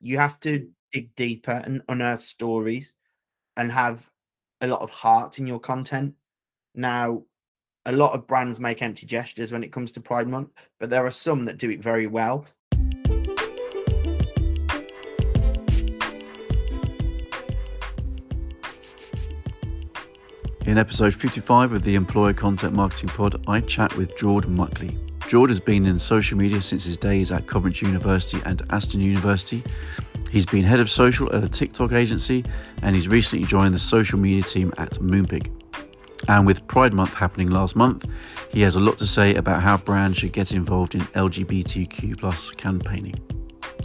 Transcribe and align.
You 0.00 0.18
have 0.18 0.38
to 0.40 0.60
mm. 0.60 0.68
dig 0.92 1.14
deeper 1.16 1.50
and 1.64 1.82
unearth 1.88 2.22
stories 2.22 2.94
and 3.56 3.72
have 3.72 4.08
a 4.60 4.66
lot 4.66 4.80
of 4.80 4.90
heart 4.90 5.38
in 5.38 5.46
your 5.46 5.58
content. 5.58 6.14
Now, 6.74 7.24
a 7.84 7.92
lot 7.92 8.12
of 8.12 8.26
brands 8.26 8.60
make 8.60 8.80
empty 8.82 9.06
gestures 9.06 9.50
when 9.50 9.64
it 9.64 9.72
comes 9.72 9.92
to 9.92 10.00
Pride 10.00 10.28
Month, 10.28 10.50
but 10.78 10.90
there 10.90 11.04
are 11.04 11.10
some 11.10 11.46
that 11.46 11.58
do 11.58 11.70
it 11.70 11.82
very 11.82 12.06
well. 12.06 12.46
In 20.66 20.76
episode 20.76 21.14
55 21.14 21.72
of 21.72 21.82
the 21.82 21.94
Employer 21.94 22.34
Content 22.34 22.74
Marketing 22.74 23.08
Pod, 23.08 23.42
I 23.48 23.60
chat 23.60 23.96
with 23.96 24.16
Jordan 24.18 24.54
Muckley. 24.54 25.07
Jordan 25.28 25.52
has 25.52 25.60
been 25.60 25.84
in 25.84 25.98
social 25.98 26.38
media 26.38 26.62
since 26.62 26.84
his 26.84 26.96
days 26.96 27.30
at 27.30 27.46
Coventry 27.46 27.86
University 27.86 28.40
and 28.46 28.62
Aston 28.70 29.02
University. 29.02 29.62
He's 30.32 30.46
been 30.46 30.64
head 30.64 30.80
of 30.80 30.88
social 30.88 31.30
at 31.36 31.44
a 31.44 31.48
TikTok 31.50 31.92
agency 31.92 32.46
and 32.80 32.96
he's 32.96 33.08
recently 33.08 33.44
joined 33.44 33.74
the 33.74 33.78
social 33.78 34.18
media 34.18 34.42
team 34.42 34.72
at 34.78 34.92
Moonpig. 34.92 35.50
And 36.28 36.46
with 36.46 36.66
Pride 36.66 36.94
Month 36.94 37.12
happening 37.12 37.50
last 37.50 37.76
month, 37.76 38.06
he 38.48 38.62
has 38.62 38.76
a 38.76 38.80
lot 38.80 38.96
to 38.98 39.06
say 39.06 39.34
about 39.34 39.62
how 39.62 39.76
brands 39.76 40.16
should 40.16 40.32
get 40.32 40.52
involved 40.52 40.94
in 40.94 41.02
LGBTQ 41.02 42.56
campaigning. 42.56 43.14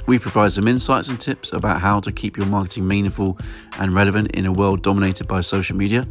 We 0.05 0.19
provide 0.19 0.53
some 0.53 0.69
insights 0.69 1.09
and 1.09 1.19
tips 1.19 1.51
about 1.51 1.81
how 1.81 1.99
to 1.99 2.11
keep 2.13 2.37
your 2.37 2.47
marketing 2.47 2.87
meaningful 2.87 3.37
and 3.79 3.93
relevant 3.93 4.31
in 4.31 4.45
a 4.45 4.51
world 4.51 4.81
dominated 4.81 5.27
by 5.27 5.41
social 5.41 5.75
media 5.75 6.07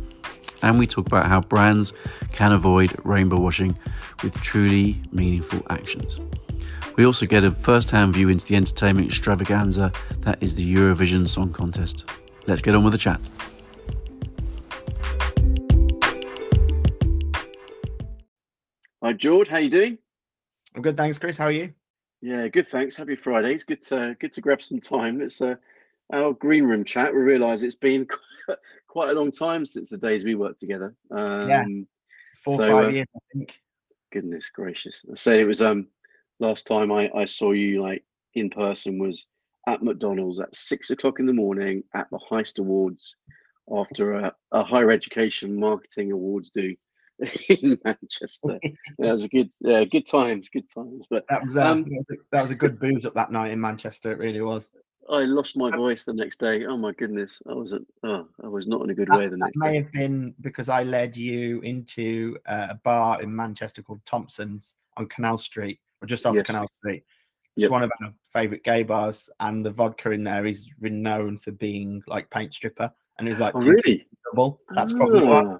and 0.62 0.78
we 0.78 0.86
talk 0.86 1.06
about 1.06 1.26
how 1.26 1.40
brands 1.40 1.92
can 2.32 2.52
avoid 2.52 2.94
rainbow 3.04 3.38
washing 3.38 3.76
with 4.22 4.34
truly 4.42 5.00
meaningful 5.12 5.62
actions. 5.70 6.20
We 6.96 7.04
also 7.06 7.26
get 7.26 7.44
a 7.44 7.50
first 7.50 7.90
hand 7.90 8.14
view 8.14 8.28
into 8.28 8.46
the 8.46 8.56
entertainment 8.56 9.08
extravaganza 9.08 9.92
that 10.20 10.42
is 10.42 10.54
the 10.54 10.74
Eurovision 10.74 11.28
Song 11.28 11.52
Contest. 11.52 12.04
Let's 12.46 12.60
get 12.60 12.74
on 12.74 12.84
with 12.84 12.92
the 12.92 12.98
chat. 12.98 13.20
Hi, 19.02 19.12
George. 19.12 19.48
How 19.48 19.58
you 19.58 19.70
doing? 19.70 19.98
I'm 20.74 20.82
good, 20.82 20.96
thanks, 20.96 21.18
Chris. 21.18 21.36
How 21.36 21.46
are 21.46 21.52
you? 21.52 21.72
Yeah, 22.22 22.46
good. 22.46 22.68
Thanks. 22.68 22.94
Happy 22.94 23.16
Friday. 23.16 23.52
It's 23.52 23.64
good 23.64 23.82
to 23.82 24.16
good 24.20 24.32
to 24.34 24.40
grab 24.40 24.62
some 24.62 24.80
time. 24.80 25.20
It's 25.20 25.40
uh, 25.40 25.56
our 26.12 26.32
green 26.32 26.64
room 26.64 26.84
chat. 26.84 27.12
We 27.12 27.20
realise 27.20 27.62
it's 27.62 27.74
been 27.74 28.06
quite 28.88 29.10
a 29.10 29.18
long 29.18 29.30
time 29.30 29.64
since 29.66 29.88
the 29.88 29.98
days 29.98 30.24
we 30.24 30.34
worked 30.34 30.60
together. 30.60 30.94
Um, 31.10 31.48
yeah, 31.48 31.64
four 32.44 32.56
so, 32.58 32.70
five 32.70 32.84
uh, 32.86 32.88
years, 32.88 33.08
I 33.16 33.20
think. 33.32 33.58
Goodness 34.12 34.50
gracious! 34.50 35.02
I 35.10 35.14
said 35.14 35.40
it 35.40 35.46
was 35.46 35.62
um 35.62 35.88
last 36.38 36.66
time 36.66 36.92
I 36.92 37.10
I 37.14 37.24
saw 37.24 37.52
you 37.52 37.82
like 37.82 38.04
in 38.34 38.50
person 38.50 38.98
was 38.98 39.26
at 39.68 39.82
McDonald's 39.82 40.40
at 40.40 40.54
six 40.54 40.90
o'clock 40.90 41.20
in 41.20 41.26
the 41.26 41.32
morning 41.32 41.84
at 41.94 42.08
the 42.10 42.18
Heist 42.30 42.58
Awards 42.58 43.16
after 43.72 44.14
a, 44.14 44.34
a 44.50 44.64
higher 44.64 44.90
education 44.90 45.58
marketing 45.58 46.12
awards 46.12 46.50
do 46.50 46.74
in 47.48 47.78
Manchester. 47.84 48.58
that 48.98 49.12
was 49.12 49.24
a 49.24 49.28
good, 49.28 49.50
yeah, 49.60 49.84
good 49.84 50.06
times, 50.06 50.48
good 50.52 50.66
times. 50.74 51.06
But 51.08 51.24
that 51.28 51.44
was, 51.44 51.56
uh, 51.56 51.66
um, 51.66 51.84
that, 51.84 51.98
was 51.98 52.10
a, 52.10 52.14
that 52.32 52.42
was 52.42 52.50
a 52.50 52.56
good 52.56 52.78
booze 52.78 53.06
up 53.06 53.14
that 53.14 53.30
night 53.30 53.52
in 53.52 53.60
Manchester. 53.60 54.12
It 54.12 54.18
really 54.18 54.40
was. 54.40 54.70
I 55.10 55.20
lost 55.20 55.56
my 55.56 55.74
voice 55.74 56.04
the 56.04 56.12
next 56.12 56.38
day. 56.38 56.64
Oh 56.64 56.76
my 56.76 56.92
goodness, 56.92 57.40
I 57.48 57.54
wasn't. 57.54 57.86
Oh, 58.02 58.26
I 58.42 58.48
was 58.48 58.66
not 58.66 58.82
in 58.82 58.90
a 58.90 58.94
good 58.94 59.08
that, 59.08 59.18
way 59.18 59.28
the 59.28 59.36
next. 59.36 59.54
That 59.54 59.60
may 59.60 59.72
day. 59.72 59.78
have 59.78 59.92
been 59.92 60.34
because 60.40 60.68
I 60.68 60.82
led 60.84 61.16
you 61.16 61.60
into 61.60 62.36
uh, 62.46 62.68
a 62.70 62.74
bar 62.76 63.20
in 63.22 63.34
Manchester 63.34 63.82
called 63.82 64.04
Thompson's 64.06 64.76
on 64.96 65.06
Canal 65.06 65.38
Street, 65.38 65.80
or 66.00 66.06
just 66.06 66.26
off 66.26 66.34
yes. 66.34 66.46
Canal 66.46 66.68
Street. 66.78 67.04
It's 67.56 67.62
yep. 67.62 67.70
one 67.70 67.82
of 67.82 67.90
our 68.02 68.14
favourite 68.32 68.64
gay 68.64 68.82
bars, 68.82 69.28
and 69.40 69.64
the 69.64 69.70
vodka 69.70 70.10
in 70.10 70.24
there 70.24 70.46
is 70.46 70.70
renowned 70.80 71.42
for 71.42 71.50
being 71.50 72.02
like 72.06 72.30
paint 72.30 72.54
stripper, 72.54 72.90
and 73.18 73.28
it 73.28 73.30
was 73.30 73.40
like 73.40 73.54
oh, 73.54 73.60
really 73.60 74.06
double. 74.30 74.60
That's 74.74 74.92
probably 74.92 75.26
what. 75.26 75.46
Ah. 75.46 75.58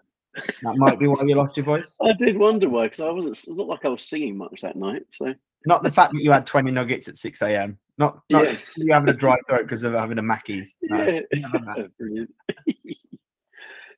That 0.63 0.77
might 0.77 0.99
be 0.99 1.07
why 1.07 1.23
you 1.27 1.35
lost 1.35 1.59
your 1.59 1.67
voice. 1.67 1.95
I 2.03 2.15
did 2.15 2.39
wonder 2.39 2.67
why, 2.71 2.87
because 2.87 3.01
I 3.01 3.11
wasn't. 3.11 3.37
It's 3.37 3.55
not 3.55 3.69
like 3.69 3.85
I 3.85 3.89
was 3.89 4.03
singing 4.03 4.39
much 4.39 4.63
that 4.63 4.77
night. 4.77 5.03
So 5.11 5.35
not 5.67 5.83
the 5.83 5.91
fact 5.91 6.13
that 6.13 6.23
you 6.23 6.31
had 6.31 6.47
twenty 6.47 6.71
nuggets 6.71 7.09
at 7.09 7.17
six 7.17 7.43
a.m. 7.43 7.79
Not, 7.99 8.21
not 8.31 8.45
yeah. 8.45 8.57
you 8.77 8.93
having 8.93 9.11
a 9.11 9.17
dry 9.17 9.37
throat 9.49 9.63
because 9.63 9.83
of 9.85 9.93
having 9.93 10.19
a 10.19 10.23
Mackey's. 10.23 10.77
No, 10.83 11.21
yeah. 11.33 11.87
Brilliant. 11.99 12.35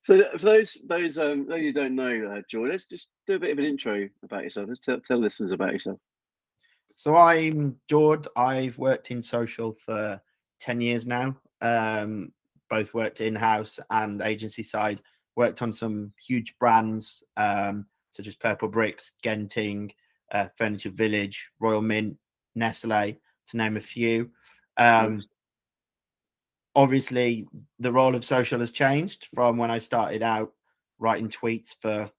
so 0.02 0.22
for 0.32 0.44
those 0.44 0.78
those 0.88 1.16
um 1.18 1.46
those 1.48 1.62
who 1.62 1.72
don't 1.72 1.94
know, 1.94 2.34
uh, 2.36 2.42
George, 2.50 2.70
let's 2.70 2.84
just 2.84 3.10
do 3.26 3.34
a 3.34 3.38
bit 3.38 3.52
of 3.52 3.58
an 3.58 3.64
intro 3.64 4.08
about 4.22 4.44
yourself. 4.44 4.68
Let's 4.68 4.80
tell, 4.80 5.00
tell 5.00 5.18
listeners 5.18 5.52
about 5.52 5.72
yourself. 5.72 5.98
So 6.94 7.16
I'm 7.16 7.76
George. 7.88 8.26
I've 8.36 8.78
worked 8.78 9.10
in 9.10 9.22
social 9.22 9.72
for 9.72 10.20
ten 10.60 10.80
years 10.80 11.06
now. 11.06 11.36
Um, 11.60 12.32
both 12.68 12.94
worked 12.94 13.20
in 13.20 13.34
house 13.34 13.78
and 13.90 14.20
agency 14.22 14.62
side. 14.62 15.00
Worked 15.36 15.62
on 15.62 15.72
some 15.72 16.12
huge 16.24 16.56
brands 16.58 17.24
um, 17.36 17.86
such 18.12 18.28
as 18.28 18.36
Purplebricks, 18.36 19.12
Genting, 19.24 19.90
uh, 20.32 20.48
Furniture 20.56 20.90
Village, 20.90 21.50
Royal 21.60 21.82
Mint, 21.82 22.16
Nestle 22.54 23.16
to 23.50 23.56
name 23.56 23.76
a 23.76 23.80
few. 23.80 24.30
Um, 24.76 25.22
obviously, 26.74 27.46
the 27.78 27.92
role 27.92 28.14
of 28.14 28.24
social 28.24 28.60
has 28.60 28.70
changed 28.70 29.28
from 29.34 29.56
when 29.56 29.70
I 29.70 29.78
started 29.78 30.22
out 30.22 30.52
writing 30.98 31.28
tweets 31.28 31.74
for 31.80 32.10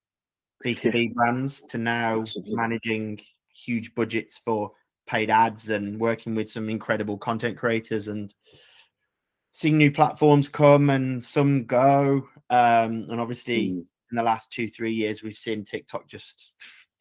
B2B 0.65 1.13
brands 1.13 1.61
to 1.69 1.77
now 1.77 2.21
Absolutely. 2.21 2.55
managing 2.55 3.19
huge 3.53 3.93
budgets 3.95 4.37
for 4.37 4.71
paid 5.07 5.29
ads 5.29 5.69
and 5.69 5.99
working 5.99 6.35
with 6.35 6.49
some 6.49 6.69
incredible 6.69 7.17
content 7.17 7.57
creators 7.57 8.07
and 8.07 8.33
seeing 9.51 9.77
new 9.77 9.91
platforms 9.91 10.47
come 10.47 10.89
and 10.89 11.23
some 11.23 11.65
go. 11.65 12.27
Um, 12.49 13.07
and 13.09 13.21
obviously, 13.21 13.69
mm. 13.69 13.85
in 14.11 14.15
the 14.15 14.23
last 14.23 14.51
two, 14.51 14.67
three 14.67 14.93
years, 14.93 15.23
we've 15.23 15.37
seen 15.37 15.63
TikTok 15.63 16.07
just 16.07 16.53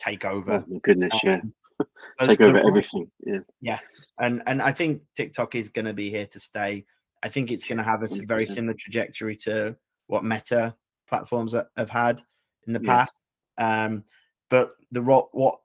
take 0.04 0.24
over. 0.24 0.64
Oh, 0.68 0.80
goodness, 0.82 1.12
um, 1.14 1.20
yeah. 1.80 1.86
take 2.26 2.40
over 2.40 2.58
everything. 2.58 3.10
Yeah. 3.24 3.38
Yeah. 3.60 3.78
And 4.20 4.42
and 4.46 4.62
I 4.62 4.72
think 4.72 5.02
TikTok 5.16 5.54
is 5.54 5.68
going 5.68 5.86
to 5.86 5.92
be 5.92 6.10
here 6.10 6.26
to 6.26 6.40
stay. 6.40 6.84
I 7.22 7.28
think 7.28 7.50
it's 7.50 7.64
going 7.64 7.78
to 7.78 7.84
have 7.84 8.02
a 8.02 8.08
very 8.26 8.46
similar 8.46 8.74
trajectory 8.74 9.36
to 9.36 9.76
what 10.06 10.24
Meta 10.24 10.74
platforms 11.08 11.54
have 11.76 11.90
had 11.90 12.22
in 12.66 12.72
the 12.72 12.80
yeah. 12.82 12.92
past. 12.92 13.24
Um, 13.56 14.04
but 14.50 14.74
the 14.92 15.00
role, 15.00 15.30
what 15.32 15.60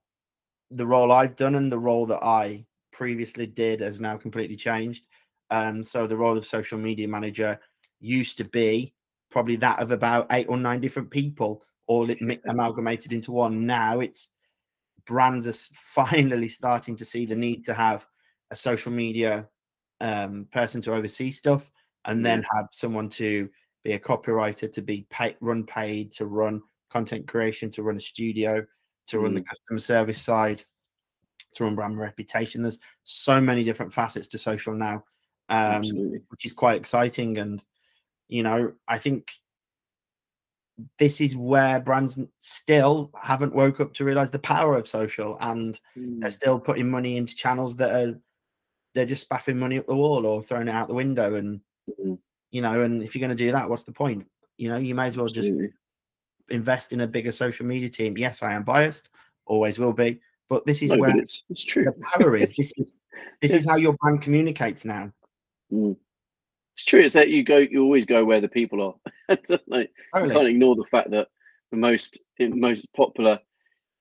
the 0.71 0.85
role 0.85 1.11
I've 1.11 1.35
done 1.35 1.55
and 1.55 1.71
the 1.71 1.79
role 1.79 2.05
that 2.07 2.23
I 2.23 2.65
previously 2.91 3.45
did 3.45 3.81
has 3.81 3.99
now 3.99 4.17
completely 4.17 4.55
changed. 4.55 5.03
Um, 5.51 5.83
so 5.83 6.05
the 6.05 6.17
role 6.17 6.37
of 6.37 6.45
social 6.45 6.77
media 6.77 7.07
manager 7.07 7.59
used 7.99 8.37
to 8.37 8.45
be 8.45 8.93
probably 9.31 9.55
that 9.57 9.79
of 9.79 9.91
about 9.91 10.27
eight 10.31 10.47
or 10.47 10.57
nine 10.57 10.81
different 10.81 11.09
people, 11.09 11.63
all 11.89 12.07
it 12.09 12.19
amalgamated 12.47 13.11
into 13.11 13.31
one. 13.31 13.65
Now 13.65 13.99
it's 13.99 14.29
brands 15.05 15.47
are 15.47 15.53
finally 15.73 16.47
starting 16.47 16.95
to 16.95 17.03
see 17.03 17.25
the 17.25 17.35
need 17.35 17.65
to 17.65 17.73
have 17.73 18.05
a 18.51 18.55
social 18.55 18.91
media 18.91 19.49
um, 19.99 20.47
person 20.53 20.81
to 20.83 20.93
oversee 20.93 21.31
stuff 21.31 21.69
and 22.05 22.25
then 22.25 22.45
have 22.55 22.67
someone 22.71 23.09
to 23.09 23.49
be 23.83 23.93
a 23.93 23.99
copywriter 23.99 24.71
to 24.71 24.81
be 24.81 25.05
paid 25.09 25.35
run 25.41 25.65
paid 25.65 26.11
to 26.13 26.25
run 26.25 26.61
content 26.89 27.27
creation 27.27 27.69
to 27.69 27.83
run 27.83 27.97
a 27.97 28.01
studio 28.01 28.65
to 29.07 29.17
mm. 29.17 29.23
run 29.23 29.33
the 29.33 29.41
mm. 29.41 29.47
customer 29.47 29.79
service 29.79 30.21
side 30.21 30.63
to 31.53 31.63
run 31.65 31.75
brand 31.75 31.99
reputation 31.99 32.61
there's 32.61 32.79
so 33.03 33.41
many 33.41 33.63
different 33.63 33.91
facets 33.91 34.27
to 34.27 34.37
social 34.37 34.73
now 34.73 35.03
um, 35.49 35.83
which 36.29 36.45
is 36.45 36.53
quite 36.53 36.77
exciting 36.77 37.37
and 37.39 37.63
you 38.29 38.41
know 38.41 38.71
i 38.87 38.97
think 38.97 39.29
this 40.97 41.21
is 41.21 41.35
where 41.35 41.79
brands 41.79 42.19
still 42.37 43.11
haven't 43.21 43.55
woke 43.55 43.79
up 43.79 43.93
to 43.93 44.05
realize 44.05 44.31
the 44.31 44.39
power 44.39 44.77
of 44.77 44.87
social 44.87 45.37
and 45.41 45.79
mm. 45.97 46.19
they're 46.19 46.31
still 46.31 46.59
putting 46.59 46.89
money 46.89 47.17
into 47.17 47.35
channels 47.35 47.75
that 47.75 47.91
are 47.91 48.19
they're 48.95 49.05
just 49.05 49.21
spaffing 49.21 49.57
money 49.57 49.77
at 49.77 49.87
the 49.87 49.95
wall 49.95 50.25
or 50.25 50.41
throwing 50.41 50.67
it 50.67 50.71
out 50.71 50.87
the 50.87 50.93
window 50.93 51.35
and 51.35 51.61
mm. 52.01 52.17
you 52.51 52.61
know 52.61 52.81
and 52.81 53.03
if 53.03 53.15
you're 53.15 53.25
going 53.25 53.35
to 53.35 53.43
do 53.43 53.51
that 53.51 53.69
what's 53.69 53.83
the 53.83 53.91
point? 53.91 54.25
You 54.57 54.69
know 54.69 54.77
you 54.77 54.95
may 54.95 55.07
as 55.07 55.17
well 55.17 55.27
just 55.27 55.53
invest 56.49 56.93
in 56.93 57.01
a 57.01 57.07
bigger 57.07 57.31
social 57.31 57.65
media 57.65 57.89
team. 57.89 58.17
Yes 58.17 58.43
i 58.43 58.53
am 58.53 58.63
biased 58.63 59.09
always 59.45 59.79
will 59.79 59.93
be 59.93 60.19
but 60.49 60.65
this 60.65 60.81
is 60.81 60.91
no, 60.91 60.97
where 60.97 61.17
it's, 61.17 61.43
it's 61.49 61.63
true. 61.63 61.85
the 61.85 61.93
power 62.13 62.35
is. 62.37 62.55
This 62.57 62.73
is 62.77 62.93
this 63.41 63.53
is 63.53 63.67
how 63.67 63.75
your 63.75 63.93
brand 63.93 64.21
communicates 64.21 64.83
now. 64.83 65.11
Mm 65.71 65.95
it's 66.79 66.85
true 66.85 67.01
It's 67.01 67.13
that 67.13 67.27
you 67.27 67.43
go 67.43 67.57
you 67.57 67.83
always 67.83 68.05
go 68.05 68.23
where 68.23 68.39
the 68.39 68.47
people 68.47 68.81
are. 68.81 68.93
Like, 69.67 69.91
totally. 70.15 70.29
you 70.29 70.33
can't 70.33 70.47
ignore 70.47 70.75
the 70.77 70.85
fact 70.89 71.11
that 71.11 71.27
the 71.71 71.77
most 71.77 72.17
most 72.39 72.87
popular 72.95 73.37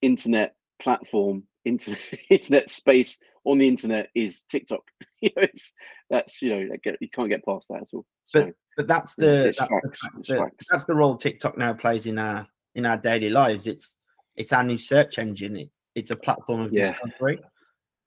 internet 0.01 0.55
platform 0.81 1.43
internet, 1.65 2.01
internet 2.31 2.71
space 2.71 3.19
on 3.45 3.59
the 3.59 3.67
internet 3.67 4.11
is 4.15 4.45
tiktok. 4.45 4.83
You 5.21 5.31
know 5.37 5.43
it's 5.43 5.73
that's 6.09 6.41
you 6.41 6.51
know 6.51 6.77
you 7.01 7.09
can't 7.13 7.29
get 7.29 7.45
past 7.45 7.67
that 7.71 7.83
at 7.83 7.89
all. 7.93 8.07
But 8.33 8.47
so, 8.47 8.53
but 8.77 8.87
that's 8.87 9.17
the 9.17 9.43
that's, 9.47 9.59
facts, 9.59 10.01
the, 10.29 10.35
the 10.35 10.51
that's 10.71 10.85
the 10.85 10.95
role 10.95 11.17
tiktok 11.17 11.59
now 11.59 11.73
plays 11.73 12.07
in 12.07 12.21
our 12.21 12.47
in 12.77 12.87
our 12.87 12.97
daily 12.97 13.29
lives. 13.29 13.67
It's 13.67 13.97
it's 14.37 14.53
our 14.53 14.63
new 14.63 14.79
search 14.79 15.19
engine. 15.19 15.57
It, 15.57 15.71
it's 15.97 16.13
a 16.13 16.17
platform 16.17 16.61
of 16.61 16.73
yeah. 16.73 16.93
discovery. 16.93 17.41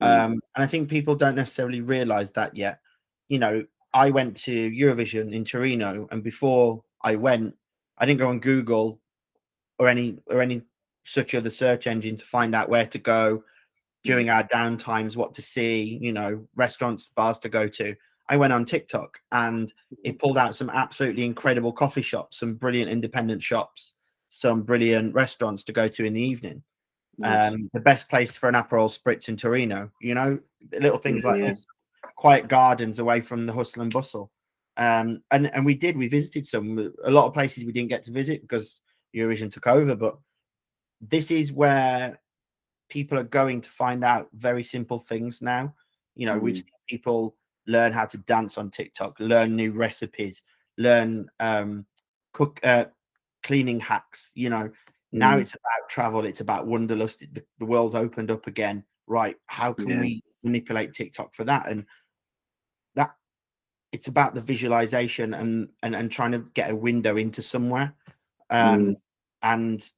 Mm. 0.02 0.26
um 0.26 0.32
and 0.56 0.64
i 0.64 0.66
think 0.66 0.90
people 0.90 1.14
don't 1.14 1.36
necessarily 1.36 1.82
realize 1.82 2.32
that 2.32 2.56
yet. 2.56 2.80
You 3.28 3.40
know, 3.40 3.66
I 3.94 4.10
went 4.10 4.38
to 4.38 4.72
Eurovision 4.72 5.34
in 5.34 5.44
Torino, 5.44 6.08
and 6.12 6.24
before 6.24 6.84
I 7.02 7.16
went, 7.16 7.56
I 7.98 8.06
didn't 8.06 8.20
go 8.20 8.30
on 8.30 8.40
Google 8.40 9.00
or 9.80 9.88
any 9.88 10.18
or 10.28 10.42
any 10.42 10.62
such 11.06 11.36
other 11.36 11.50
search 11.50 11.88
engine 11.88 12.16
to 12.16 12.26
find 12.26 12.56
out 12.56 12.70
where 12.70 12.86
to 12.86 13.00
go 13.00 13.44
during 14.04 14.28
mm. 14.28 14.36
our 14.36 14.48
downtimes, 14.48 15.16
what 15.16 15.34
to 15.36 15.42
see, 15.42 15.98
you 16.02 16.14
know, 16.14 16.46
restaurants, 16.56 17.10
bars 17.16 17.40
to 17.40 17.50
go 17.50 17.68
to. 17.68 17.96
I 18.30 18.38
went 18.38 18.54
on 18.54 18.66
TikTok 18.66 19.20
and 19.32 19.72
it 20.04 20.16
mm. 20.16 20.20
pulled 20.20 20.38
out 20.38 20.56
some 20.56 20.70
absolutely 20.70 21.26
incredible 21.26 21.74
coffee 21.74 22.02
shops, 22.02 22.40
some 22.40 22.56
brilliant 22.56 22.90
independent 22.90 23.44
shops, 23.44 23.96
some 24.30 24.62
brilliant 24.62 25.14
restaurants 25.14 25.64
to 25.66 25.74
go 25.74 25.88
to 25.88 26.06
in 26.06 26.14
the 26.14 26.22
evening. 26.22 26.64
Nice. 27.18 27.54
Um, 27.54 27.70
the 27.74 27.80
best 27.80 28.10
place 28.10 28.36
for 28.36 28.48
an 28.48 28.56
Aperol 28.56 28.90
Spritz 28.90 29.28
in 29.28 29.38
Torino, 29.38 29.92
you 30.00 30.16
know, 30.16 30.40
little 30.72 30.98
things 30.98 31.24
mm, 31.24 31.28
like 31.28 31.42
yeah. 31.42 31.50
this, 31.50 31.66
quiet 32.22 32.48
gardens 32.48 33.00
away 33.00 33.20
from 33.20 33.48
the 33.48 33.54
hustle 33.54 33.82
and 33.82 33.92
bustle. 33.92 34.30
Um, 34.78 35.24
and 35.32 35.48
and 35.56 35.66
we 35.66 35.74
did, 35.74 35.98
we 35.98 36.08
visited 36.08 36.46
some, 36.46 36.94
a 37.04 37.10
lot 37.10 37.26
of 37.26 37.34
places 37.34 37.64
we 37.64 37.72
didn't 37.72 37.90
get 37.90 38.04
to 38.04 38.12
visit 38.12 38.44
because 38.44 38.82
Eurovision 39.16 39.52
took 39.52 39.66
over, 39.66 39.96
but 39.96 40.20
this 41.02 41.32
is 41.32 41.52
where 41.52 42.20
people 42.90 43.18
are 43.18 43.24
going 43.24 43.60
to 43.62 43.72
find 43.72 44.04
out 44.04 44.30
very 44.34 44.64
simple 44.64 45.00
things 45.00 45.42
now. 45.42 45.74
You 46.16 46.28
know, 46.28 46.36
mm. 46.36 46.42
we've 46.42 46.58
seen 46.58 46.66
people 46.88 47.36
learn 47.66 47.92
how 47.92 48.06
to 48.06 48.20
dance 48.20 48.60
on 48.60 48.70
TikTok, 48.70 49.20
learn 49.20 49.56
new 49.56 49.72
recipes, 49.72 50.44
learn 50.78 51.28
um, 51.40 51.88
cook 52.34 52.60
uh, 52.62 52.86
cleaning 53.42 53.80
hacks. 53.80 54.32
You 54.36 54.52
know, 54.52 54.70
now 55.12 55.38
mm. 55.38 55.42
it's 55.42 55.56
about 55.56 55.90
travel, 55.90 56.26
it's 56.26 56.42
about 56.42 56.68
wanderlust. 56.68 57.22
The, 57.34 57.44
the, 57.58 57.66
world's 57.66 57.96
opened 57.96 58.30
up 58.30 58.46
again. 58.46 58.84
Right? 59.08 59.38
How 59.48 59.74
can 59.74 59.90
yeah. 59.90 60.02
we 60.02 60.24
manipulate 60.44 60.94
TikTok 60.94 61.34
for 61.34 61.46
that? 61.46 61.68
And 61.68 61.86
it's 63.92 64.08
about 64.08 64.34
the 64.34 64.42
visualization 64.42 65.34
and 65.34 65.70
and 65.84 65.96
and 65.96 66.12
trying 66.12 66.32
to 66.32 66.46
get 66.54 66.72
a 66.72 66.76
window 66.76 67.18
into 67.18 67.42
somewhere. 67.42 67.94
Um, 68.50 68.80
mm. 68.80 68.96
And 69.44 69.90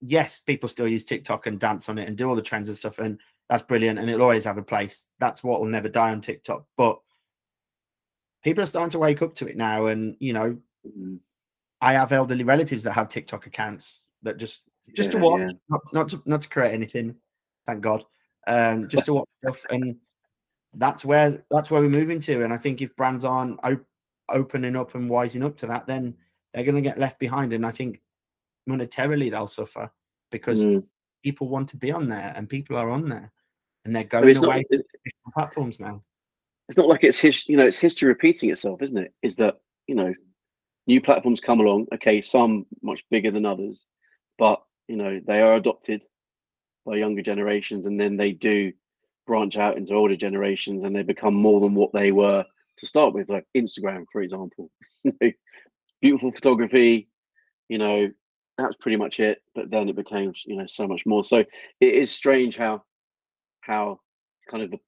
yes, 0.00 0.40
people 0.40 0.68
still 0.68 0.88
use 0.88 1.04
TikTok 1.04 1.46
and 1.46 1.58
dance 1.58 1.88
on 1.88 1.98
it 1.98 2.08
and 2.08 2.16
do 2.16 2.28
all 2.28 2.34
the 2.34 2.42
trends 2.42 2.68
and 2.68 2.76
stuff, 2.76 2.98
and 2.98 3.18
that's 3.48 3.62
brilliant, 3.62 3.98
and 3.98 4.08
it'll 4.08 4.22
always 4.22 4.44
have 4.44 4.58
a 4.58 4.62
place. 4.62 5.10
That's 5.18 5.42
what 5.42 5.60
will 5.60 5.68
never 5.68 5.88
die 5.88 6.10
on 6.10 6.20
TikTok. 6.20 6.64
But 6.76 6.98
people 8.42 8.62
are 8.62 8.66
starting 8.66 8.90
to 8.90 8.98
wake 8.98 9.22
up 9.22 9.34
to 9.36 9.46
it 9.46 9.56
now, 9.56 9.86
and 9.86 10.16
you 10.18 10.32
know, 10.32 10.56
mm-hmm. 10.86 11.16
I 11.80 11.94
have 11.94 12.12
elderly 12.12 12.44
relatives 12.44 12.82
that 12.82 12.92
have 12.92 13.08
TikTok 13.08 13.46
accounts 13.46 14.02
that 14.22 14.36
just 14.36 14.60
just 14.94 15.08
yeah, 15.08 15.12
to 15.12 15.18
watch, 15.18 15.40
yeah. 15.40 15.48
not 15.68 15.80
not 15.92 16.08
to 16.10 16.22
not 16.26 16.42
to 16.42 16.48
create 16.48 16.74
anything. 16.74 17.14
Thank 17.66 17.80
God, 17.80 18.04
um, 18.46 18.88
just 18.88 19.06
to 19.06 19.14
watch 19.14 19.28
stuff, 19.42 19.64
and 19.70 19.96
that's 20.74 21.04
where 21.04 21.44
that's 21.50 21.70
where 21.70 21.82
we're 21.82 21.88
moving 21.88 22.20
to. 22.22 22.42
And 22.42 22.52
I 22.52 22.58
think 22.58 22.80
if 22.80 22.96
brands 22.96 23.24
aren't 23.24 23.60
op- 23.64 23.86
opening 24.28 24.76
up 24.76 24.94
and 24.94 25.10
wising 25.10 25.44
up 25.44 25.56
to 25.58 25.66
that, 25.66 25.86
then 25.86 26.14
they're 26.52 26.64
going 26.64 26.76
to 26.76 26.88
get 26.88 26.98
left 26.98 27.18
behind. 27.18 27.52
And 27.52 27.66
I 27.66 27.72
think 27.72 28.00
monetarily 28.68 29.30
they'll 29.30 29.46
suffer 29.46 29.90
because 30.30 30.62
mm. 30.62 30.84
people 31.22 31.48
want 31.48 31.68
to 31.70 31.76
be 31.76 31.92
on 31.92 32.08
there 32.08 32.32
and 32.36 32.48
people 32.48 32.76
are 32.76 32.90
on 32.90 33.08
there 33.08 33.32
and 33.84 33.94
they're 33.94 34.04
going 34.04 34.24
I 34.24 34.26
mean, 34.28 34.44
away 34.44 34.64
not, 34.70 35.34
platforms 35.34 35.80
now. 35.80 36.02
It's 36.68 36.78
not 36.78 36.88
like 36.88 37.04
it's 37.04 37.18
his, 37.18 37.48
you 37.48 37.56
know, 37.56 37.66
it's 37.66 37.76
history 37.78 38.08
repeating 38.08 38.50
itself, 38.50 38.80
isn't 38.82 38.96
it? 38.96 39.12
Is 39.22 39.36
that 39.36 39.56
you 39.86 39.94
know, 39.94 40.14
new 40.86 41.00
platforms 41.00 41.40
come 41.40 41.60
along. 41.60 41.86
Okay, 41.94 42.20
some 42.20 42.66
much 42.82 43.04
bigger 43.10 43.30
than 43.30 43.46
others, 43.46 43.84
but 44.38 44.62
you 44.88 44.96
know 44.96 45.20
they 45.26 45.40
are 45.40 45.54
adopted 45.54 46.02
by 46.86 46.96
younger 46.96 47.22
generations, 47.22 47.86
and 47.86 48.00
then 48.00 48.16
they 48.16 48.32
do 48.32 48.72
branch 49.26 49.56
out 49.56 49.76
into 49.76 49.94
older 49.94 50.16
generations, 50.16 50.84
and 50.84 50.94
they 50.94 51.02
become 51.02 51.34
more 51.34 51.60
than 51.60 51.74
what 51.74 51.92
they 51.92 52.12
were 52.12 52.44
to 52.78 52.86
start 52.86 53.14
with, 53.14 53.28
like 53.28 53.46
Instagram, 53.56 54.04
for 54.12 54.22
example. 54.22 54.70
Beautiful 56.00 56.32
photography, 56.32 57.08
you 57.68 57.78
know, 57.78 58.10
that's 58.58 58.76
pretty 58.76 58.96
much 58.96 59.20
it. 59.20 59.38
But 59.54 59.70
then 59.70 59.88
it 59.88 59.96
became, 59.96 60.32
you 60.46 60.56
know, 60.56 60.66
so 60.66 60.86
much 60.86 61.06
more. 61.06 61.24
So 61.24 61.38
it 61.38 61.48
is 61.80 62.10
strange 62.10 62.56
how 62.56 62.82
how 63.60 64.00
kind 64.50 64.64
of 64.64 64.72
the, 64.72 64.78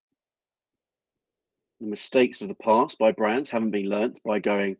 the 1.80 1.86
mistakes 1.86 2.40
of 2.40 2.48
the 2.48 2.54
past 2.54 2.98
by 2.98 3.12
brands 3.12 3.50
haven't 3.50 3.70
been 3.70 3.88
learnt 3.88 4.20
by 4.24 4.40
going, 4.40 4.76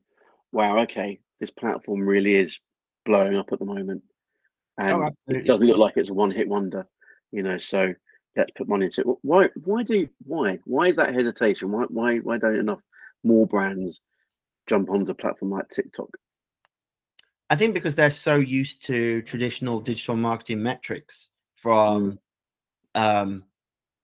wow, 0.53 0.81
okay, 0.81 1.21
this 1.41 1.51
platform 1.51 2.07
really 2.07 2.35
is 2.35 2.59
blowing 3.05 3.37
up 3.37 3.53
at 3.53 3.59
the 3.59 3.65
moment. 3.65 4.03
Oh, 4.81 4.85
and 4.85 5.03
oh, 5.03 5.11
it 5.29 5.47
doesn't 5.47 5.67
look 5.67 5.77
like 5.77 5.97
it's 5.97 6.11
a 6.11 6.15
one 6.15 6.33
hit 6.33 6.49
wonder, 6.49 6.87
you 7.31 7.43
know, 7.43 7.59
so 7.59 7.95
let's 8.37 8.51
put 8.57 8.69
money 8.69 8.87
into 8.87 9.03
it. 9.03 9.07
Why 9.23 9.49
why 9.65 9.83
do 9.83 10.09
why? 10.25 10.59
Why 10.65 10.89
is 10.89 10.97
that 10.97 11.15
hesitation? 11.15 11.71
Why 11.71 11.85
why 11.89 12.19
why 12.19 12.39
don't 12.39 12.57
enough 12.57 12.81
more 13.23 13.47
brands 13.47 14.01
jump 14.67 14.91
onto 14.91 15.13
a 15.13 15.15
platform 15.15 15.53
like 15.53 15.69
TikTok? 15.69 16.09
I 17.51 17.57
think 17.57 17.75
because 17.75 17.95
they're 17.95 18.11
so 18.11 18.37
used 18.37 18.85
to 18.87 19.23
traditional 19.23 19.81
digital 19.81 20.17
marketing 20.17 20.63
metrics 20.63 21.29
from 21.57 22.19
mm. 22.97 23.01
um, 23.01 23.45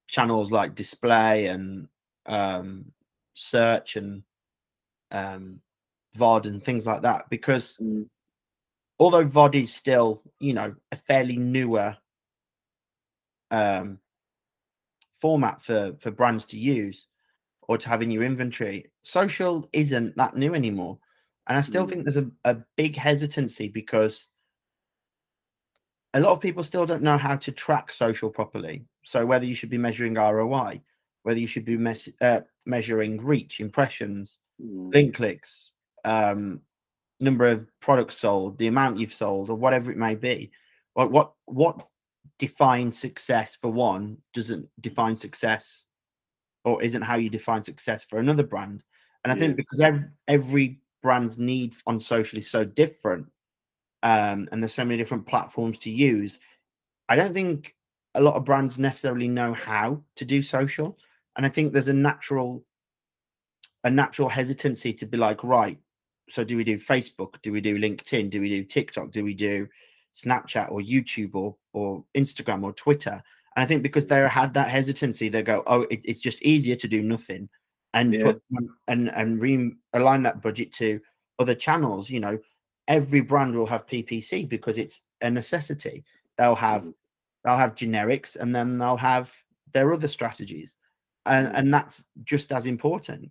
channels 0.09 0.53
like 0.53 0.75
display 0.75 1.47
and 1.47 1.88
um, 2.26 2.87
search 3.35 3.97
and 3.97 4.23
um, 5.11 5.61
VOD 6.17 6.47
and 6.47 6.65
things 6.65 6.87
like 6.87 7.03
that. 7.03 7.31
Because 7.31 7.76
mm. 7.83 8.06
although 8.99 9.25
VOD 9.25 9.62
is 9.62 9.75
still, 9.75 10.23
you 10.38 10.53
know, 10.53 10.75
a 10.93 10.97
fairly 10.97 11.37
newer 11.37 11.97
um, 13.50 13.99
format 15.20 15.62
for 15.62 15.94
for 16.00 16.11
brands 16.11 16.46
to 16.46 16.58
use 16.58 17.06
or 17.62 17.78
to 17.78 17.88
have 17.88 18.02
in 18.02 18.11
your 18.11 18.25
inventory, 18.25 18.90
social 19.02 19.69
isn't 19.72 20.17
that 20.17 20.37
new 20.37 20.55
anymore. 20.55 20.99
And 21.46 21.56
I 21.56 21.61
still 21.61 21.87
mm. 21.87 21.90
think 21.90 22.05
there's 22.05 22.17
a, 22.17 22.31
a 22.44 22.56
big 22.76 22.96
hesitancy 22.96 23.69
because 23.69 24.28
a 26.14 26.20
lot 26.20 26.32
of 26.32 26.40
people 26.40 26.64
still 26.64 26.87
don't 26.87 27.02
know 27.02 27.17
how 27.17 27.37
to 27.37 27.52
track 27.52 27.93
social 27.93 28.31
properly. 28.31 28.84
So 29.05 29.25
whether 29.25 29.44
you 29.44 29.55
should 29.55 29.70
be 29.70 29.78
measuring 29.78 30.14
ROI, 30.14 30.81
whether 31.23 31.38
you 31.38 31.46
should 31.46 31.64
be 31.64 31.76
mes- 31.76 32.08
uh, 32.20 32.40
measuring 32.66 33.23
reach, 33.25 33.61
impressions, 33.61 34.38
mm. 34.61 34.93
link 34.93 35.14
clicks, 35.14 35.70
um, 36.05 36.61
number 37.20 37.46
of 37.46 37.69
products 37.81 38.16
sold, 38.16 38.58
the 38.58 38.66
amount 38.66 38.99
you've 38.99 39.14
sold, 39.14 39.50
or 39.50 39.56
whatever 39.56 39.90
it 39.90 39.96
may 39.96 40.14
be. 40.14 40.50
Like 40.96 41.11
what 41.11 41.34
what 41.46 41.87
defines 42.40 42.98
success 42.98 43.54
for 43.54 43.70
one 43.70 44.16
doesn't 44.34 44.69
define 44.81 45.16
success, 45.16 45.84
or 46.64 46.82
isn't 46.82 47.02
how 47.02 47.16
you 47.16 47.31
define 47.31 47.62
success 47.62 48.02
for 48.02 48.19
another 48.19 48.42
brand. 48.42 48.82
And 49.22 49.32
I 49.32 49.37
yeah. 49.37 49.40
think 49.40 49.56
because 49.56 49.81
every, 49.81 50.04
every 50.26 50.81
brands 51.02 51.38
need 51.38 51.75
on 51.87 52.00
social 52.00 52.38
is 52.38 52.50
so 52.50 52.64
different 52.64 53.26
um, 54.02 54.49
and 54.50 54.62
there's 54.62 54.75
so 54.75 54.85
many 54.85 54.97
different 54.97 55.26
platforms 55.26 55.78
to 55.78 55.90
use 55.90 56.38
i 57.09 57.16
don't 57.16 57.35
think 57.35 57.75
a 58.14 58.20
lot 58.20 58.35
of 58.35 58.44
brands 58.44 58.78
necessarily 58.78 59.28
know 59.28 59.52
how 59.52 60.00
to 60.16 60.25
do 60.25 60.42
social 60.42 60.99
and 61.37 61.47
i 61.47 61.49
think 61.49 61.73
there's 61.73 61.88
a 61.88 61.92
natural 61.92 62.64
a 63.85 63.90
natural 63.90 64.28
hesitancy 64.28 64.92
to 64.92 65.06
be 65.06 65.16
like 65.16 65.42
right 65.44 65.78
so 66.28 66.44
do 66.44 66.56
we 66.56 66.64
do 66.64 66.76
facebook 66.76 67.35
do 67.42 67.52
we 67.52 67.61
do 67.61 67.78
linkedin 67.78 68.30
do 68.30 68.40
we 68.40 68.49
do 68.49 68.64
tiktok 68.64 69.11
do 69.11 69.25
we 69.25 69.35
do 69.35 69.66
snapchat 70.14 70.70
or 70.70 70.80
youtube 70.80 71.35
or 71.35 71.54
or 71.73 72.05
instagram 72.17 72.62
or 72.62 72.73
twitter 72.73 73.23
and 73.57 73.62
i 73.62 73.67
think 73.67 73.83
because 73.83 74.07
they 74.07 74.27
had 74.29 74.53
that 74.55 74.69
hesitancy 74.69 75.29
they 75.29 75.43
go 75.43 75.62
oh 75.67 75.83
it, 75.83 76.00
it's 76.05 76.21
just 76.21 76.43
easier 76.43 76.77
to 76.77 76.89
do 76.89 77.03
nothing 77.03 77.49
and 77.95 78.15
yeah. 78.15 78.25
put 78.25 78.43
and 78.89 79.09
and 79.11 79.41
realign 79.41 80.23
that 80.23 80.43
budget 80.43 80.73
to 80.75 81.00
other 81.39 81.55
channels. 81.55 82.11
You 82.11 82.21
know, 82.21 82.39
every 82.89 83.21
brand 83.21 83.55
will 83.55 83.67
have 83.67 83.87
PPC 83.87 84.49
because 84.49 84.79
it's 84.79 85.03
a 85.21 85.31
necessity. 85.31 86.05
They'll 86.39 86.55
have 86.55 86.85
mm. 86.85 86.95
they'll 87.45 87.57
have 87.57 87.75
generics 87.75 88.37
and 88.37 88.55
then 88.55 88.79
they'll 88.79 88.97
have 88.97 89.33
their 89.73 89.93
other 89.93 90.09
strategies, 90.09 90.77
and 91.27 91.49
mm. 91.49 91.53
and 91.55 91.75
that's 91.75 92.05
just 92.25 92.53
as 92.53 92.67
important. 92.67 93.31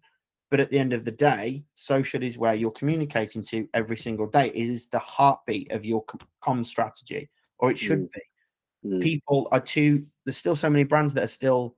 But 0.51 0.60
at 0.60 0.72
the 0.72 0.79
end 0.79 0.93
of 0.93 1.05
the 1.05 1.12
day, 1.12 1.63
social 1.75 2.24
is 2.24 2.39
where 2.39 2.55
you're 2.55 2.72
communicating 2.72 3.43
to 3.46 3.67
every 3.75 3.98
single 3.98 4.25
day. 4.25 4.48
It 4.48 4.55
is 4.67 4.88
the 4.88 4.98
heartbeat 4.98 5.72
of 5.72 5.86
your 5.86 6.03
com 6.41 6.65
strategy, 6.65 7.29
or 7.59 7.71
it 7.71 7.77
should 7.77 8.09
mm. 8.09 8.11
be. 8.11 8.89
Mm. 8.89 9.01
People 9.01 9.47
are 9.51 9.59
too. 9.59 10.05
There's 10.25 10.37
still 10.37 10.55
so 10.55 10.69
many 10.69 10.83
brands 10.83 11.13
that 11.13 11.23
are 11.23 11.27
still 11.27 11.75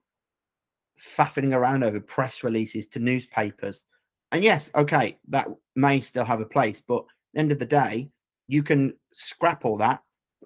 faffing 0.99 1.55
around 1.55 1.83
over 1.83 1.99
press 1.99 2.43
releases 2.43 2.87
to 2.87 2.99
newspapers. 2.99 3.85
And 4.31 4.43
yes, 4.43 4.69
okay, 4.75 5.17
that 5.29 5.47
may 5.75 5.99
still 6.01 6.25
have 6.25 6.41
a 6.41 6.45
place, 6.45 6.81
but 6.81 7.03
end 7.35 7.51
of 7.51 7.59
the 7.59 7.65
day, 7.65 8.09
you 8.47 8.63
can 8.63 8.93
scrap 9.11 9.65
all 9.65 9.77
that, 9.77 10.01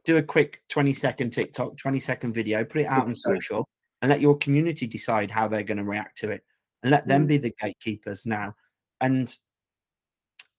do 0.05 0.17
a 0.17 0.23
quick 0.23 0.61
20 0.69 0.93
second 0.93 1.31
TikTok, 1.31 1.77
20 1.77 1.99
second 1.99 2.33
video, 2.33 2.63
put 2.63 2.81
it 2.81 2.85
out 2.85 3.05
on 3.05 3.15
social, 3.15 3.67
and 4.01 4.09
let 4.09 4.21
your 4.21 4.37
community 4.37 4.87
decide 4.87 5.29
how 5.29 5.47
they're 5.47 5.63
going 5.63 5.77
to 5.77 5.83
react 5.83 6.17
to 6.19 6.31
it 6.31 6.43
and 6.83 6.91
let 6.91 7.07
them 7.07 7.25
mm. 7.25 7.27
be 7.27 7.37
the 7.37 7.53
gatekeepers 7.59 8.25
now. 8.25 8.55
And 9.01 9.35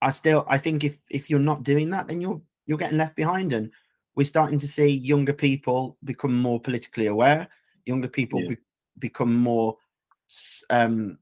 I 0.02 0.10
still 0.10 0.44
I 0.48 0.58
think 0.58 0.84
if 0.84 0.98
if 1.10 1.30
you're 1.30 1.38
not 1.38 1.62
doing 1.62 1.90
that, 1.90 2.08
then 2.08 2.20
you're 2.20 2.40
you're 2.66 2.78
getting 2.78 2.98
left 2.98 3.16
behind. 3.16 3.52
And 3.52 3.70
we're 4.16 4.24
starting 4.24 4.58
to 4.58 4.66
see 4.68 4.88
younger 4.88 5.32
people 5.32 5.96
become 6.04 6.34
more 6.34 6.58
politically 6.58 7.06
aware, 7.06 7.46
younger 7.84 8.08
people 8.08 8.42
yeah. 8.42 8.48
be, 8.48 8.56
become 8.98 9.34
more 9.34 9.76
um, 10.70 11.18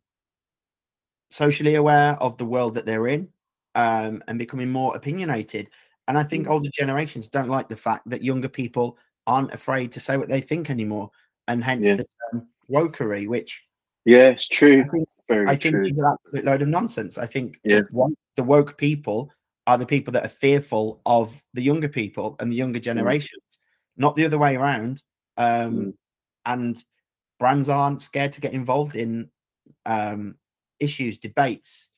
socially 1.30 1.74
aware 1.74 2.12
of 2.22 2.38
the 2.38 2.44
world 2.44 2.74
that 2.74 2.86
they're 2.86 3.08
in 3.08 3.28
um, 3.74 4.22
and 4.28 4.38
becoming 4.38 4.70
more 4.70 4.96
opinionated. 4.96 5.68
And 6.06 6.16
I 6.16 6.22
think 6.22 6.46
Mm. 6.46 6.50
older 6.50 6.70
generations 6.72 7.28
don't 7.28 7.48
like 7.48 7.68
the 7.68 7.76
fact 7.76 8.08
that 8.08 8.22
younger 8.22 8.48
people 8.48 8.96
aren't 9.26 9.52
afraid 9.52 9.90
to 9.92 10.00
say 10.00 10.16
what 10.16 10.28
they 10.28 10.40
think 10.40 10.70
anymore, 10.70 11.10
and 11.48 11.64
hence 11.64 11.86
Yeah. 11.86 11.96
the 11.96 12.06
term 12.30 12.48
wokery, 12.70 13.26
which 13.26 13.62
Yeah, 14.06 14.28
it's 14.28 14.46
true. 14.46 14.82
I 14.84 14.88
think 14.88 15.08
Very 15.28 15.48
I 15.48 15.56
think 15.56 15.74
true. 15.76 15.84
is 15.86 15.98
an 15.98 16.04
absolute 16.04 16.44
load 16.44 16.60
of 16.62 16.68
nonsense. 16.68 17.16
I 17.16 17.26
think 17.26 17.58
Yeah. 17.64 17.82
the 18.36 18.42
woke 18.44 18.76
people 18.76 19.32
are 19.66 19.78
the 19.78 19.87
people 19.87 20.12
that 20.12 20.25
are 20.25 20.28
fearful 20.28 21.00
of 21.06 21.33
the 21.54 21.62
younger 21.62 21.88
people 21.88 22.37
and 22.38 22.50
the 22.52 22.56
younger 22.56 22.78
generations, 22.80 23.59
not 23.97 24.14
the 24.16 24.25
other 24.25 24.38
way 24.38 24.56
around. 24.56 25.02
Um, 25.37 25.75
Mm. 25.75 25.94
And 26.47 26.85
brands 27.38 27.68
aren't 27.71 28.02
scared 28.02 28.33
to 28.33 28.40
get 28.40 28.52
involved 28.52 28.97
in 28.97 29.30
um, 29.87 30.37
issues, 30.78 31.18
debates, 31.18 31.90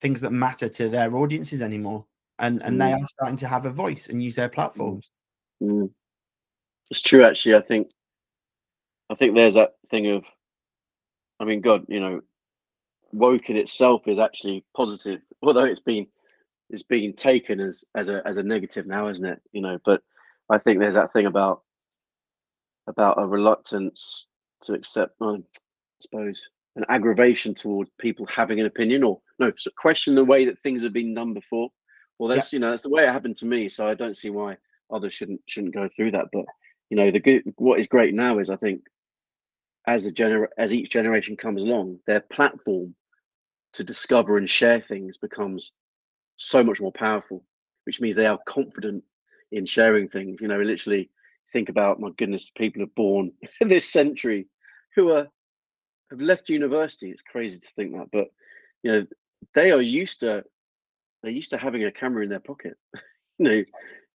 things 0.00 0.22
that 0.22 0.30
matter 0.30 0.68
to 0.70 0.88
their 0.88 1.14
audiences 1.14 1.60
anymore, 1.60 2.06
and 2.38 2.62
and 2.62 2.80
they 2.80 2.86
Mm. 2.86 3.02
are 3.02 3.08
starting 3.08 3.36
to 3.38 3.48
have 3.48 3.66
a 3.66 3.70
voice 3.70 4.08
and 4.08 4.22
use 4.22 4.34
their 4.36 4.48
platforms. 4.48 5.10
Mm. 5.62 5.92
It's 6.90 7.02
true, 7.02 7.24
actually. 7.24 7.54
I 7.56 7.60
think, 7.60 7.90
I 9.10 9.14
think 9.14 9.34
there's 9.34 9.54
that 9.54 9.74
thing 9.90 10.06
of, 10.08 10.24
I 11.38 11.44
mean, 11.44 11.60
God, 11.60 11.84
you 11.88 12.00
know, 12.00 12.22
woke 13.12 13.50
in 13.50 13.56
itself 13.56 14.08
is 14.08 14.18
actually 14.18 14.64
positive, 14.74 15.20
although 15.42 15.64
it's 15.64 15.80
been, 15.80 16.06
it's 16.72 16.82
being 16.82 17.12
taken 17.12 17.60
as 17.60 17.84
as 17.94 18.08
a 18.08 18.26
as 18.26 18.38
a 18.38 18.42
negative 18.42 18.86
now, 18.86 19.08
isn't 19.08 19.24
it? 19.24 19.40
You 19.52 19.60
know, 19.62 19.78
but 19.84 20.02
I 20.50 20.58
think 20.58 20.78
there's 20.78 20.94
that 20.94 21.12
thing 21.12 21.26
about 21.26 21.62
about 22.88 23.20
a 23.22 23.26
reluctance 23.26 24.26
to 24.62 24.74
accept, 24.74 25.14
I 25.20 25.36
suppose, 26.00 26.40
an 26.76 26.84
aggravation 26.88 27.54
toward 27.54 27.88
people 27.98 28.26
having 28.26 28.58
an 28.58 28.66
opinion 28.66 29.04
or 29.04 29.20
no, 29.38 29.52
so 29.58 29.70
question 29.76 30.14
the 30.14 30.24
way 30.24 30.44
that 30.46 30.58
things 30.60 30.82
have 30.82 30.92
been 30.92 31.14
done 31.14 31.34
before. 31.34 31.68
Well, 32.18 32.30
Yeah. 32.30 32.36
that's 32.36 32.52
you 32.52 32.58
know 32.58 32.70
that's 32.70 32.82
the 32.82 32.90
way 32.90 33.04
it 33.04 33.12
happened 33.12 33.36
to 33.38 33.46
me, 33.46 33.68
so 33.68 33.86
I 33.86 33.94
don't 33.94 34.16
see 34.16 34.30
why 34.30 34.56
others 34.90 35.14
shouldn't 35.14 35.42
shouldn't 35.46 35.74
go 35.74 35.88
through 35.94 36.12
that. 36.12 36.26
But 36.32 36.46
you 36.90 36.96
know, 36.96 37.10
the 37.10 37.20
good 37.20 37.42
what 37.56 37.78
is 37.80 37.86
great 37.86 38.14
now 38.14 38.38
is 38.38 38.50
I 38.50 38.56
think 38.56 38.82
as 39.86 40.04
the 40.04 40.12
gener 40.12 40.46
as 40.56 40.72
each 40.72 40.90
generation 40.90 41.36
comes 41.36 41.62
along, 41.62 42.00
their 42.06 42.20
platform 42.20 42.94
to 43.74 43.84
discover 43.84 44.36
and 44.36 44.48
share 44.48 44.80
things 44.80 45.16
becomes 45.18 45.72
so 46.42 46.62
much 46.62 46.80
more 46.80 46.92
powerful, 46.92 47.44
which 47.84 48.00
means 48.00 48.16
they 48.16 48.26
are 48.26 48.38
confident 48.46 49.04
in 49.50 49.66
sharing 49.66 50.08
things. 50.08 50.40
You 50.40 50.48
know, 50.48 50.60
literally 50.60 51.10
think 51.52 51.68
about 51.68 52.00
my 52.00 52.10
goodness, 52.16 52.50
people 52.50 52.82
are 52.82 52.94
born 52.96 53.32
this 53.60 53.88
century 53.88 54.48
who 54.94 55.12
are 55.12 55.28
have 56.10 56.20
left 56.20 56.48
university. 56.48 57.10
It's 57.10 57.22
crazy 57.22 57.58
to 57.58 57.68
think 57.74 57.92
that, 57.92 58.08
but 58.12 58.28
you 58.82 58.92
know, 58.92 59.06
they 59.54 59.70
are 59.70 59.80
used 59.80 60.20
to 60.20 60.44
they're 61.22 61.32
used 61.32 61.50
to 61.50 61.58
having 61.58 61.84
a 61.84 61.92
camera 61.92 62.24
in 62.24 62.30
their 62.30 62.40
pocket. 62.40 62.76
you 63.38 63.48
know, 63.48 63.64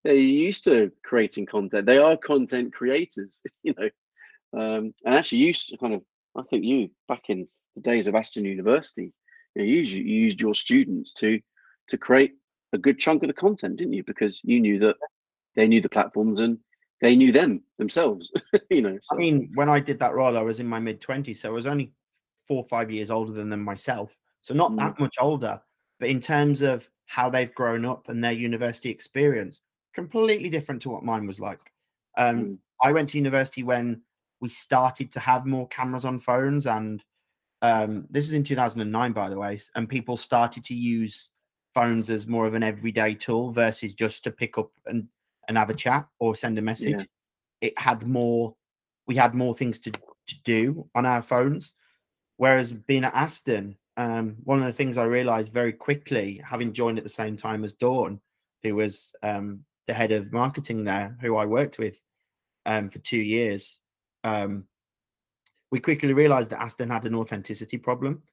they're 0.03 0.13
used 0.13 0.65
to 0.65 0.91
creating 1.03 1.45
content. 1.45 1.85
They 1.85 1.97
are 1.97 2.17
content 2.17 2.73
creators, 2.73 3.39
you 3.63 3.73
know. 3.77 3.89
Um, 4.53 4.93
and 5.05 5.15
actually 5.15 5.39
you 5.39 5.53
kind 5.79 5.93
of 5.93 6.01
I 6.35 6.43
think 6.43 6.65
you 6.65 6.89
back 7.07 7.29
in 7.29 7.47
the 7.75 7.81
days 7.81 8.07
of 8.07 8.15
Aston 8.15 8.45
University, 8.45 9.13
you, 9.55 9.61
know, 9.61 9.63
you, 9.63 9.77
used, 9.77 9.93
you 9.93 10.03
used 10.03 10.41
your 10.41 10.55
students 10.55 11.13
to 11.13 11.39
to 11.87 11.97
create 11.97 12.33
a 12.73 12.77
good 12.77 12.99
chunk 12.99 13.23
of 13.23 13.27
the 13.27 13.33
content, 13.33 13.77
didn't 13.77 13.93
you? 13.93 14.03
Because 14.03 14.39
you 14.43 14.59
knew 14.59 14.79
that 14.79 14.95
they 15.55 15.67
knew 15.67 15.81
the 15.81 15.89
platforms 15.89 16.39
and 16.39 16.59
they 17.01 17.15
knew 17.15 17.31
them 17.31 17.63
themselves. 17.77 18.31
you 18.69 18.81
know, 18.81 18.97
I 19.11 19.15
mean, 19.15 19.51
when 19.55 19.69
I 19.69 19.79
did 19.79 19.99
that 19.99 20.13
role, 20.13 20.37
I 20.37 20.41
was 20.41 20.59
in 20.59 20.67
my 20.67 20.79
mid 20.79 21.01
twenties, 21.01 21.41
so 21.41 21.49
I 21.49 21.53
was 21.53 21.67
only 21.67 21.91
four 22.47 22.57
or 22.57 22.67
five 22.67 22.89
years 22.91 23.11
older 23.11 23.33
than 23.33 23.49
them 23.49 23.63
myself, 23.63 24.15
so 24.41 24.53
not 24.53 24.71
Mm. 24.71 24.77
that 24.77 24.99
much 24.99 25.15
older. 25.19 25.61
But 25.99 26.09
in 26.09 26.21
terms 26.21 26.61
of 26.61 26.89
how 27.05 27.29
they've 27.29 27.53
grown 27.55 27.85
up 27.85 28.09
and 28.09 28.23
their 28.23 28.33
university 28.33 28.89
experience, 28.89 29.61
completely 29.93 30.49
different 30.49 30.81
to 30.83 30.89
what 30.89 31.03
mine 31.03 31.25
was 31.25 31.39
like. 31.39 31.71
Um, 32.17 32.43
Mm. 32.43 32.57
I 32.83 32.91
went 32.91 33.09
to 33.09 33.17
university 33.17 33.63
when 33.63 34.01
we 34.39 34.49
started 34.49 35.11
to 35.13 35.19
have 35.19 35.45
more 35.45 35.67
cameras 35.69 36.05
on 36.05 36.19
phones, 36.19 36.67
and 36.67 37.03
um, 37.63 38.05
this 38.11 38.25
was 38.25 38.33
in 38.35 38.43
2009, 38.43 39.13
by 39.13 39.29
the 39.29 39.37
way, 39.37 39.59
and 39.75 39.89
people 39.89 40.17
started 40.17 40.63
to 40.65 40.75
use 40.75 41.31
phones 41.77 42.09
as 42.09 42.25
more 42.25 42.47
of 42.47 42.55
an 42.55 42.63
everyday 42.63 43.13
tool 43.13 43.51
versus 43.51 43.93
just 43.93 44.23
to 44.23 44.31
pick 44.31 44.57
up 44.57 44.71
and, 44.87 45.07
and 45.47 45.55
have 45.59 45.69
a 45.69 45.75
chat 45.75 46.07
or 46.17 46.35
send 46.35 46.57
a 46.57 46.61
message. 46.61 47.05
It 47.61 47.77
had 47.77 48.07
more, 48.07 48.55
we 49.05 49.15
had 49.15 49.35
more 49.35 49.53
things 49.53 49.79
to, 49.81 49.91
to 49.91 50.35
do 50.43 50.89
on 50.95 51.05
our 51.05 51.21
phones. 51.21 51.75
Whereas 52.37 52.71
being 52.71 53.03
at 53.03 53.13
Aston, 53.13 53.77
um, 53.95 54.37
one 54.43 54.57
of 54.57 54.65
the 54.65 54.73
things 54.73 54.97
I 54.97 55.03
realized 55.03 55.53
very 55.53 55.71
quickly, 55.71 56.41
having 56.43 56.73
joined 56.73 56.97
at 56.97 57.03
the 57.03 57.19
same 57.21 57.37
time 57.37 57.63
as 57.63 57.73
Dawn, 57.73 58.19
who 58.63 58.73
was 58.73 59.15
um, 59.21 59.63
the 59.85 59.93
head 59.93 60.11
of 60.11 60.33
marketing 60.33 60.83
there, 60.83 61.15
who 61.21 61.35
I 61.35 61.45
worked 61.45 61.77
with 61.77 62.01
um, 62.65 62.89
for 62.89 62.97
two 62.99 63.21
years, 63.21 63.77
um, 64.23 64.63
we 65.69 65.79
quickly 65.79 66.13
realized 66.13 66.49
that 66.49 66.61
Aston 66.61 66.89
had 66.89 67.05
an 67.05 67.13
authenticity 67.13 67.77
problem 67.77 68.23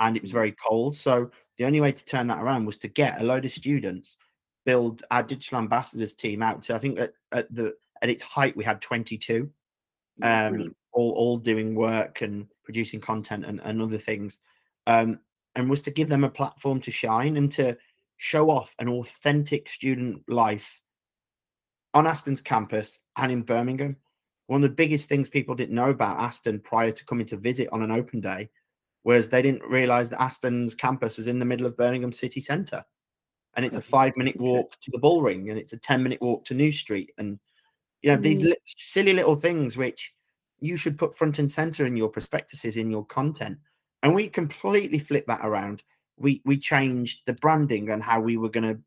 and 0.00 0.16
it 0.16 0.22
was 0.22 0.32
Mm. 0.32 0.40
very 0.40 0.56
cold. 0.66 0.96
So 0.96 1.30
the 1.58 1.64
only 1.64 1.80
way 1.80 1.92
to 1.92 2.04
turn 2.04 2.28
that 2.28 2.40
around 2.40 2.64
was 2.64 2.78
to 2.78 2.88
get 2.88 3.20
a 3.20 3.24
load 3.24 3.44
of 3.44 3.52
students, 3.52 4.16
build 4.64 5.02
our 5.10 5.22
digital 5.22 5.58
ambassadors 5.58 6.14
team 6.14 6.42
out 6.42 6.64
So 6.64 6.74
I 6.74 6.78
think 6.78 6.98
at, 6.98 7.12
at 7.32 7.52
the 7.54 7.74
at 8.00 8.08
its 8.08 8.22
height 8.22 8.56
we 8.56 8.62
had 8.64 8.80
22 8.80 9.50
um, 10.22 10.74
all 10.92 11.12
all 11.12 11.36
doing 11.36 11.74
work 11.74 12.22
and 12.22 12.46
producing 12.64 13.00
content 13.00 13.44
and, 13.44 13.60
and 13.62 13.82
other 13.82 13.98
things, 13.98 14.40
um, 14.86 15.18
and 15.54 15.68
was 15.68 15.82
to 15.82 15.90
give 15.90 16.08
them 16.08 16.24
a 16.24 16.30
platform 16.30 16.80
to 16.82 16.90
shine 16.90 17.36
and 17.36 17.52
to 17.52 17.76
show 18.16 18.50
off 18.50 18.74
an 18.78 18.88
authentic 18.88 19.68
student 19.68 20.22
life 20.28 20.80
on 21.94 22.06
Aston's 22.06 22.40
campus 22.40 23.00
and 23.16 23.32
in 23.32 23.42
Birmingham. 23.42 23.96
One 24.46 24.62
of 24.62 24.70
the 24.70 24.74
biggest 24.74 25.08
things 25.08 25.28
people 25.28 25.54
didn't 25.54 25.74
know 25.74 25.90
about 25.90 26.18
Aston 26.18 26.60
prior 26.60 26.90
to 26.90 27.04
coming 27.04 27.26
to 27.26 27.36
visit 27.36 27.68
on 27.70 27.82
an 27.82 27.90
open 27.90 28.20
day 28.20 28.48
was 29.04 29.28
they 29.28 29.42
didn't 29.42 29.62
realize 29.62 30.08
that 30.10 30.20
Aston's 30.20 30.74
campus 30.74 31.16
was 31.16 31.28
in 31.28 31.38
the 31.38 31.44
middle 31.44 31.66
of 31.66 31.76
Birmingham 31.76 32.12
city 32.12 32.40
centre. 32.40 32.84
And 33.54 33.64
it's 33.64 33.76
a 33.76 33.80
five 33.80 34.16
minute 34.16 34.38
walk 34.38 34.78
to 34.82 34.90
the 34.90 34.98
Bull 34.98 35.22
Ring 35.22 35.50
and 35.50 35.58
it's 35.58 35.72
a 35.72 35.78
10 35.78 36.02
minute 36.02 36.20
walk 36.20 36.44
to 36.44 36.54
New 36.54 36.70
Street. 36.70 37.12
And, 37.18 37.38
you 38.02 38.10
know, 38.10 38.16
these 38.16 38.40
Mm. 38.40 38.46
li- 38.50 38.56
silly 38.66 39.12
little 39.14 39.36
things 39.36 39.76
which 39.76 40.14
you 40.60 40.76
should 40.76 40.98
put 40.98 41.16
front 41.16 41.38
and 41.38 41.50
center 41.50 41.86
in 41.86 41.96
your 41.96 42.08
prospectuses, 42.08 42.76
in 42.76 42.90
your 42.90 43.04
content. 43.06 43.58
And 44.02 44.14
we 44.14 44.28
completely 44.28 44.98
flipped 44.98 45.28
that 45.28 45.44
around. 45.44 45.82
We 46.16 46.42
we 46.44 46.58
changed 46.58 47.22
the 47.26 47.32
branding 47.34 47.90
and 47.90 48.02
how 48.02 48.20
we 48.20 48.36
were 48.36 48.48
going 48.48 48.68
to 48.74 48.80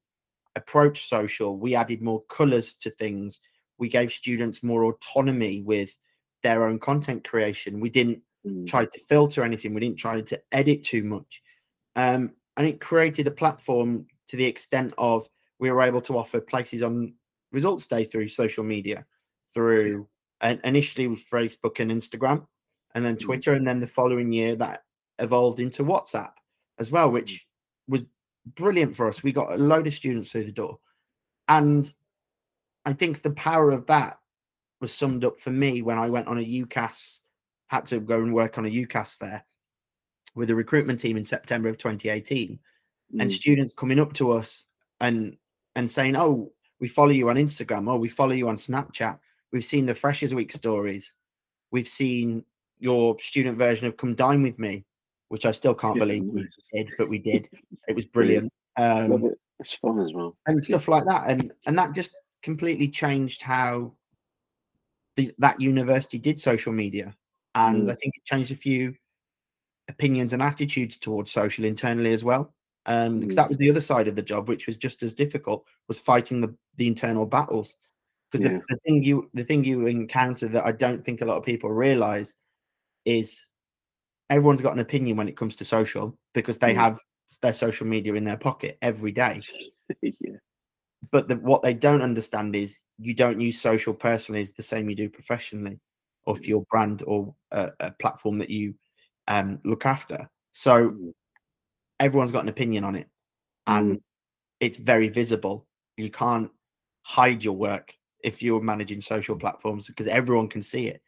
approach 0.55 1.07
social. 1.07 1.57
We 1.57 1.75
added 1.75 2.01
more 2.01 2.21
colors 2.23 2.75
to 2.75 2.91
things. 2.91 3.39
We 3.77 3.89
gave 3.89 4.11
students 4.11 4.63
more 4.63 4.83
autonomy 4.83 5.61
with 5.61 5.95
their 6.43 6.67
own 6.67 6.79
content 6.79 7.27
creation. 7.27 7.79
We 7.79 7.89
didn't 7.89 8.21
Mm. 8.45 8.65
try 8.67 8.85
to 8.85 8.99
filter 9.07 9.43
anything. 9.43 9.73
We 9.73 9.81
didn't 9.81 9.99
try 9.99 10.19
to 10.21 10.41
edit 10.51 10.83
too 10.83 11.03
much. 11.03 11.43
Um, 11.95 12.31
and 12.57 12.65
it 12.67 12.81
created 12.81 13.27
a 13.27 13.31
platform 13.31 14.07
to 14.27 14.35
the 14.37 14.45
extent 14.45 14.93
of 14.97 15.27
we 15.59 15.69
were 15.69 15.81
able 15.83 16.01
to 16.01 16.17
offer 16.17 16.41
places 16.41 16.81
on 16.81 17.13
results 17.51 17.85
day 17.85 18.03
through 18.03 18.29
social 18.29 18.63
media, 18.63 19.05
through 19.53 20.07
and 20.41 20.59
initially 20.63 21.07
with 21.07 21.23
Facebook 21.29 21.79
and 21.79 21.91
Instagram, 21.91 22.47
and 22.95 23.05
then 23.05 23.15
Mm. 23.15 23.21
Twitter, 23.21 23.53
and 23.53 23.67
then 23.67 23.79
the 23.79 23.85
following 23.87 24.31
year 24.31 24.55
that 24.55 24.83
evolved 25.19 25.59
into 25.59 25.83
WhatsApp 25.83 26.33
as 26.79 26.91
well, 26.91 27.11
which 27.11 27.45
was 27.87 28.01
brilliant 28.55 28.95
for 28.95 29.07
us. 29.07 29.21
We 29.21 29.31
got 29.31 29.51
a 29.51 29.57
load 29.57 29.85
of 29.85 29.93
students 29.93 30.31
through 30.31 30.45
the 30.45 30.51
door, 30.51 30.79
and 31.47 31.93
I 32.85 32.93
think 32.93 33.21
the 33.21 33.31
power 33.31 33.69
of 33.69 33.85
that 33.85 34.17
was 34.79 34.91
summed 34.91 35.23
up 35.23 35.39
for 35.39 35.51
me 35.51 35.83
when 35.83 35.99
I 35.99 36.09
went 36.09 36.27
on 36.27 36.39
a 36.39 36.41
UCAS, 36.41 37.19
had 37.71 37.85
to 37.87 38.01
go 38.01 38.17
and 38.19 38.33
work 38.33 38.57
on 38.57 38.65
a 38.65 38.69
UCAS 38.69 39.15
fair 39.15 39.45
with 40.35 40.49
a 40.49 40.55
recruitment 40.55 40.99
team 40.99 41.15
in 41.15 41.23
September 41.23 41.69
of 41.69 41.77
2018, 41.77 42.59
and 43.19 43.29
Mm. 43.29 43.33
students 43.33 43.73
coming 43.77 43.97
up 43.99 44.11
to 44.13 44.31
us 44.31 44.65
and 44.99 45.37
and 45.77 45.89
saying, 45.89 46.17
"Oh, 46.17 46.51
we 46.81 46.89
follow 46.89 47.11
you 47.11 47.29
on 47.29 47.37
Instagram. 47.37 47.89
Oh, 47.89 47.95
we 47.97 48.09
follow 48.09 48.33
you 48.33 48.49
on 48.49 48.57
Snapchat. 48.57 49.17
We've 49.53 49.63
seen 49.63 49.85
the 49.85 49.95
Freshers 49.95 50.33
Week 50.33 50.51
stories. 50.51 51.13
We've 51.71 51.87
seen 51.87 52.43
your 52.79 53.17
student 53.19 53.57
version 53.57 53.87
of 53.87 53.95
Come 53.95 54.15
Dine 54.15 54.41
with 54.43 54.59
Me, 54.59 54.83
which 55.29 55.45
I 55.45 55.51
still 55.51 55.73
can't 55.73 55.95
Yeah, 55.95 56.03
believe 56.05 56.23
we 56.25 56.49
did, 56.73 56.89
but 56.97 57.07
we 57.07 57.19
did. 57.19 57.47
It 57.87 57.95
was 57.95 58.05
Brilliant. 58.05 58.51
brilliant. 58.75 59.03
Um, 59.05 59.11
Love 59.11 59.31
it. 59.31 59.39
It's 59.61 59.73
fun 59.75 59.99
as 59.99 60.11
well. 60.13 60.35
and 60.47 60.63
stuff 60.63 60.87
like 60.89 61.05
that 61.05 61.29
and 61.29 61.53
and 61.67 61.77
that 61.77 61.93
just 61.93 62.11
completely 62.43 62.87
changed 62.89 63.41
how 63.43 63.93
the, 65.15 65.31
that 65.37 65.59
university 65.61 66.17
did 66.17 66.39
social 66.39 66.73
media 66.73 67.15
and 67.55 67.87
Mm. 67.87 67.91
i 67.91 67.95
think 67.95 68.13
it 68.15 68.25
changed 68.25 68.51
a 68.51 68.55
few 68.55 68.93
opinions 69.89 70.33
and 70.33 70.41
attitudes 70.41 70.97
towards 70.97 71.31
social 71.31 71.65
internally 71.65 72.13
as 72.13 72.23
well 72.23 72.53
um 72.85 73.19
because 73.19 73.33
Mm. 73.33 73.37
that 73.37 73.49
was 73.49 73.57
the 73.57 73.69
other 73.69 73.81
side 73.81 74.07
of 74.07 74.15
the 74.15 74.21
job 74.21 74.47
which 74.47 74.67
was 74.67 74.77
just 74.77 75.03
as 75.03 75.13
difficult 75.13 75.65
was 75.87 75.99
fighting 75.99 76.41
the 76.41 76.55
the 76.77 76.87
internal 76.87 77.25
battles 77.25 77.75
because 78.31 78.45
Yeah. 78.45 78.57
the, 78.57 78.63
the 78.69 78.79
thing 78.85 79.03
you 79.03 79.29
the 79.33 79.43
thing 79.43 79.63
you 79.63 79.85
encounter 79.87 80.47
that 80.47 80.65
i 80.65 80.71
don't 80.71 81.03
think 81.03 81.21
a 81.21 81.25
lot 81.25 81.37
of 81.37 81.43
people 81.43 81.69
realize 81.69 82.35
is 83.05 83.45
everyone's 84.29 84.61
got 84.61 84.73
an 84.73 84.79
opinion 84.79 85.17
when 85.17 85.27
it 85.27 85.35
comes 85.37 85.57
to 85.57 85.65
social 85.65 86.17
because 86.33 86.57
they 86.57 86.73
Mm. 86.73 86.77
have 86.77 86.99
their 87.41 87.53
social 87.53 87.85
media 87.87 88.13
in 88.13 88.23
their 88.23 88.37
pocket 88.37 88.77
every 88.81 89.11
day. 89.11 89.41
yeah. 90.01 90.37
But 91.11 91.27
the, 91.27 91.35
what 91.37 91.61
they 91.61 91.73
don't 91.73 92.01
understand 92.01 92.55
is 92.55 92.81
you 92.99 93.13
don't 93.13 93.39
use 93.39 93.59
social 93.59 93.93
personally 93.93 94.41
is 94.41 94.53
the 94.53 94.63
same 94.63 94.89
you 94.89 94.95
do 94.95 95.09
professionally, 95.09 95.79
or 96.25 96.35
for 96.35 96.43
your 96.43 96.63
brand 96.69 97.03
or 97.07 97.33
a, 97.51 97.71
a 97.79 97.91
platform 97.91 98.37
that 98.39 98.49
you 98.49 98.73
um, 99.27 99.59
look 99.63 99.85
after. 99.85 100.29
So 100.53 100.91
Mm. 100.91 101.13
everyone's 101.99 102.31
got 102.31 102.43
an 102.43 102.49
opinion 102.49 102.83
on 102.83 102.95
it, 102.95 103.07
and 103.67 104.01
it's 104.59 104.77
very 104.77 105.09
visible. 105.09 105.67
You 105.97 106.09
can't 106.09 106.49
hide 107.03 107.43
your 107.43 107.55
work 107.55 107.93
if 108.23 108.41
you're 108.41 108.61
managing 108.61 109.01
social 109.01 109.35
platforms 109.35 109.87
because 109.87 110.07
everyone 110.07 110.47
can 110.47 110.61
see 110.61 110.87
it. 110.87 111.01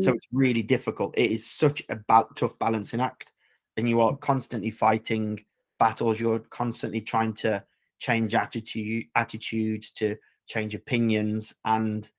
So 0.00 0.12
Mm. 0.12 0.14
it's 0.16 0.26
really 0.32 0.62
difficult. 0.62 1.14
It 1.16 1.30
is 1.30 1.50
such 1.50 1.82
a 1.88 1.96
ba- 1.96 2.28
tough 2.36 2.58
balancing 2.58 3.00
act, 3.00 3.32
and 3.76 3.88
you 3.88 4.00
are 4.00 4.16
constantly 4.16 4.70
fighting 4.70 5.44
battles. 5.78 6.20
You're 6.20 6.38
constantly 6.38 7.00
trying 7.00 7.34
to 7.34 7.64
change 7.98 8.34
attitude, 8.34 9.06
attitudes, 9.14 9.90
to 9.92 10.16
change 10.46 10.74
opinions, 10.74 11.54
and 11.64 12.10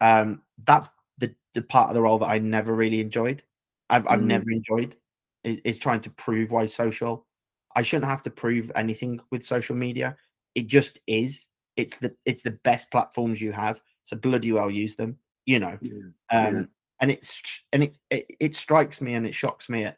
um, 0.00 0.42
that's 0.64 0.88
the 1.18 1.34
the 1.54 1.62
part 1.62 1.88
of 1.90 1.94
the 1.94 2.02
role 2.02 2.18
that 2.18 2.26
I 2.26 2.38
never 2.38 2.74
really 2.74 3.00
enjoyed. 3.00 3.42
I've 3.90 4.06
I've 4.06 4.20
Mm. 4.20 4.26
never 4.26 4.50
enjoyed 4.50 4.96
is, 5.44 5.58
is 5.64 5.78
trying 5.78 6.00
to 6.02 6.10
prove 6.10 6.50
why 6.50 6.66
social. 6.66 7.26
I 7.74 7.82
shouldn't 7.82 8.10
have 8.10 8.22
to 8.24 8.30
prove 8.30 8.72
anything 8.74 9.20
with 9.30 9.42
social 9.44 9.76
media. 9.76 10.16
It 10.54 10.66
just 10.66 10.98
is. 11.06 11.48
It's 11.76 11.96
the 11.98 12.14
it's 12.24 12.42
the 12.42 12.58
best 12.64 12.90
platforms 12.90 13.40
you 13.40 13.52
have. 13.52 13.80
So 14.04 14.16
bloody 14.16 14.52
well 14.52 14.70
use 14.70 14.96
them. 14.96 15.18
You 15.46 15.60
know 15.60 15.78
yeah. 15.80 15.92
um 16.30 16.54
Yeah. 16.56 16.62
and 17.00 17.10
it's 17.10 17.64
and 17.72 17.82
it, 17.84 17.96
it 18.10 18.26
it 18.40 18.54
strikes 18.56 19.00
me 19.00 19.14
and 19.14 19.26
it 19.26 19.34
shocks 19.34 19.68
me 19.68 19.84
at 19.84 19.96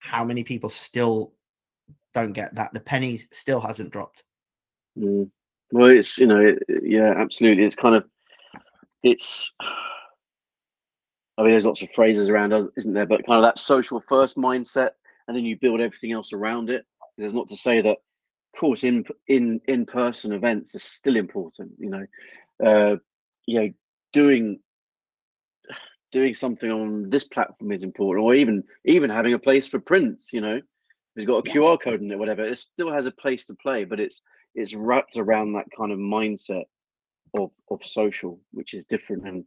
how 0.00 0.24
many 0.24 0.44
people 0.44 0.68
still 0.70 1.32
don't 2.14 2.32
get 2.32 2.54
that 2.54 2.72
the 2.74 2.80
pennies 2.80 3.28
still 3.32 3.60
hasn't 3.60 3.90
dropped 3.90 4.24
Mm. 4.98 5.30
Well, 5.70 5.90
it's 5.90 6.18
you 6.18 6.26
know, 6.26 6.40
it, 6.40 6.62
it- 6.68 6.82
yeah, 6.84 7.12
absolutely. 7.16 7.64
It's 7.64 7.76
kind 7.76 7.94
of, 7.94 8.04
it's. 9.02 9.52
I 11.38 11.42
mean, 11.42 11.52
there's 11.52 11.64
lots 11.64 11.82
of 11.82 11.88
phrases 11.94 12.28
around, 12.28 12.52
us, 12.52 12.64
isn't 12.76 12.92
there? 12.92 13.06
But 13.06 13.24
kind 13.24 13.38
of 13.38 13.44
that 13.44 13.60
social 13.60 14.02
first 14.08 14.36
mindset, 14.36 14.90
and 15.28 15.36
then 15.36 15.44
you 15.44 15.56
build 15.56 15.80
everything 15.80 16.10
else 16.12 16.32
around 16.32 16.68
it. 16.68 16.84
There's 17.16 17.34
not 17.34 17.48
to 17.48 17.56
say 17.56 17.80
that, 17.80 17.96
of 18.54 18.60
course, 18.60 18.82
in 18.82 19.04
in 19.28 19.60
in 19.68 19.86
person 19.86 20.32
events 20.32 20.74
are 20.74 20.80
still 20.80 21.16
important. 21.16 21.70
You 21.78 21.90
know, 21.90 22.06
uh, 22.66 22.96
you 23.46 23.60
know, 23.60 23.70
doing 24.12 24.58
doing 26.10 26.34
something 26.34 26.70
on 26.70 27.08
this 27.10 27.24
platform 27.24 27.70
is 27.70 27.84
important, 27.84 28.24
or 28.24 28.34
even 28.34 28.64
even 28.84 29.08
having 29.08 29.34
a 29.34 29.38
place 29.38 29.68
for 29.68 29.78
prints. 29.78 30.32
You 30.32 30.40
know, 30.40 30.56
if 30.56 30.64
it's 31.14 31.26
got 31.26 31.46
a 31.46 31.48
Yeah. 31.48 31.54
QR 31.54 31.80
code 31.80 32.00
in 32.02 32.10
it, 32.10 32.18
whatever. 32.18 32.44
It 32.44 32.58
still 32.58 32.92
has 32.92 33.06
a 33.06 33.12
place 33.12 33.44
to 33.46 33.54
play, 33.54 33.84
but 33.84 34.00
it's 34.00 34.22
it's 34.56 34.74
wrapped 34.74 35.16
around 35.16 35.52
that 35.52 35.66
kind 35.76 35.92
of 35.92 35.98
mindset 36.00 36.64
of 37.38 37.52
of 37.70 37.84
social, 37.84 38.40
which 38.50 38.74
is 38.74 38.84
different. 38.86 39.26
And 39.28 39.44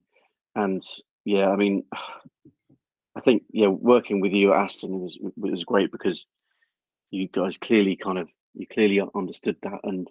and 0.56 0.84
yeah, 1.26 1.50
I 1.50 1.56
mean, 1.56 1.84
I 3.16 3.22
think 3.22 3.44
yeah, 3.52 3.68
working 3.68 4.22
with 4.22 4.32
you 4.32 4.54
at 4.54 4.60
Aston 4.60 5.00
was 5.00 5.18
was 5.36 5.64
great 5.64 5.92
because 5.92 6.26
you 7.12 7.28
guys 7.28 7.58
clearly 7.58 7.96
kind 7.96 8.18
of 8.18 8.30
you 8.54 8.66
clearly 8.68 9.02
understood 9.16 9.58
that 9.64 9.80
and 9.84 10.10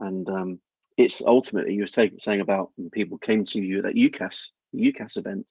and 0.00 0.28
um 0.28 0.60
it's 0.96 1.22
ultimately 1.24 1.74
you 1.74 1.82
were 1.82 1.86
saying 1.86 2.16
saying 2.18 2.40
about 2.40 2.70
when 2.76 2.90
people 2.90 3.18
came 3.18 3.44
to 3.46 3.60
you 3.60 3.78
at 3.78 3.84
that 3.84 3.94
UCAS 3.94 4.48
UCAS 4.74 5.16
event. 5.16 5.46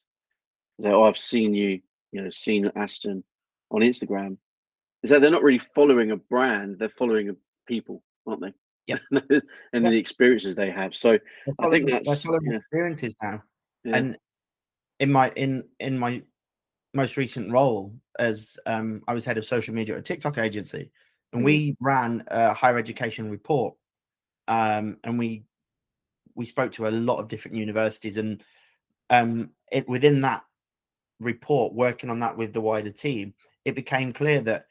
They 0.80 0.90
oh 0.90 1.04
I've 1.04 1.18
seen 1.18 1.54
you, 1.54 1.80
you 2.12 2.22
know, 2.22 2.30
seen 2.30 2.72
Aston 2.76 3.24
on 3.72 3.82
Instagram. 3.82 4.38
Is 5.04 5.10
that 5.12 5.22
they're 5.22 5.32
not 5.32 5.44
really 5.44 5.62
following 5.74 6.12
a 6.12 6.18
brand, 6.18 6.76
they're 6.78 6.90
following 6.90 7.30
a 7.30 7.34
people, 7.68 8.04
aren't 8.28 8.42
they? 8.42 8.54
Yeah, 8.88 9.00
and 9.74 9.86
the 9.86 9.98
experiences 9.98 10.56
they 10.56 10.72
have. 10.72 10.96
So 10.96 11.18
I 11.60 11.70
think 11.70 11.90
that's- 11.90 12.22
following 12.22 12.52
yeah. 12.52 12.58
experiences 12.58 13.16
now 13.22 13.44
yeah. 13.88 13.96
and 13.96 14.18
in 15.00 15.12
my 15.12 15.30
in 15.36 15.64
in 15.80 15.98
my 15.98 16.22
most 16.94 17.18
recent 17.18 17.52
role 17.52 17.94
as 18.18 18.58
um 18.66 19.02
i 19.08 19.14
was 19.14 19.26
head 19.26 19.38
of 19.38 19.46
social 19.46 19.74
media 19.74 19.96
at 19.96 20.00
a 20.00 20.04
tiktok 20.04 20.38
agency 20.38 20.92
and 21.34 21.42
Mm. 21.42 21.46
we 21.46 21.76
ran 21.80 22.24
a 22.28 22.54
higher 22.54 22.78
education 22.78 23.30
report 23.30 23.76
um 24.48 24.98
and 25.04 25.20
we 25.20 25.44
we 26.36 26.46
spoke 26.46 26.72
to 26.74 26.88
a 26.88 26.90
lot 26.90 27.18
of 27.20 27.28
different 27.28 27.58
universities 27.58 28.18
and 28.18 28.44
um 29.10 29.50
it 29.72 29.88
within 29.88 30.22
that 30.22 30.44
report 31.20 31.74
working 31.74 32.10
on 32.10 32.20
that 32.20 32.38
with 32.38 32.54
the 32.54 32.62
wider 32.62 32.92
team 32.92 33.34
it 33.66 33.76
became 33.76 34.14
clear 34.14 34.40
that 34.42 34.66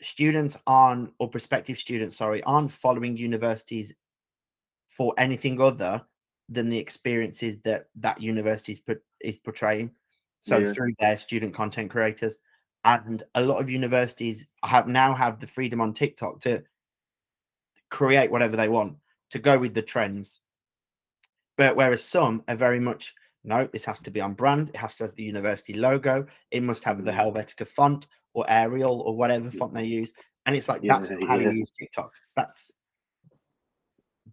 students 0.00 0.56
aren't 0.66 1.12
or 1.18 1.28
prospective 1.28 1.78
students 1.78 2.16
sorry 2.16 2.42
aren't 2.44 2.70
following 2.70 3.16
universities 3.16 3.92
for 4.88 5.14
anything 5.18 5.60
other 5.60 6.02
than 6.52 6.68
the 6.68 6.78
experiences 6.78 7.56
that 7.64 7.86
that 7.96 8.20
university 8.20 8.72
is, 8.72 8.80
put, 8.80 9.02
is 9.20 9.38
portraying. 9.38 9.90
So 10.40 10.60
Yeah. 10.60 10.72
through 10.72 10.94
their 10.98 11.16
student 11.16 11.54
content 11.54 11.90
creators 11.90 12.38
and 12.84 13.22
a 13.34 13.40
lot 13.42 13.60
of 13.60 13.70
universities 13.70 14.46
have 14.64 14.88
now 14.88 15.14
have 15.14 15.38
the 15.38 15.46
freedom 15.46 15.80
on 15.80 15.94
tiktok 15.94 16.40
to 16.42 16.62
create 17.90 18.30
whatever 18.30 18.56
they 18.56 18.68
want 18.68 18.96
to 19.30 19.38
go 19.38 19.58
with 19.58 19.74
the 19.74 19.82
trends. 19.82 20.40
But 21.56 21.76
whereas 21.76 22.02
some 22.02 22.42
are 22.48 22.56
very 22.56 22.80
much 22.80 23.14
no 23.44 23.68
this 23.72 23.84
has 23.84 24.00
to 24.00 24.10
be 24.10 24.20
on 24.20 24.34
brand 24.34 24.68
it 24.68 24.76
has 24.76 24.96
to 24.96 25.04
have 25.04 25.14
the 25.16 25.22
university 25.24 25.74
logo 25.74 26.24
it 26.52 26.62
must 26.62 26.84
have 26.84 27.04
the 27.04 27.10
Mm. 27.10 27.16
helvetica 27.16 27.66
font 27.66 28.06
or 28.34 28.44
arial 28.48 29.00
or 29.00 29.16
whatever 29.16 29.50
font 29.50 29.74
they 29.74 29.82
use 29.84 30.12
and 30.46 30.54
it's 30.56 30.68
like 30.68 30.80
that's 30.86 31.10
Yeah, 31.10 31.26
how 31.26 31.38
you 31.38 31.50
use 31.50 31.72
tiktok. 31.78 32.12
That's 32.36 32.72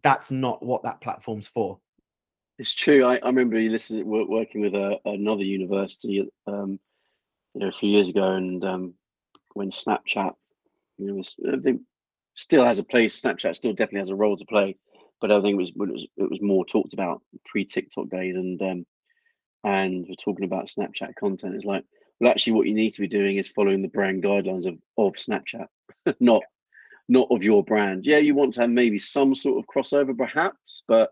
that's 0.04 0.32
not 0.32 0.64
what 0.64 0.84
that 0.84 1.02
platform's 1.02 1.48
for 1.48 1.80
It's 2.60 2.76
true. 2.76 3.06
I, 3.06 3.16
I 3.16 3.28
remember 3.28 3.58
listening 3.58 4.06
working 4.06 4.60
with 4.60 4.76
a, 4.76 4.98
another 5.06 5.44
university, 5.44 6.30
um, 6.46 6.78
you 7.54 7.62
know, 7.62 7.70
a 7.70 7.72
few 7.72 7.90
years 7.90 8.10
ago, 8.10 8.34
and 8.34 8.64
um, 8.66 8.94
when 9.54 9.72
Snapchat, 9.72 10.34
you 10.98 11.08
know, 11.08 11.14
was, 11.14 11.38
I 11.52 11.58
think 11.58 11.82
still 12.36 12.66
has 12.66 12.78
a 12.78 12.84
place. 12.84 13.20
Snapchat 13.20 13.56
still 13.56 13.72
definitely 13.72 14.00
has 14.00 14.10
a 14.10 14.16
role 14.16 14.36
to 14.36 14.46
play, 14.46 14.76
but 15.22 15.32
I 15.32 15.42
think 15.42 15.54
it 15.54 15.58
was 15.58 15.70
it 15.70 15.78
was 15.78 16.08
it 16.18 16.30
was 16.30 16.42
more 16.42 16.66
talked 16.66 16.94
about 16.94 17.22
pre 17.46 17.64
TikTok 17.64 18.10
days, 18.10 18.36
and 18.36 18.62
um, 18.62 18.86
and 19.64 20.06
we're 20.10 20.16
talking 20.16 20.44
about 20.46 20.68
Snapchat 20.68 21.16
content. 21.16 21.56
It's 21.56 21.66
like, 21.66 21.86
well, 22.20 22.30
actually, 22.30 22.54
what 22.54 22.68
you 22.68 22.74
need 22.74 22.92
to 22.92 23.02
be 23.02 23.08
doing 23.08 23.38
is 23.38 23.48
following 23.48 23.82
the 23.82 23.88
brand 23.88 24.22
guidelines 24.22 24.68
of 24.68 24.76
of 24.98 25.14
Snapchat, 25.14 25.68
not 26.20 26.44
not 27.08 27.30
of 27.32 27.42
your 27.42 27.64
brand. 27.64 28.06
Yeah, 28.06 28.18
you 28.18 28.36
want 28.36 28.56
to 28.56 28.62
have 28.62 28.70
maybe 28.70 29.00
some 29.00 29.34
sort 29.34 29.60
of 29.60 29.66
crossover, 29.74 30.18
perhaps, 30.18 30.84
but 30.90 31.12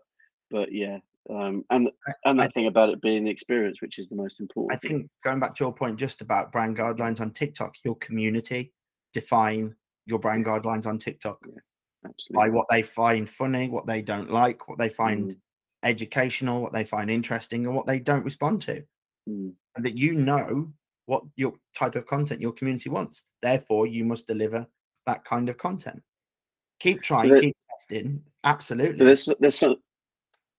but 0.50 0.72
yeah, 0.72 0.98
um, 1.30 1.64
and 1.70 1.90
and 2.24 2.40
I- 2.40 2.46
that 2.46 2.54
thing 2.54 2.66
about 2.66 2.88
it 2.90 3.00
being 3.00 3.24
the 3.24 3.30
experience, 3.30 3.80
which 3.82 3.98
is 3.98 4.08
the 4.08 4.16
most 4.16 4.40
important. 4.40 4.72
I 4.82 4.86
think 4.86 5.10
going 5.24 5.40
back 5.40 5.54
to 5.56 5.64
your 5.64 5.74
point 5.74 5.98
just 5.98 6.20
about 6.20 6.52
brand 6.52 6.76
guidelines 6.76 7.20
on 7.20 7.32
TikTok, 7.32 7.74
your 7.84 7.96
community 7.96 8.72
define 9.12 9.74
your 10.06 10.18
brand 10.18 10.44
guidelines 10.46 10.86
on 10.86 10.98
TikTok 10.98 11.38
by 12.32 12.48
what 12.48 12.66
they 12.70 12.82
find 12.82 13.28
funny, 13.28 13.68
what 13.68 13.86
they 13.86 14.02
don't 14.02 14.30
like, 14.30 14.68
what 14.68 14.78
they 14.78 14.88
find 14.88 15.32
Mm, 15.32 15.36
educational, 15.82 16.60
what 16.62 16.72
they 16.72 16.84
find 16.84 17.10
interesting, 17.10 17.66
and 17.66 17.74
what 17.74 17.86
they 17.86 17.98
don't 17.98 18.24
respond 18.24 18.62
to. 18.62 18.82
mm, 19.28 19.52
And 19.76 19.84
that 19.84 19.96
you 19.96 20.14
know 20.14 20.72
what 21.06 21.22
your 21.36 21.54
type 21.74 21.94
of 21.94 22.06
content 22.06 22.40
your 22.40 22.52
community 22.52 22.90
wants. 22.90 23.22
Therefore, 23.42 23.86
you 23.86 24.04
must 24.04 24.26
deliver 24.26 24.66
that 25.06 25.24
kind 25.24 25.48
of 25.48 25.56
content. 25.56 26.02
Keep 26.80 27.02
trying, 27.02 27.30
there- 27.30 27.40
keep 27.40 27.56
testing. 27.70 28.22
So 28.24 28.30
Absolutely. 28.44 29.04
there's 29.04 29.28
there's 29.40 29.58
some, 29.58 29.76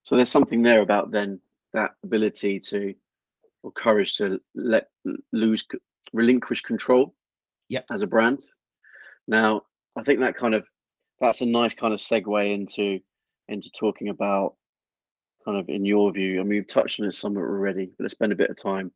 so 0.10 0.16
there's 0.16 0.28
something 0.28 0.64
there 0.64 0.82
about 0.82 1.12
then 1.12 1.40
that 1.74 1.92
ability 2.04 2.60
to 2.60 2.96
or 3.62 3.72
courage 3.72 4.16
to 4.16 4.42
let 4.56 4.88
lose 5.32 5.64
relinquish 6.14 6.64
control. 6.64 7.14
Yep. 7.68 7.86
As 7.92 8.02
a 8.02 8.08
brand. 8.08 8.44
Now 9.28 9.62
I 9.96 10.02
think 10.02 10.20
that 10.22 10.36
kind 10.36 10.56
of 10.56 10.66
that's 11.22 11.42
a 11.42 11.46
nice 11.46 11.76
kind 11.76 11.94
of 11.94 12.00
segue 12.00 12.52
into 12.52 13.00
into 13.50 13.70
talking 13.70 14.10
about 14.10 14.56
kind 15.46 15.60
of 15.60 15.70
in 15.70 15.86
your 15.86 16.12
view. 16.12 16.40
I 16.40 16.42
mean, 16.42 16.50
we've 16.50 16.68
touched 16.68 17.00
on 17.00 17.06
it 17.06 17.12
somewhat 17.12 17.44
already, 17.44 17.92
but 17.96 18.06
let's 18.06 18.14
spend 18.14 18.32
a 18.32 18.36
bit 18.36 18.50
of 18.50 18.60
time 18.60 18.92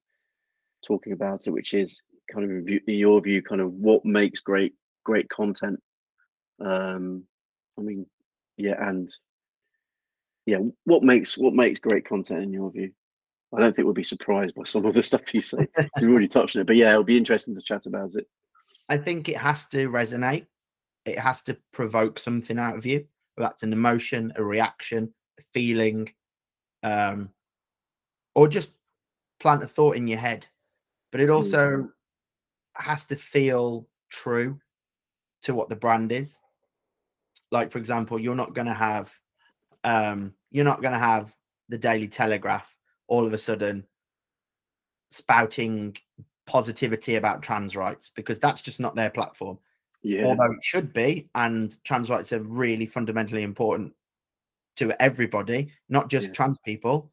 talking 0.84 1.14
about 1.14 1.46
it, 1.46 1.52
which 1.52 1.76
is 1.76 2.02
kind 2.34 2.44
of 2.44 2.68
in 2.68 2.82
your 2.88 3.22
view, 3.22 3.44
kind 3.44 3.62
of 3.62 3.72
what 3.72 4.04
makes 4.04 4.40
great 4.40 4.74
great 5.04 5.30
content. 5.30 5.80
Um, 6.60 7.26
I 7.78 7.84
mean, 7.84 8.08
yeah, 8.58 8.84
and 8.90 9.14
yeah, 10.46 10.60
what 10.86 11.04
makes 11.04 11.38
what 11.38 11.54
makes 11.54 11.80
great 11.80 12.08
content 12.08 12.44
in 12.44 12.54
your 12.54 12.72
view? 12.72 12.92
I 13.56 13.60
don't 13.60 13.76
think 13.76 13.86
we'll 13.86 13.94
be 13.94 14.04
surprised 14.04 14.56
by 14.56 14.64
some 14.64 14.86
of 14.86 14.94
the 14.94 15.04
stuff 15.04 15.34
you 15.34 15.42
say. 15.42 15.68
We've 16.02 16.10
already 16.10 16.28
touched 16.28 16.56
on 16.56 16.62
it, 16.62 16.68
but 16.68 16.76
yeah, 16.76 16.92
it'll 16.92 17.04
be 17.04 17.18
interesting 17.18 17.56
to 17.56 17.62
chat 17.62 17.86
about 17.86 18.16
it. 18.16 18.28
I 18.90 18.98
think 18.98 19.30
it 19.30 19.38
has 19.38 19.68
to 19.68 19.90
resonate. 19.90 20.48
It 21.06 21.20
has 21.20 21.42
to 21.44 21.58
provoke 21.72 22.20
something 22.20 22.58
out 22.58 22.78
of 22.78 22.86
you. 22.86 23.06
Whether 23.36 23.50
that's 23.50 23.64
an 23.64 23.74
emotion, 23.74 24.34
a 24.36 24.44
reaction, 24.44 25.14
a 25.40 25.44
feeling, 25.54 26.12
um, 26.84 27.30
or 28.36 28.48
just 28.48 28.72
plant 29.40 29.64
a 29.64 29.68
thought 29.68 29.96
in 29.96 30.08
your 30.08 30.20
head. 30.20 30.46
But 31.12 31.22
it 31.22 31.30
also 31.30 31.90
has 32.76 33.06
to 33.06 33.16
feel 33.16 33.88
true 34.10 34.60
to 35.44 35.54
what 35.54 35.70
the 35.70 35.76
brand 35.76 36.12
is. 36.12 36.38
Like, 37.52 37.72
for 37.72 37.78
example, 37.78 38.20
you're 38.20 38.36
not 38.36 38.56
going 38.56 38.68
to 38.68 38.74
have, 38.74 39.14
um, 39.84 40.34
you're 40.52 40.66
not 40.66 40.82
going 40.82 40.94
to 40.94 41.00
have 41.00 41.34
the 41.70 41.78
Daily 41.78 42.08
Telegraph 42.08 42.76
all 43.08 43.26
of 43.26 43.34
a 43.34 43.38
sudden 43.38 43.86
spouting 45.12 45.96
positivity 46.46 47.16
about 47.16 47.42
trans 47.42 47.76
rights 47.76 48.12
because 48.16 48.40
that's 48.40 48.62
just 48.62 48.80
not 48.80 48.96
their 48.96 49.10
platform. 49.10 49.58
Yeah. 50.02 50.26
Although 50.26 50.52
it 50.52 50.64
should 50.64 50.92
be, 50.94 51.30
and 51.36 51.82
trans 51.84 52.10
rights 52.10 52.34
are 52.34 52.42
really 52.42 52.86
fundamentally 52.86 53.44
important 53.44 53.94
to 54.76 54.92
everybody, 55.02 55.72
not 55.88 56.10
just 56.10 56.28
Yeah. 56.28 56.34
trans 56.34 56.58
people. 56.66 57.12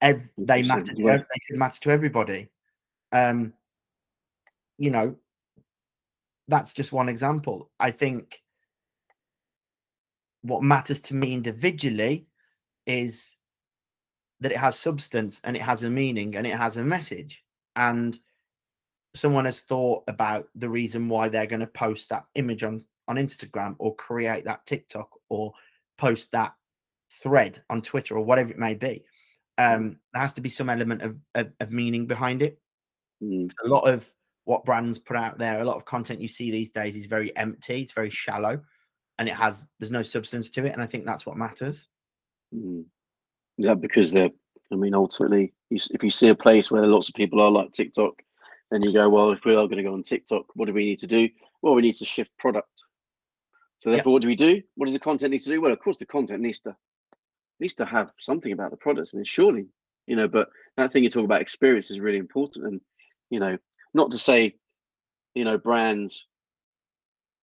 They 0.00 0.62
matter. 0.62 0.94
To, 0.94 1.02
yeah. 1.02 1.14
ev- 1.14 1.20
they 1.20 1.40
should 1.44 1.58
matter 1.58 1.80
to 1.80 1.90
everybody. 1.90 2.48
Um, 3.12 3.52
you 4.78 4.90
know, 4.90 5.16
that's 6.46 6.72
just 6.72 6.92
one 6.92 7.08
example. 7.08 7.70
I 7.80 7.90
think 7.90 8.40
what 10.42 10.62
matters 10.62 11.00
to 11.00 11.14
me 11.14 11.34
individually 11.34 12.26
is 12.86 13.36
that 14.40 14.52
it 14.52 14.58
has 14.58 14.78
substance 14.78 15.40
and 15.44 15.56
it 15.56 15.62
has 15.62 15.82
a 15.82 15.90
meaning 15.90 16.36
and 16.36 16.46
it 16.46 16.54
has 16.54 16.76
a 16.76 16.84
message. 16.84 17.44
And 17.76 18.18
someone 19.14 19.44
has 19.44 19.60
thought 19.60 20.04
about 20.08 20.48
the 20.54 20.68
reason 20.68 21.08
why 21.08 21.28
they're 21.28 21.46
going 21.46 21.60
to 21.60 21.66
post 21.66 22.08
that 22.10 22.24
image 22.34 22.62
on 22.62 22.84
on 23.08 23.16
Instagram 23.16 23.74
or 23.78 23.96
create 23.96 24.44
that 24.44 24.66
TikTok 24.66 25.10
or 25.30 25.52
post 25.96 26.30
that 26.32 26.54
thread 27.22 27.62
on 27.70 27.80
Twitter 27.82 28.16
or 28.16 28.24
whatever 28.24 28.50
it 28.50 28.58
may 28.58 28.74
be. 28.74 29.02
Um, 29.56 29.98
there 30.12 30.22
has 30.22 30.34
to 30.34 30.42
be 30.42 30.50
some 30.50 30.68
element 30.68 31.02
of, 31.02 31.16
of, 31.34 31.50
of 31.58 31.72
meaning 31.72 32.06
behind 32.06 32.42
it. 32.42 32.60
Mm, 33.22 33.50
A 33.64 33.66
lot 33.66 33.88
of 33.88 34.08
what 34.44 34.64
brands 34.64 34.98
put 34.98 35.16
out 35.16 35.38
there, 35.38 35.60
a 35.60 35.64
lot 35.64 35.76
of 35.76 35.84
content 35.84 36.20
you 36.20 36.28
see 36.28 36.50
these 36.50 36.70
days 36.70 36.96
is 36.96 37.06
very 37.06 37.34
empty, 37.36 37.82
it's 37.82 37.92
very 37.92 38.10
shallow, 38.10 38.60
and 39.18 39.28
it 39.28 39.34
has 39.34 39.66
there's 39.78 39.90
no 39.90 40.02
substance 40.02 40.50
to 40.50 40.64
it. 40.64 40.72
And 40.72 40.82
I 40.82 40.86
think 40.86 41.04
that's 41.04 41.26
what 41.26 41.36
matters. 41.36 41.88
mm. 42.54 42.84
That 43.58 43.80
because 43.80 44.12
they're? 44.12 44.30
I 44.70 44.76
mean, 44.76 44.94
ultimately, 44.94 45.54
you, 45.70 45.80
if 45.90 46.02
you 46.04 46.10
see 46.10 46.28
a 46.28 46.34
place 46.34 46.70
where 46.70 46.86
lots 46.86 47.08
of 47.08 47.14
people 47.14 47.40
are 47.40 47.50
like 47.50 47.72
TikTok, 47.72 48.14
then 48.70 48.82
you 48.82 48.92
go, 48.92 49.08
well, 49.08 49.32
if 49.32 49.44
we 49.44 49.52
are 49.52 49.66
going 49.66 49.78
to 49.78 49.82
go 49.82 49.94
on 49.94 50.02
TikTok, 50.02 50.44
what 50.54 50.66
do 50.66 50.74
we 50.74 50.84
need 50.84 50.98
to 51.00 51.06
do? 51.06 51.28
Well, 51.62 51.74
we 51.74 51.82
need 51.82 51.94
to 51.94 52.04
shift 52.04 52.36
product. 52.38 52.84
So 53.80 53.90
Yeah. 53.90 53.96
therefore, 53.96 54.12
what 54.12 54.22
do 54.22 54.28
we 54.28 54.36
do? 54.36 54.62
What 54.76 54.86
does 54.86 54.92
the 54.92 55.00
content 55.00 55.32
need 55.32 55.42
to 55.42 55.48
do? 55.50 55.60
Well, 55.60 55.72
of 55.72 55.80
course, 55.80 55.96
the 55.98 56.06
content 56.06 56.42
needs 56.42 56.60
to 56.60 56.76
needs 57.60 57.74
to 57.74 57.84
have 57.84 58.12
something 58.20 58.52
about 58.52 58.70
the 58.70 58.76
product. 58.76 59.14
and 59.14 59.26
surely, 59.26 59.66
you 60.06 60.14
know, 60.14 60.28
but 60.28 60.48
that 60.76 60.92
thing 60.92 61.02
you 61.02 61.10
talk 61.10 61.24
about 61.24 61.40
experience 61.42 61.90
is 61.90 61.98
really 61.98 62.18
important. 62.18 62.66
And 62.66 62.80
you 63.30 63.40
know, 63.40 63.58
not 63.94 64.10
to 64.12 64.18
say, 64.18 64.54
you 65.34 65.44
know, 65.44 65.58
brands 65.58 66.26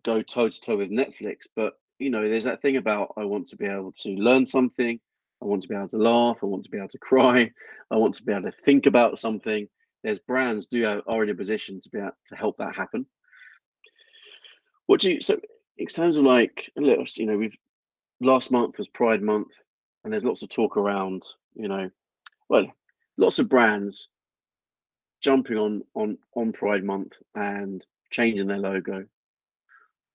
go 0.06 0.22
toe 0.22 0.50
to 0.50 0.62
toe 0.62 0.78
with 0.78 0.92
Netflix, 0.92 1.40
but 1.56 1.74
you 2.00 2.10
know, 2.10 2.28
there's 2.28 2.44
that 2.44 2.62
thing 2.62 2.78
about 2.78 3.14
I 3.18 3.26
want 3.26 3.48
to 3.48 3.58
be 3.58 3.66
able 3.66 3.92
to 4.04 4.10
learn 4.10 4.46
something, 4.46 5.00
I 5.42 5.46
want 5.46 5.64
to 5.64 5.68
be 5.68 5.76
able 5.76 5.90
to 5.90 5.98
laugh, 5.98 6.38
I 6.42 6.46
want 6.46 6.64
to 6.64 6.70
be 6.70 6.78
able 6.78 6.90
to 6.90 6.98
cry, 7.00 7.52
I 7.92 7.98
want 7.98 8.16
to 8.16 8.24
be 8.24 8.32
able 8.32 8.44
to 8.44 8.52
think 8.52 8.86
about 8.86 9.20
something. 9.20 9.68
There's 10.04 10.20
brands 10.20 10.68
do 10.68 11.02
are 11.08 11.24
in 11.24 11.30
a 11.30 11.36
position 11.36 11.82
to 11.82 11.90
be 11.90 11.98
able 11.98 12.12
to 12.28 12.36
help 12.36 12.58
that 12.58 12.76
happen. 12.76 13.06
What 14.86 15.02
do 15.02 15.14
you 15.14 15.22
so 15.22 15.40
in 15.78 15.88
terms 15.88 16.18
of 16.18 16.24
like 16.24 16.72
you 16.76 17.26
know, 17.26 17.38
we've 17.38 17.58
last 18.22 18.52
month 18.52 18.78
was 18.78 18.88
Pride 18.90 19.22
Month, 19.22 19.52
and 20.04 20.14
there's 20.14 20.26
lots 20.26 20.42
of 20.42 20.50
talk 20.50 20.78
around, 20.78 21.24
you 21.56 21.68
know, 21.68 21.90
well, 22.50 22.68
lots 23.18 23.40
of 23.40 23.50
brands 23.50 24.10
jumping 25.22 25.58
on 25.58 25.84
on 25.96 26.18
on 26.36 26.52
Pride 26.52 26.84
Month 26.84 27.14
and 27.34 27.84
changing 28.12 28.48
their 28.48 28.60
logo, 28.60 29.06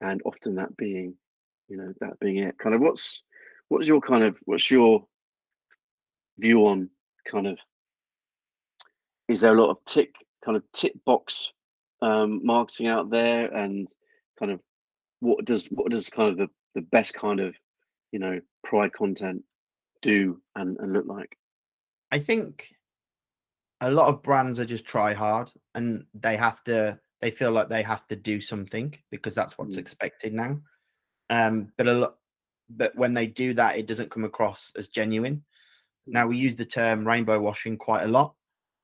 and 0.00 0.20
often 0.24 0.54
that 0.56 0.76
being, 0.76 1.14
you 1.68 1.76
know, 1.76 1.92
that 2.00 2.18
being 2.20 2.38
it. 2.38 2.58
Kind 2.58 2.74
of 2.74 2.80
what's 2.80 3.22
what's 3.68 3.86
your 3.86 4.00
kind 4.00 4.24
of 4.24 4.36
what's 4.44 4.70
your 4.70 5.04
view 6.38 6.66
on 6.66 6.88
kind 7.30 7.46
of 7.46 7.58
is 9.28 9.40
there 9.40 9.56
a 9.56 9.60
lot 9.60 9.70
of 9.70 9.84
tick 9.84 10.14
kind 10.44 10.56
of 10.56 10.62
tick 10.72 10.92
box 11.04 11.52
um, 12.02 12.40
marketing 12.44 12.88
out 12.88 13.10
there 13.10 13.54
and 13.54 13.86
kind 14.38 14.50
of 14.50 14.60
what 15.20 15.44
does 15.44 15.66
what 15.66 15.90
does 15.90 16.08
kind 16.08 16.30
of 16.30 16.36
the, 16.38 16.48
the 16.74 16.86
best 16.90 17.14
kind 17.14 17.40
of 17.40 17.54
you 18.10 18.18
know 18.18 18.40
pride 18.64 18.92
content 18.92 19.42
do 20.02 20.40
and, 20.56 20.78
and 20.78 20.92
look 20.92 21.06
like 21.06 21.36
I 22.10 22.18
think 22.18 22.70
a 23.80 23.90
lot 23.90 24.08
of 24.08 24.22
brands 24.22 24.58
are 24.58 24.64
just 24.64 24.84
try 24.84 25.14
hard 25.14 25.50
and 25.74 26.04
they 26.14 26.36
have 26.36 26.62
to 26.64 26.98
they 27.20 27.30
feel 27.30 27.52
like 27.52 27.68
they 27.68 27.82
have 27.82 28.06
to 28.08 28.16
do 28.16 28.40
something 28.40 28.96
because 29.10 29.34
that's 29.34 29.58
what's 29.58 29.76
Mm. 29.76 29.80
expected 29.80 30.32
now. 30.32 30.60
Um, 31.28 31.72
but 31.76 31.86
a 31.86 31.92
lot 31.92 32.16
but 32.76 32.94
when 32.94 33.14
they 33.14 33.26
do 33.26 33.52
that, 33.54 33.76
it 33.76 33.86
doesn't 33.88 34.10
come 34.12 34.24
across 34.24 34.72
as 34.76 34.88
genuine. 34.88 35.44
Now 36.06 36.28
we 36.28 36.36
use 36.36 36.54
the 36.54 36.64
term 36.64 37.06
rainbow 37.06 37.40
washing 37.40 37.76
quite 37.76 38.04
a 38.04 38.08
lot. 38.08 38.34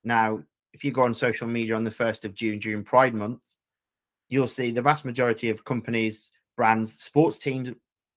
Now, 0.03 0.43
if 0.73 0.83
you 0.83 0.91
go 0.91 1.03
on 1.03 1.13
social 1.13 1.47
media 1.47 1.75
on 1.75 1.85
the 1.85 1.91
first 1.91 2.25
of 2.25 2.33
June 2.33 2.59
during 2.59 2.83
Pride 2.83 3.13
Month, 3.13 3.41
you'll 4.29 4.47
see 4.47 4.71
the 4.71 4.81
vast 4.81 5.05
majority 5.05 5.49
of 5.49 5.63
companies, 5.63 6.31
brands, 6.57 7.01
sports 7.01 7.39
teams, 7.39 7.69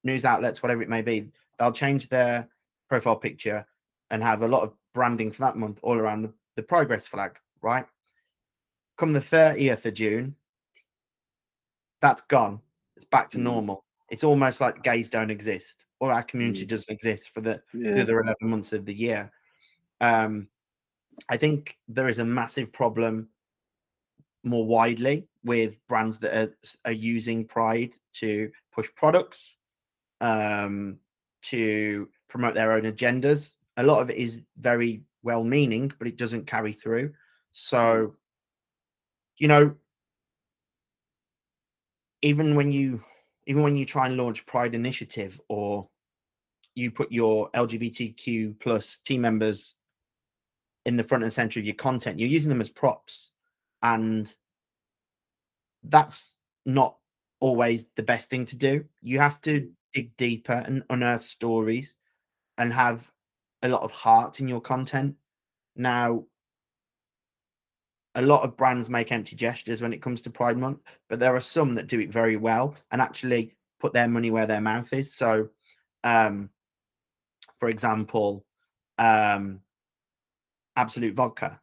news 0.02 0.24
outlets, 0.24 0.62
whatever 0.62 0.82
it 0.82 0.88
may 0.88 1.02
be, 1.02 1.30
they'll 1.58 1.72
change 1.72 2.08
their 2.08 2.48
profile 2.88 3.16
picture 3.16 3.64
and 4.10 4.22
have 4.22 4.42
a 4.42 4.48
lot 4.48 4.62
of 4.62 4.72
branding 4.92 5.30
for 5.30 5.42
that 5.42 5.56
month 5.56 5.78
all 5.82 5.96
around 5.96 6.22
the, 6.22 6.32
the 6.56 6.62
progress 6.62 7.06
flag, 7.06 7.38
right? 7.62 7.86
Come 9.00 9.14
the 9.14 9.20
30th 9.20 9.86
of 9.86 9.94
June, 9.94 10.36
that's 12.02 12.20
gone. 12.20 12.60
It's 12.96 13.06
back 13.06 13.30
to 13.30 13.38
Mm. 13.38 13.44
normal. 13.44 13.86
It's 14.10 14.24
almost 14.24 14.60
like 14.60 14.82
gays 14.82 15.08
don't 15.08 15.30
exist 15.30 15.86
or 16.00 16.12
our 16.12 16.22
community 16.22 16.66
doesn't 16.66 16.92
exist 16.92 17.30
for 17.30 17.40
the 17.40 17.62
the 17.72 18.02
other 18.02 18.20
11 18.20 18.36
months 18.46 18.74
of 18.74 18.84
the 18.84 18.92
year. 18.92 19.32
Um, 20.02 20.50
I 21.30 21.38
think 21.38 21.78
there 21.88 22.08
is 22.08 22.18
a 22.18 22.24
massive 22.26 22.74
problem 22.74 23.30
more 24.42 24.66
widely 24.66 25.26
with 25.44 25.78
brands 25.88 26.18
that 26.18 26.36
are, 26.36 26.54
are 26.84 26.92
using 26.92 27.46
Pride 27.46 27.96
to 28.16 28.52
push 28.70 28.90
products, 28.96 29.56
um, 30.20 30.98
to 31.44 32.10
promote 32.28 32.52
their 32.52 32.72
own 32.72 32.82
agendas. 32.82 33.54
A 33.78 33.82
lot 33.82 34.02
of 34.02 34.10
it 34.10 34.18
is 34.18 34.42
very 34.58 35.04
well 35.22 35.42
meaning, 35.42 35.90
but 35.98 36.06
it 36.06 36.18
doesn't 36.18 36.46
carry 36.46 36.74
through. 36.74 37.14
So, 37.52 38.16
you 39.40 39.48
know, 39.48 39.74
even 42.22 42.54
when 42.54 42.70
you 42.70 43.02
even 43.46 43.62
when 43.62 43.76
you 43.76 43.84
try 43.84 44.06
and 44.06 44.16
launch 44.16 44.46
Pride 44.46 44.74
Initiative 44.74 45.40
or 45.48 45.88
you 46.76 46.90
put 46.92 47.10
your 47.10 47.50
LGBTQ 47.50 48.60
plus 48.60 48.98
team 48.98 49.22
members 49.22 49.74
in 50.86 50.96
the 50.96 51.02
front 51.02 51.24
and 51.24 51.32
center 51.32 51.58
of 51.58 51.66
your 51.66 51.74
content, 51.74 52.20
you're 52.20 52.28
using 52.28 52.50
them 52.50 52.60
as 52.60 52.68
props. 52.68 53.32
And 53.82 54.32
that's 55.82 56.34
not 56.66 56.96
always 57.40 57.86
the 57.96 58.02
best 58.02 58.28
thing 58.30 58.44
to 58.46 58.56
do. 58.56 58.84
You 59.02 59.18
have 59.18 59.40
to 59.42 59.70
dig 59.94 60.16
deeper 60.16 60.62
and 60.66 60.84
unearth 60.90 61.24
stories 61.24 61.96
and 62.58 62.72
have 62.72 63.10
a 63.62 63.68
lot 63.68 63.82
of 63.82 63.90
heart 63.90 64.38
in 64.38 64.46
your 64.46 64.60
content. 64.60 65.16
Now, 65.74 66.24
a 68.14 68.22
lot 68.22 68.42
of 68.42 68.56
brands 68.56 68.88
make 68.88 69.12
empty 69.12 69.36
gestures 69.36 69.80
when 69.80 69.92
it 69.92 70.02
comes 70.02 70.20
to 70.22 70.30
Pride 70.30 70.58
Month, 70.58 70.80
but 71.08 71.20
there 71.20 71.34
are 71.34 71.40
some 71.40 71.74
that 71.76 71.86
do 71.86 72.00
it 72.00 72.10
very 72.10 72.36
well 72.36 72.74
and 72.90 73.00
actually 73.00 73.56
put 73.78 73.92
their 73.92 74.08
money 74.08 74.30
where 74.30 74.46
their 74.46 74.60
mouth 74.60 74.92
is. 74.92 75.14
So, 75.14 75.48
um, 76.02 76.50
for 77.58 77.68
example, 77.68 78.44
um, 78.98 79.60
Absolut 80.76 81.14
Vodka, 81.14 81.60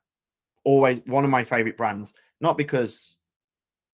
always 0.64 1.02
one 1.06 1.24
of 1.24 1.30
my 1.30 1.44
favorite 1.44 1.78
brands, 1.78 2.14
not 2.40 2.58
because 2.58 3.16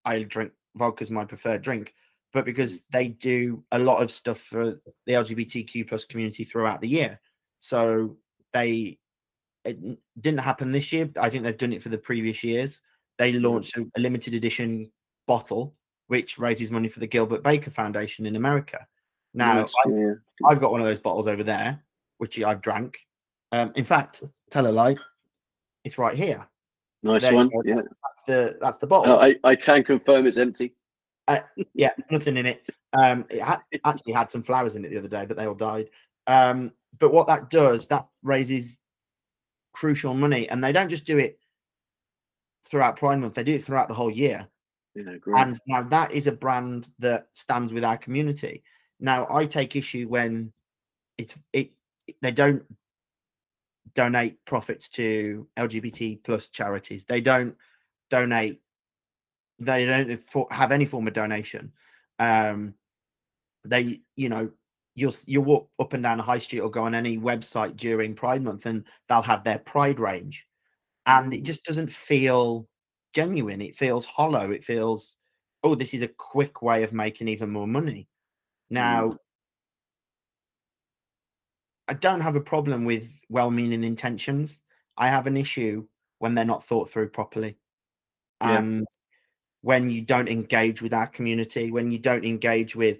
I 0.05 0.23
drink 0.23 0.51
vodka 0.75 1.03
is 1.03 1.11
my 1.11 1.25
preferred 1.25 1.61
drink, 1.61 1.93
but 2.33 2.45
because 2.45 2.83
they 2.91 3.09
do 3.09 3.63
a 3.71 3.79
lot 3.79 4.01
of 4.01 4.11
stuff 4.11 4.39
for 4.39 4.79
the 5.05 5.13
LGBTQ 5.13 5.87
plus 5.87 6.05
community 6.05 6.43
throughout 6.43 6.81
the 6.81 6.87
year. 6.87 7.19
So 7.59 8.17
they 8.53 8.97
it 9.65 9.79
didn't 10.21 10.39
happen 10.39 10.71
this 10.71 10.91
year. 10.91 11.05
but 11.05 11.23
I 11.23 11.29
think 11.29 11.43
they've 11.43 11.57
done 11.57 11.73
it 11.73 11.81
for 11.81 11.89
the 11.89 11.97
previous 11.97 12.43
years. 12.43 12.81
They 13.17 13.33
launched 13.33 13.77
a, 13.77 13.85
a 13.95 13.99
limited 13.99 14.33
edition 14.33 14.91
bottle 15.27 15.75
which 16.07 16.37
raises 16.37 16.69
money 16.69 16.89
for 16.89 16.99
the 16.99 17.07
Gilbert 17.07 17.43
Baker 17.43 17.71
Foundation 17.71 18.25
in 18.25 18.35
America. 18.35 18.85
Now, 19.33 19.63
I, 19.63 19.89
yeah. 19.89 20.13
I've 20.45 20.59
got 20.59 20.71
one 20.71 20.81
of 20.81 20.85
those 20.85 20.99
bottles 20.99 21.27
over 21.27 21.43
there, 21.43 21.81
which 22.17 22.39
I've 22.39 22.61
drank. 22.61 22.99
Um, 23.51 23.71
in 23.75 23.85
fact, 23.85 24.21
tell 24.51 24.67
a 24.67 24.69
lie, 24.69 24.97
it's 25.85 25.97
right 25.97 26.15
here. 26.15 26.45
nice 27.03 27.31
one 27.31 27.49
yeah 27.65 27.75
That's 27.75 28.23
the 28.27 28.57
that's 28.61 28.77
the 28.77 28.87
bottle. 28.87 29.13
Uh, 29.13 29.29
I, 29.43 29.49
I 29.51 29.55
can 29.55 29.83
confirm 29.83 30.27
it's 30.27 30.37
empty 30.37 30.75
yeah, 31.73 31.91
nothing 32.11 32.37
in 32.37 32.45
it. 32.45 32.63
Um, 32.93 33.25
it 33.29 33.41
ha- 33.41 33.61
actually 33.85 34.13
had 34.13 34.31
some 34.31 34.43
flowers 34.43 34.75
in 34.75 34.85
it 34.85 34.89
the 34.89 34.97
other 34.97 35.07
day, 35.07 35.25
but 35.25 35.37
they 35.37 35.47
all 35.47 35.53
died. 35.53 35.89
Um, 36.27 36.71
but 36.99 37.13
what 37.13 37.27
that 37.27 37.49
does, 37.49 37.87
that 37.87 38.05
raises 38.21 38.77
crucial 39.73 40.13
money, 40.13 40.47
and 40.49 40.63
they 40.63 40.71
don't 40.71 40.89
just 40.89 41.05
do 41.05 41.17
it 41.17 41.39
throughout 42.65 42.97
Pride 42.97 43.19
Month; 43.19 43.33
they 43.35 43.43
do 43.43 43.55
it 43.55 43.63
throughout 43.63 43.87
the 43.87 43.93
whole 43.93 44.11
year. 44.11 44.47
Yeah. 44.95 45.15
And 45.35 45.59
now 45.67 45.83
that 45.83 46.11
is 46.11 46.27
a 46.27 46.31
brand 46.31 46.87
that 46.99 47.27
stands 47.33 47.73
with 47.73 47.83
our 47.83 47.97
community. 47.97 48.63
Now 48.99 49.27
I 49.29 49.45
take 49.45 49.75
issue 49.75 50.07
when 50.07 50.53
it's 51.17 51.35
it 51.51 51.71
they 52.21 52.31
don't 52.31 52.63
donate 53.95 54.43
profits 54.45 54.89
to 54.89 55.47
LGBT 55.57 56.23
plus 56.23 56.49
charities. 56.49 57.05
They 57.05 57.21
don't 57.21 57.55
donate. 58.09 58.61
They 59.59 59.85
don't 59.85 60.51
have 60.51 60.71
any 60.71 60.85
form 60.85 61.07
of 61.07 61.13
donation. 61.13 61.71
Um, 62.19 62.73
they, 63.65 64.01
you 64.15 64.29
know, 64.29 64.51
you'll 64.95 65.15
you'll 65.25 65.43
walk 65.43 65.69
up 65.79 65.93
and 65.93 66.03
down 66.03 66.19
high 66.19 66.37
street 66.37 66.59
or 66.59 66.69
go 66.69 66.83
on 66.83 66.95
any 66.95 67.17
website 67.17 67.75
during 67.77 68.15
Pride 68.15 68.43
Month, 68.43 68.65
and 68.65 68.85
they'll 69.09 69.21
have 69.21 69.43
their 69.43 69.59
Pride 69.59 69.99
range, 69.99 70.45
and 71.05 71.33
it 71.33 71.41
mm. 71.41 71.45
just 71.45 71.63
doesn't 71.63 71.91
feel 71.91 72.67
genuine. 73.13 73.61
It 73.61 73.75
feels 73.75 74.05
hollow. 74.05 74.51
It 74.51 74.63
feels, 74.63 75.17
oh, 75.63 75.75
this 75.75 75.93
is 75.93 76.01
a 76.01 76.07
quick 76.07 76.61
way 76.61 76.83
of 76.83 76.93
making 76.93 77.27
even 77.27 77.49
more 77.49 77.67
money. 77.67 78.07
Now, 78.69 79.09
mm. 79.09 79.17
I 81.87 81.93
don't 81.93 82.21
have 82.21 82.35
a 82.35 82.41
problem 82.41 82.85
with 82.85 83.09
well-meaning 83.29 83.83
intentions. 83.83 84.61
I 84.97 85.09
have 85.09 85.27
an 85.27 85.37
issue 85.37 85.85
when 86.19 86.33
they're 86.33 86.45
not 86.45 86.65
thought 86.65 86.89
through 86.89 87.09
properly, 87.09 87.57
yeah. 88.41 88.59
and 88.59 88.87
when 89.61 89.89
you 89.89 90.01
don't 90.01 90.29
engage 90.29 90.81
with 90.81 90.93
our 90.93 91.07
community, 91.07 91.71
when 91.71 91.89
you 91.89 91.97
don't 91.97 92.25
engage 92.25 92.75
with 92.75 92.99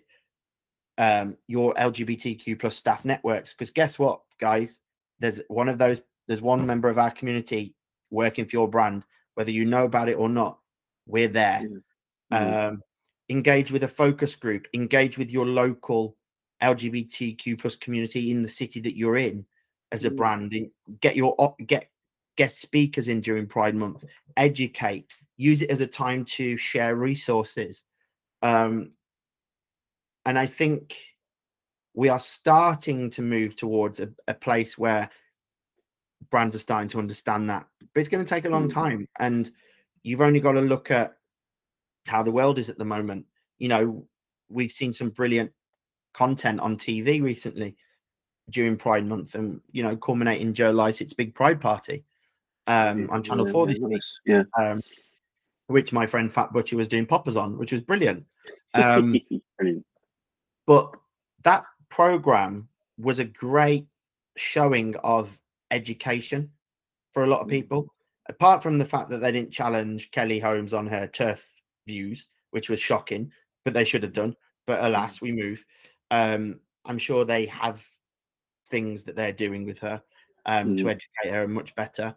um, 0.98 1.38
your 1.48 1.74
LGBTQ 1.76 2.60
plus 2.60 2.76
staff 2.76 3.06
networks. 3.06 3.54
Because 3.54 3.72
guess 3.72 3.98
what, 3.98 4.22
guys? 4.40 4.80
There's 5.20 5.42
one 5.48 5.70
of 5.70 5.78
those. 5.78 6.02
There's 6.28 6.42
one 6.42 6.66
member 6.66 6.90
of 6.90 6.98
our 6.98 7.12
community 7.12 7.76
working 8.12 8.46
for 8.46 8.56
your 8.56 8.68
brand, 8.68 9.04
whether 9.36 9.52
you 9.52 9.66
know 9.66 9.86
about 9.86 10.10
it 10.10 10.18
or 10.18 10.30
not. 10.30 10.60
We're 11.06 11.28
there. 11.28 11.62
Mm-hmm. 12.32 12.68
Um, 12.72 12.82
engage 13.30 13.72
with 13.72 13.84
a 13.84 13.88
focus 13.88 14.36
group. 14.36 14.68
Engage 14.74 15.18
with 15.18 15.32
your 15.32 15.46
local 15.46 16.16
LGBTQ 16.62 17.60
plus 17.60 17.76
community 17.76 18.32
in 18.32 18.42
the 18.42 18.50
city 18.50 18.80
that 18.82 18.98
you're 18.98 19.18
in 19.18 19.46
as 19.92 20.06
a 20.06 20.10
mm. 20.10 20.16
brand. 20.16 20.54
Get 21.02 21.16
your 21.16 21.56
get 21.68 21.90
guest 22.36 22.62
speakers 22.62 23.08
in 23.08 23.22
during 23.22 23.48
Pride 23.48 23.76
Month. 23.76 24.06
Educate. 24.38 25.14
Use 25.38 25.62
it 25.62 25.70
as 25.70 25.82
a 25.82 25.88
time 25.88 26.26
to 26.26 26.58
share 26.58 26.96
resources. 26.96 27.84
Um, 28.42 28.92
and 30.26 30.38
I 30.38 30.46
think 30.46 30.96
we 31.94 32.10
are 32.10 32.20
starting 32.20 33.10
to 33.12 33.22
move 33.22 33.56
towards 33.56 34.00
a, 34.00 34.10
a 34.28 34.34
place 34.34 34.78
where 34.78 35.10
brands 36.30 36.56
are 36.56 36.60
starting 36.60 36.90
to 36.90 37.00
understand 37.00 37.50
that. 37.50 37.68
But 37.80 38.00
it's 38.00 38.10
going 38.10 38.24
to 38.24 38.30
take 38.30 38.46
a 38.46 38.50
long 38.50 38.70
mm. 38.70 38.74
time. 38.74 39.08
And 39.20 39.52
you've 40.02 40.22
only 40.22 40.40
got 40.40 40.54
to 40.54 40.62
look 40.62 40.92
at 40.92 41.14
how 42.08 42.24
the 42.24 42.32
world 42.32 42.60
is 42.60 42.70
at 42.70 42.78
the 42.78 42.86
moment. 42.86 43.26
You 43.60 43.68
know, 43.70 44.08
we've 44.50 44.72
seen 44.72 44.94
some 44.94 45.10
brilliant 45.10 45.52
content 46.14 46.60
on 46.60 46.78
TV 46.78 47.22
recently 47.22 47.76
during 48.50 48.78
Pride 48.78 49.06
Month, 49.06 49.36
and 49.36 49.62
you 49.72 49.84
know, 49.84 49.96
culminating 49.96 50.54
Joe 50.54 50.72
Lycett's 50.72 51.14
big 51.14 51.34
Pride 51.34 51.62
party 51.62 52.04
um, 52.68 53.10
on 53.10 53.24
Channel 53.24 53.48
Four 53.48 53.68
this 53.68 53.80
week. 53.80 54.02
Yeah. 54.26 54.44
Um, 54.60 54.82
which 55.68 55.94
my 55.94 56.06
friend 56.06 56.32
Fat 56.32 56.52
Butcher 56.52 56.76
was 56.76 56.90
doing 56.90 57.06
poppers 57.06 57.38
on, 57.38 57.58
which 57.58 57.72
was 57.72 57.82
brilliant. 57.82 58.26
Um, 58.76 59.16
brilliant. 59.60 59.86
But 60.66 60.96
that 61.44 61.66
program 61.90 62.70
was 62.98 63.20
a 63.20 63.26
great 63.26 63.88
showing 64.38 64.96
of 65.04 65.38
education 65.72 66.52
for 67.14 67.24
a 67.24 67.28
lot 67.28 67.42
of 67.42 67.48
mm. 67.48 67.52
people. 67.52 67.94
Apart 68.30 68.64
from 68.64 68.78
the 68.78 68.86
fact 68.86 69.10
that 69.10 69.20
they 69.20 69.32
didn't 69.32 69.52
challenge 69.52 70.12
Kelly 70.12 70.40
Holmes 70.40 70.74
on 70.74 70.88
her 70.88 71.08
turf 71.08 71.46
views, 71.86 72.30
which 72.52 72.70
was 72.70 72.80
shocking, 72.80 73.32
but 73.66 73.74
they 73.74 73.84
should 73.84 74.04
have 74.04 74.14
done. 74.14 74.36
But 74.66 74.84
alas, 74.84 75.20
we 75.20 75.34
move. 75.34 75.66
Um, 76.10 76.60
I'm 76.86 76.98
sure 76.98 77.26
they 77.26 77.48
have 77.48 77.86
things 78.70 79.04
that 79.04 79.16
they're 79.16 79.34
doing 79.34 79.66
with 79.66 79.80
her 79.80 80.02
um, 80.46 80.70
mm. 80.70 80.78
to 80.78 80.90
educate 80.90 81.32
her 81.32 81.48
much 81.48 81.76
better. 81.76 82.16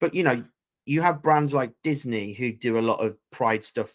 But 0.00 0.14
you 0.14 0.22
know, 0.22 0.44
you 0.86 1.02
have 1.02 1.22
brands 1.22 1.52
like 1.52 1.72
Disney 1.82 2.32
who 2.32 2.52
do 2.52 2.78
a 2.78 2.80
lot 2.80 3.04
of 3.04 3.16
Pride 3.32 3.64
stuff, 3.64 3.92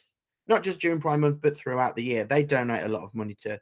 not 0.47 0.63
just 0.63 0.79
during 0.79 0.99
Pride 0.99 1.19
Month, 1.19 1.39
but 1.41 1.57
throughout 1.57 1.95
the 1.95 2.03
year. 2.03 2.25
They 2.25 2.43
donate 2.43 2.83
a 2.83 2.89
lot 2.89 3.03
of 3.03 3.15
money 3.15 3.35
to 3.41 3.59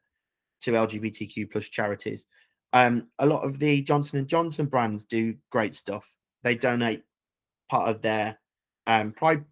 to 0.62 0.72
LGBTQ 0.72 1.52
plus 1.52 1.66
charities. 1.66 2.26
Um, 2.74 3.08
a 3.20 3.26
lot 3.26 3.44
of 3.44 3.60
the 3.60 3.82
Johnson 3.82 4.20
and 4.20 4.28
Johnson 4.28 4.66
brands 4.66 5.04
do 5.04 5.36
great 5.50 5.74
stuff. 5.74 6.10
They 6.44 6.56
donate 6.56 7.04
part 7.70 7.90
of 7.90 8.02
their 8.02 8.38
um, 8.88 9.12
pride 9.12 9.44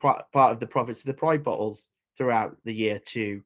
part 0.00 0.26
of 0.34 0.60
the 0.60 0.66
profits 0.66 1.00
of 1.00 1.06
the 1.06 1.14
pride 1.14 1.42
bottles 1.42 1.88
throughout 2.16 2.56
the 2.64 2.72
year 2.72 3.00
to 3.06 3.42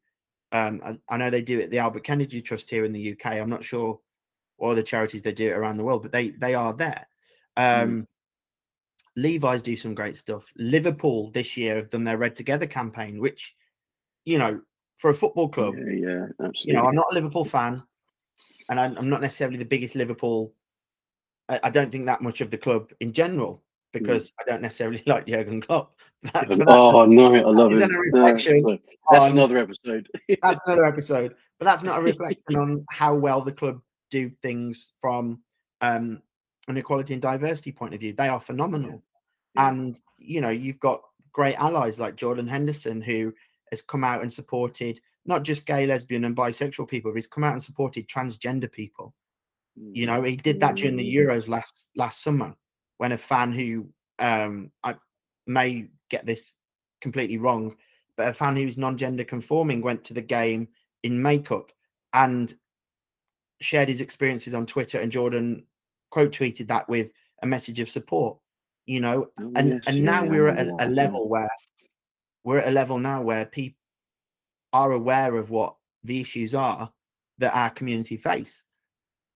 um, 0.52 0.80
I, 0.84 1.14
I, 1.14 1.16
know 1.16 1.30
they 1.30 1.40
do 1.40 1.58
it 1.60 1.70
the 1.70 1.78
Albert 1.78 2.04
Kennedy 2.04 2.42
Trust 2.42 2.68
here 2.68 2.84
in 2.84 2.92
the 2.92 3.12
UK. 3.12 3.26
I'm 3.26 3.48
not 3.48 3.64
sure 3.64 3.98
what 4.56 4.70
other 4.70 4.82
charities 4.82 5.22
they 5.22 5.32
do 5.32 5.48
it 5.48 5.52
around 5.56 5.78
the 5.78 5.84
world, 5.84 6.02
but 6.02 6.12
they 6.12 6.30
they 6.30 6.54
are 6.54 6.74
there. 6.74 7.06
Mm. 7.58 7.82
Um, 7.82 7.90
mm. 7.90 8.06
Levi's 9.16 9.62
do 9.62 9.76
some 9.76 9.94
great 9.94 10.16
stuff. 10.16 10.44
Liverpool 10.56 11.30
this 11.30 11.56
year 11.56 11.76
have 11.76 11.90
done 11.90 12.04
their 12.04 12.18
Red 12.18 12.34
Together 12.34 12.66
campaign, 12.66 13.18
which 13.18 13.54
you 14.26 14.38
know 14.38 14.60
for 15.02 15.10
a 15.10 15.14
football 15.14 15.48
club. 15.48 15.74
Yeah, 15.76 15.92
yeah 15.92 16.26
absolutely. 16.40 16.62
You 16.64 16.72
know, 16.74 16.84
I'm 16.84 16.94
not 16.94 17.08
a 17.10 17.14
Liverpool 17.14 17.44
fan, 17.44 17.82
and 18.70 18.78
I'm, 18.78 18.96
I'm 18.96 19.10
not 19.10 19.20
necessarily 19.20 19.58
the 19.58 19.64
biggest 19.64 19.96
Liverpool. 19.96 20.54
I, 21.48 21.58
I, 21.64 21.70
don't 21.70 21.90
think 21.90 22.06
that 22.06 22.22
much 22.22 22.40
of 22.40 22.52
the 22.52 22.56
club 22.56 22.92
in 23.00 23.12
general 23.12 23.64
because 23.92 24.28
mm. 24.28 24.32
I 24.40 24.50
don't 24.50 24.62
necessarily 24.62 25.02
like 25.06 25.26
Jurgen 25.26 25.60
Klopp. 25.60 25.94
That, 26.32 26.46
oh 26.68 27.04
no, 27.04 27.34
I 27.34 27.40
love 27.40 27.72
it. 27.72 27.78
No, 28.12 28.78
that's 29.10 29.24
on, 29.24 29.32
another 29.32 29.58
episode. 29.58 30.08
that's 30.40 30.64
another 30.64 30.86
episode, 30.86 31.34
but 31.58 31.64
that's 31.64 31.82
not 31.82 31.98
a 31.98 32.00
reflection 32.00 32.54
on 32.54 32.86
how 32.90 33.12
well 33.12 33.42
the 33.42 33.50
club 33.50 33.80
do 34.12 34.30
things 34.40 34.92
from 35.00 35.40
um, 35.80 36.22
an 36.68 36.76
equality 36.76 37.14
and 37.14 37.20
diversity 37.20 37.72
point 37.72 37.92
of 37.92 37.98
view. 37.98 38.12
They 38.12 38.28
are 38.28 38.40
phenomenal. 38.40 39.02
Yeah. 39.56 39.68
and 39.70 40.00
you 40.16 40.40
know 40.40 40.50
you've 40.50 40.78
got 40.78 41.02
great 41.32 41.56
allies 41.56 41.98
like 41.98 42.14
Jordan 42.14 42.46
Henderson 42.46 43.02
who 43.02 43.34
has 43.72 43.80
come 43.80 44.04
out 44.04 44.22
and 44.22 44.32
supported 44.32 45.00
not 45.24 45.42
just 45.42 45.66
gay, 45.66 45.86
lesbian, 45.86 46.24
and 46.24 46.36
bisexual 46.36 46.88
people, 46.88 47.10
but 47.10 47.16
he's 47.16 47.26
come 47.26 47.44
out 47.44 47.54
and 47.54 47.62
supported 47.62 48.08
transgender 48.08 48.70
people. 48.70 49.14
You 49.74 50.06
know, 50.06 50.22
he 50.22 50.36
did 50.36 50.60
that 50.60 50.76
during 50.76 50.96
the 50.96 51.04
mm. 51.04 51.16
Euros 51.16 51.48
last 51.48 51.86
last 51.96 52.22
summer 52.22 52.54
when 52.98 53.12
a 53.12 53.18
fan 53.18 53.52
who 53.52 53.88
um 54.18 54.70
I 54.84 54.96
may 55.46 55.86
get 56.10 56.26
this 56.26 56.54
completely 57.00 57.38
wrong, 57.38 57.76
but 58.16 58.28
a 58.28 58.34
fan 58.34 58.56
who's 58.56 58.76
non-gender 58.76 59.24
conforming 59.24 59.80
went 59.80 60.04
to 60.04 60.14
the 60.14 60.20
game 60.20 60.68
in 61.02 61.20
makeup 61.20 61.72
and 62.12 62.54
shared 63.60 63.88
his 63.88 64.02
experiences 64.02 64.52
on 64.52 64.66
Twitter 64.66 65.00
and 65.00 65.10
Jordan 65.10 65.64
quote 66.10 66.32
tweeted 66.32 66.68
that 66.68 66.86
with 66.88 67.10
a 67.42 67.46
message 67.46 67.80
of 67.80 67.88
support, 67.88 68.36
you 68.84 69.00
know, 69.00 69.28
oh, 69.40 69.52
and 69.56 69.70
yes, 69.70 69.82
and 69.86 70.04
now 70.04 70.22
yeah, 70.22 70.30
we're 70.30 70.48
at 70.48 70.66
a, 70.66 70.76
a 70.80 70.88
level 70.88 71.28
where 71.28 71.48
we're 72.44 72.58
at 72.58 72.68
a 72.68 72.72
level 72.72 72.98
now 72.98 73.22
where 73.22 73.46
people 73.46 73.78
are 74.72 74.92
aware 74.92 75.36
of 75.36 75.50
what 75.50 75.76
the 76.04 76.20
issues 76.20 76.54
are 76.54 76.90
that 77.38 77.54
our 77.54 77.70
community 77.70 78.16
face. 78.16 78.64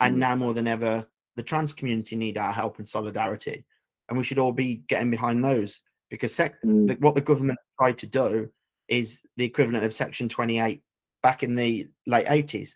And 0.01 0.17
mm. 0.17 0.19
now 0.19 0.37
more 0.37 0.55
than 0.55 0.67
ever, 0.67 1.07
the 1.37 1.43
trans 1.43 1.73
community 1.73 2.17
need 2.17 2.39
our 2.39 2.53
help 2.53 2.79
and 2.79 2.89
solidarity. 2.89 3.65
And 4.09 4.17
we 4.17 4.25
should 4.25 4.39
all 4.39 4.53
be 4.53 4.83
getting 4.89 5.11
behind 5.11 5.45
those 5.45 5.83
because 6.11 6.35
sec- 6.35 6.63
mm. 6.65 6.89
the, 6.89 6.95
what 6.95 7.15
the 7.15 7.21
government 7.21 7.59
tried 7.79 7.99
to 7.99 8.07
do 8.07 8.49
is 8.89 9.23
the 9.37 9.45
equivalent 9.45 9.85
of 9.85 9.93
Section 9.93 10.29
28 10.29 10.83
back 11.23 11.43
in 11.43 11.55
the 11.55 11.89
late 12.07 12.27
80s. 12.27 12.71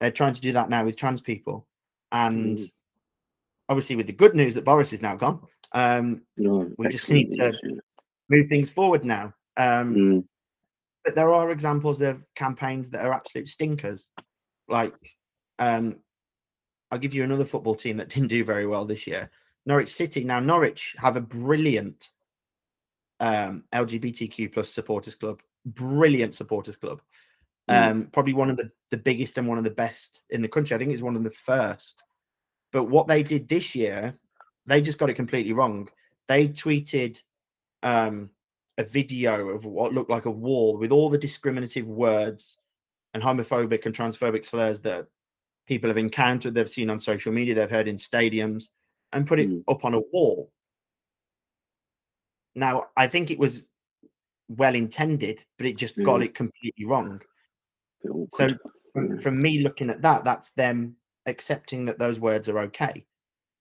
They're 0.00 0.10
trying 0.10 0.34
to 0.34 0.40
do 0.40 0.52
that 0.52 0.70
now 0.70 0.84
with 0.84 0.96
trans 0.96 1.20
people. 1.20 1.66
And 2.12 2.58
mm. 2.58 2.70
obviously, 3.68 3.96
with 3.96 4.06
the 4.06 4.12
good 4.12 4.34
news 4.34 4.54
that 4.54 4.64
Boris 4.64 4.92
is 4.92 5.02
now 5.02 5.16
gone, 5.16 5.40
um, 5.72 6.22
no, 6.36 6.70
we 6.78 6.88
just 6.88 7.10
need 7.10 7.32
to 7.34 7.52
move 8.28 8.46
things 8.46 8.70
forward 8.70 9.04
now. 9.04 9.34
Um, 9.56 9.94
mm. 9.94 10.24
But 11.04 11.14
there 11.14 11.32
are 11.32 11.50
examples 11.50 12.00
of 12.00 12.22
campaigns 12.34 12.90
that 12.90 13.04
are 13.04 13.12
absolute 13.12 13.48
stinkers. 13.48 14.10
Like, 14.68 14.94
um, 15.58 15.96
I'll 16.90 16.98
give 16.98 17.14
you 17.14 17.24
another 17.24 17.44
football 17.44 17.74
team 17.74 17.96
that 17.98 18.08
didn't 18.08 18.28
do 18.28 18.44
very 18.44 18.66
well 18.66 18.84
this 18.84 19.06
year. 19.06 19.30
Norwich 19.66 19.94
City. 19.94 20.24
Now, 20.24 20.40
Norwich 20.40 20.94
have 20.98 21.16
a 21.16 21.20
brilliant 21.20 22.08
um, 23.20 23.64
LGBTQ 23.74 24.52
plus 24.52 24.70
supporters 24.72 25.14
club, 25.14 25.40
brilliant 25.64 26.34
supporters 26.34 26.76
club. 26.76 27.00
Mm. 27.68 27.90
Um, 27.90 28.08
probably 28.12 28.34
one 28.34 28.50
of 28.50 28.56
the, 28.56 28.70
the 28.90 28.96
biggest 28.96 29.38
and 29.38 29.48
one 29.48 29.58
of 29.58 29.64
the 29.64 29.70
best 29.70 30.22
in 30.30 30.42
the 30.42 30.48
country. 30.48 30.74
I 30.74 30.78
think 30.78 30.92
it's 30.92 31.02
one 31.02 31.16
of 31.16 31.24
the 31.24 31.30
first. 31.30 32.02
But 32.72 32.84
what 32.84 33.08
they 33.08 33.22
did 33.22 33.48
this 33.48 33.74
year, 33.74 34.18
they 34.66 34.80
just 34.80 34.98
got 34.98 35.10
it 35.10 35.14
completely 35.14 35.52
wrong. 35.52 35.88
They 36.28 36.48
tweeted 36.48 37.20
um, 37.82 38.30
a 38.78 38.84
video 38.84 39.48
of 39.48 39.64
what 39.64 39.94
looked 39.94 40.10
like 40.10 40.26
a 40.26 40.30
wall 40.30 40.76
with 40.76 40.92
all 40.92 41.08
the 41.08 41.18
discriminative 41.18 41.86
words 41.86 42.58
and 43.14 43.22
homophobic 43.22 43.86
and 43.86 43.94
transphobic 43.94 44.44
slurs 44.44 44.80
that 44.82 45.06
people 45.66 45.88
have 45.88 45.96
encountered, 45.96 46.54
they've 46.54 46.68
seen 46.70 46.90
on 46.90 46.98
social 46.98 47.32
media, 47.32 47.54
they've 47.54 47.70
heard 47.70 47.88
in 47.88 47.96
stadiums, 47.96 48.68
and 49.12 49.26
put 49.26 49.40
it 49.40 49.48
mm. 49.48 49.62
up 49.68 49.84
on 49.84 49.94
a 49.94 50.00
wall. 50.12 50.52
Now, 52.54 52.86
I 52.96 53.06
think 53.06 53.30
it 53.30 53.38
was 53.38 53.62
well 54.48 54.74
intended, 54.74 55.40
but 55.58 55.66
it 55.66 55.76
just 55.76 55.96
got 56.02 56.20
Mm. 56.20 56.24
it 56.26 56.34
completely 56.34 56.84
wrong. 56.84 57.20
So 58.34 58.54
from, 58.92 59.18
from 59.18 59.38
me 59.38 59.60
looking 59.60 59.90
at 59.90 60.02
that, 60.02 60.24
that's 60.24 60.52
them 60.52 60.96
accepting 61.26 61.84
that 61.86 61.98
those 61.98 62.20
words 62.20 62.48
are 62.48 62.58
okay. 62.60 63.04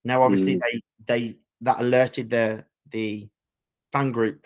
Now, 0.04 0.22
obviously, 0.22 0.58
Mm. 0.58 0.62
they 0.62 0.82
they 1.08 1.38
that 1.62 1.80
alerted 1.80 2.30
the 2.30 2.66
the 2.92 3.28
fan 3.92 4.12
group, 4.12 4.46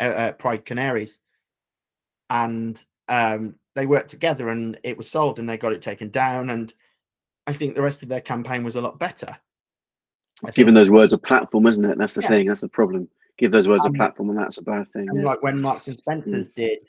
uh, 0.00 0.02
uh, 0.02 0.32
Pride 0.32 0.64
Canaries, 0.64 1.20
and 2.30 2.82
um, 3.08 3.54
they 3.74 3.86
worked 3.86 4.10
together, 4.10 4.48
and 4.48 4.78
it 4.82 4.96
was 4.96 5.10
solved, 5.10 5.38
and 5.38 5.48
they 5.48 5.56
got 5.56 5.72
it 5.72 5.82
taken 5.82 6.10
down. 6.10 6.50
And 6.50 6.72
I 7.46 7.52
think 7.52 7.74
the 7.74 7.82
rest 7.82 8.02
of 8.02 8.08
their 8.08 8.20
campaign 8.20 8.64
was 8.64 8.76
a 8.76 8.80
lot 8.80 8.98
better. 8.98 9.36
I 10.44 10.50
Giving 10.50 10.74
those 10.74 10.90
words 10.90 11.12
a 11.12 11.18
platform, 11.18 11.66
isn't 11.66 11.84
it? 11.84 11.98
That's 11.98 12.14
the 12.14 12.22
Yeah. 12.22 12.28
thing. 12.28 12.46
That's 12.48 12.60
the 12.60 12.68
problem. 12.68 13.08
Give 13.38 13.50
those 13.50 13.68
words 13.68 13.86
Um, 13.86 13.94
a 13.94 13.98
platform, 13.98 14.30
and 14.30 14.38
that's 14.38 14.58
a 14.58 14.62
bad 14.62 14.90
thing. 14.92 15.08
Yeah. 15.12 15.24
like 15.24 15.42
when 15.42 15.60
Marks 15.60 15.88
and 15.88 15.96
Spencers 15.96 16.50
did 16.50 16.88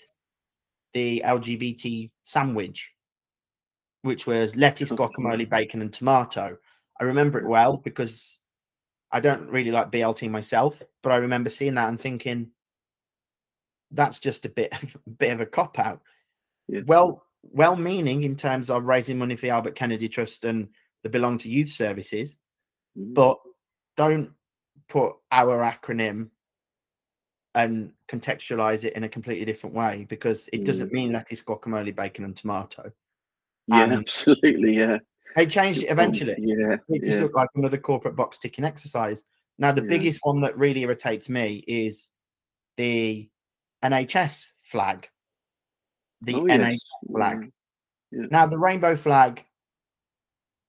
the 0.93 1.21
LGBT 1.25 2.11
sandwich, 2.23 2.93
which 4.01 4.25
was 4.27 4.55
lettuce, 4.55 4.91
Oh, 4.91 4.95
guacamole, 4.95 5.49
bacon, 5.49 5.81
and 5.81 5.93
tomato. 5.93 6.57
I 6.99 7.03
remember 7.03 7.39
it 7.39 7.45
well 7.45 7.77
because 7.77 8.39
I 9.11 9.19
don't 9.19 9.49
really 9.49 9.71
like 9.71 9.91
BLT 9.91 10.29
myself, 10.29 10.81
but 11.01 11.11
I 11.11 11.17
remember 11.17 11.49
seeing 11.49 11.75
that 11.75 11.89
and 11.89 11.99
thinking 11.99 12.51
that's 13.91 14.19
just 14.19 14.45
a 14.45 14.49
bit 14.49 14.73
bit 15.17 15.31
of 15.33 15.41
a 15.41 15.45
cop 15.45 15.79
out. 15.79 16.01
Yeah. 16.67 16.81
Well, 16.85 17.23
well 17.43 17.75
meaning 17.75 18.23
in 18.23 18.35
terms 18.35 18.69
of 18.69 18.85
raising 18.85 19.17
money 19.17 19.35
for 19.35 19.41
the 19.45 19.51
Albert 19.51 19.75
Kennedy 19.75 20.09
Trust 20.09 20.45
and 20.45 20.67
the 21.03 21.09
Belong 21.09 21.37
to 21.39 21.49
Youth 21.49 21.69
Services, 21.71 22.37
Mm. 22.97 23.13
but 23.13 23.37
don't 23.97 24.31
put 24.87 25.15
our 25.31 25.57
acronym 25.59 26.29
and 27.53 27.91
contextualize 28.09 28.83
it 28.83 28.93
in 28.93 29.03
a 29.03 29.09
completely 29.09 29.45
different 29.45 29.75
way 29.75 30.05
because 30.09 30.49
it 30.53 30.63
doesn't 30.65 30.91
mean 30.93 31.11
lettuce, 31.13 31.41
guacamole, 31.41 31.95
bacon, 31.95 32.25
and 32.25 32.35
tomato. 32.35 32.91
yeah, 33.67 33.83
um, 33.83 33.91
absolutely. 33.93 34.77
Yeah. 34.77 34.97
They 35.35 35.45
changed 35.45 35.83
it 35.83 35.89
eventually. 35.91 36.35
Yeah. 36.39 36.77
It 36.89 37.01
just 37.01 37.13
Yeah. 37.13 37.21
looked 37.23 37.35
like 37.35 37.49
another 37.55 37.77
corporate 37.77 38.15
box 38.15 38.37
ticking 38.37 38.63
exercise. 38.65 39.23
Now, 39.57 39.71
the 39.71 39.81
Yeah. 39.81 39.87
biggest 39.89 40.19
one 40.23 40.39
that 40.41 40.57
really 40.57 40.81
irritates 40.81 41.29
me 41.29 41.63
is 41.67 42.09
the 42.77 43.29
NHS 43.89 44.51
flag. 44.63 45.09
The 46.21 46.35
Oh, 46.35 46.41
NHS 46.43 46.71
yes. 46.71 46.89
flag. 47.11 47.51
Yeah. 48.11 48.25
Now, 48.31 48.45
the 48.47 48.57
rainbow 48.57 48.95
flag 48.95 49.43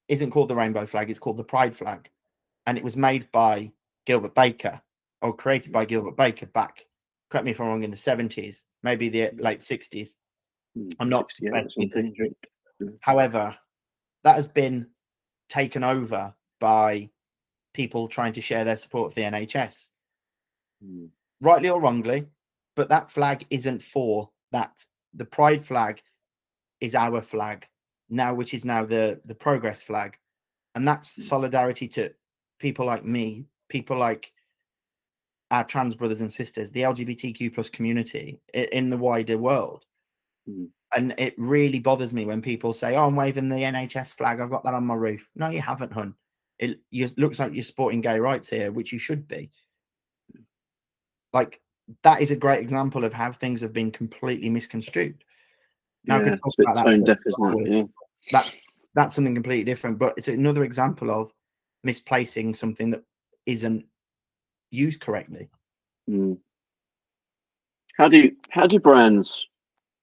isn't 0.08 0.30
called 0.30 0.48
the 0.48 0.54
rainbow 0.56 0.86
flag, 0.86 1.10
it's 1.10 1.18
called 1.18 1.36
the 1.36 1.44
pride 1.44 1.74
flag. 1.74 2.08
And 2.66 2.76
it 2.78 2.84
was 2.84 2.96
made 2.96 3.30
by 3.32 3.72
Gilbert 4.06 4.34
Baker 4.34 4.80
or 5.22 5.34
created 5.34 5.72
by 5.72 5.84
Gilbert 5.84 6.16
Baker 6.16 6.46
back, 6.46 6.84
correct 7.30 7.44
me 7.44 7.50
if 7.52 7.60
I'm 7.60 7.66
wrong, 7.68 7.82
in 7.84 7.90
the 7.90 7.96
70s, 7.96 8.64
maybe 8.82 9.08
the 9.08 9.30
late 9.38 9.60
60s. 9.60 10.14
Mm, 10.76 10.92
I'm 11.00 11.08
not 11.08 11.30
68 11.32 11.48
or 11.48 11.52
best 11.52 11.64
with 11.76 11.90
something. 11.92 12.04
history. 12.04 12.36
Yeah. 12.80 12.88
However, 13.00 13.56
that 14.24 14.36
has 14.36 14.46
been 14.48 14.86
taken 15.48 15.82
over 15.84 16.34
by 16.60 17.08
people 17.72 18.08
trying 18.08 18.32
to 18.34 18.40
share 18.40 18.64
their 18.64 18.76
support 18.76 19.12
for 19.12 19.20
the 19.20 19.26
NHS, 19.26 19.90
Mm. 20.84 21.08
rightly 21.40 21.68
or 21.70 21.80
wrongly. 21.80 22.26
But 22.76 22.88
that 22.90 23.10
flag 23.10 23.46
isn't 23.50 23.82
for 23.82 24.30
that. 24.52 24.84
The 25.14 25.24
pride 25.24 25.64
flag 25.64 26.00
is 26.80 26.94
our 26.94 27.22
flag 27.22 27.66
now, 28.08 28.34
which 28.34 28.54
is 28.54 28.64
now 28.64 28.84
the 28.84 29.20
the 29.24 29.34
progress 29.34 29.82
flag, 29.82 30.16
and 30.74 30.86
that's 30.86 31.16
Mm. 31.16 31.22
solidarity 31.22 31.88
to 31.88 32.10
people 32.60 32.86
like 32.86 33.04
me, 33.04 33.46
people 33.68 33.96
like 33.98 34.32
our 35.50 35.64
trans 35.64 35.94
brothers 35.94 36.20
and 36.20 36.32
sisters, 36.32 36.70
the 36.70 36.82
LGBTQ 36.82 37.50
plus 37.54 37.68
community 37.70 38.40
in 38.52 38.90
the 38.90 38.96
wider 38.96 39.38
world. 39.38 39.84
Mm. 40.48 40.68
And 40.94 41.14
it 41.18 41.34
really 41.38 41.78
bothers 41.78 42.12
me 42.12 42.24
when 42.24 42.42
people 42.42 42.72
say, 42.72 42.94
"Oh, 42.94 43.06
I'm 43.06 43.16
waving 43.16 43.48
the 43.48 43.64
NHS 43.64 44.12
flag. 44.14 44.40
I've 44.40 44.50
got 44.50 44.64
that 44.64 44.74
on 44.74 44.86
my 44.86 44.94
roof." 44.94 45.28
No, 45.34 45.50
you 45.50 45.60
haven't, 45.60 45.92
hun. 45.92 46.14
It 46.58 46.80
you, 46.90 47.10
looks 47.16 47.38
like 47.38 47.52
you're 47.52 47.62
supporting 47.64 48.00
gay 48.00 48.18
rights 48.18 48.48
here, 48.50 48.70
which 48.72 48.92
you 48.92 48.98
should 48.98 49.26
be. 49.28 49.50
Like 51.32 51.60
that 52.02 52.20
is 52.20 52.30
a 52.30 52.36
great 52.36 52.60
example 52.60 53.04
of 53.04 53.12
how 53.12 53.32
things 53.32 53.60
have 53.60 53.72
been 53.72 53.90
completely 53.90 54.48
misconstrued. 54.50 55.22
Now, 56.04 56.18
Yeah, 56.18 56.36
talk 56.36 56.40
it's 56.46 56.58
a 56.58 56.62
bit 56.62 56.66
about 56.70 56.84
that 56.84 57.04
deaf, 57.04 57.18
isn't 57.26 57.66
it? 57.66 57.72
Yeah. 57.72 57.82
That's 58.32 58.60
that's 58.94 59.14
something 59.14 59.34
completely 59.34 59.64
different, 59.64 59.98
but 59.98 60.14
it's 60.16 60.28
another 60.28 60.64
example 60.64 61.10
of 61.10 61.32
misplacing 61.84 62.54
something 62.54 62.90
that 62.90 63.02
isn't 63.44 63.84
used 64.70 65.00
correctly. 65.00 65.48
Mm. 66.08 66.38
How 67.96 68.08
do 68.08 68.32
how 68.50 68.66
do 68.66 68.80
brands? 68.80 69.46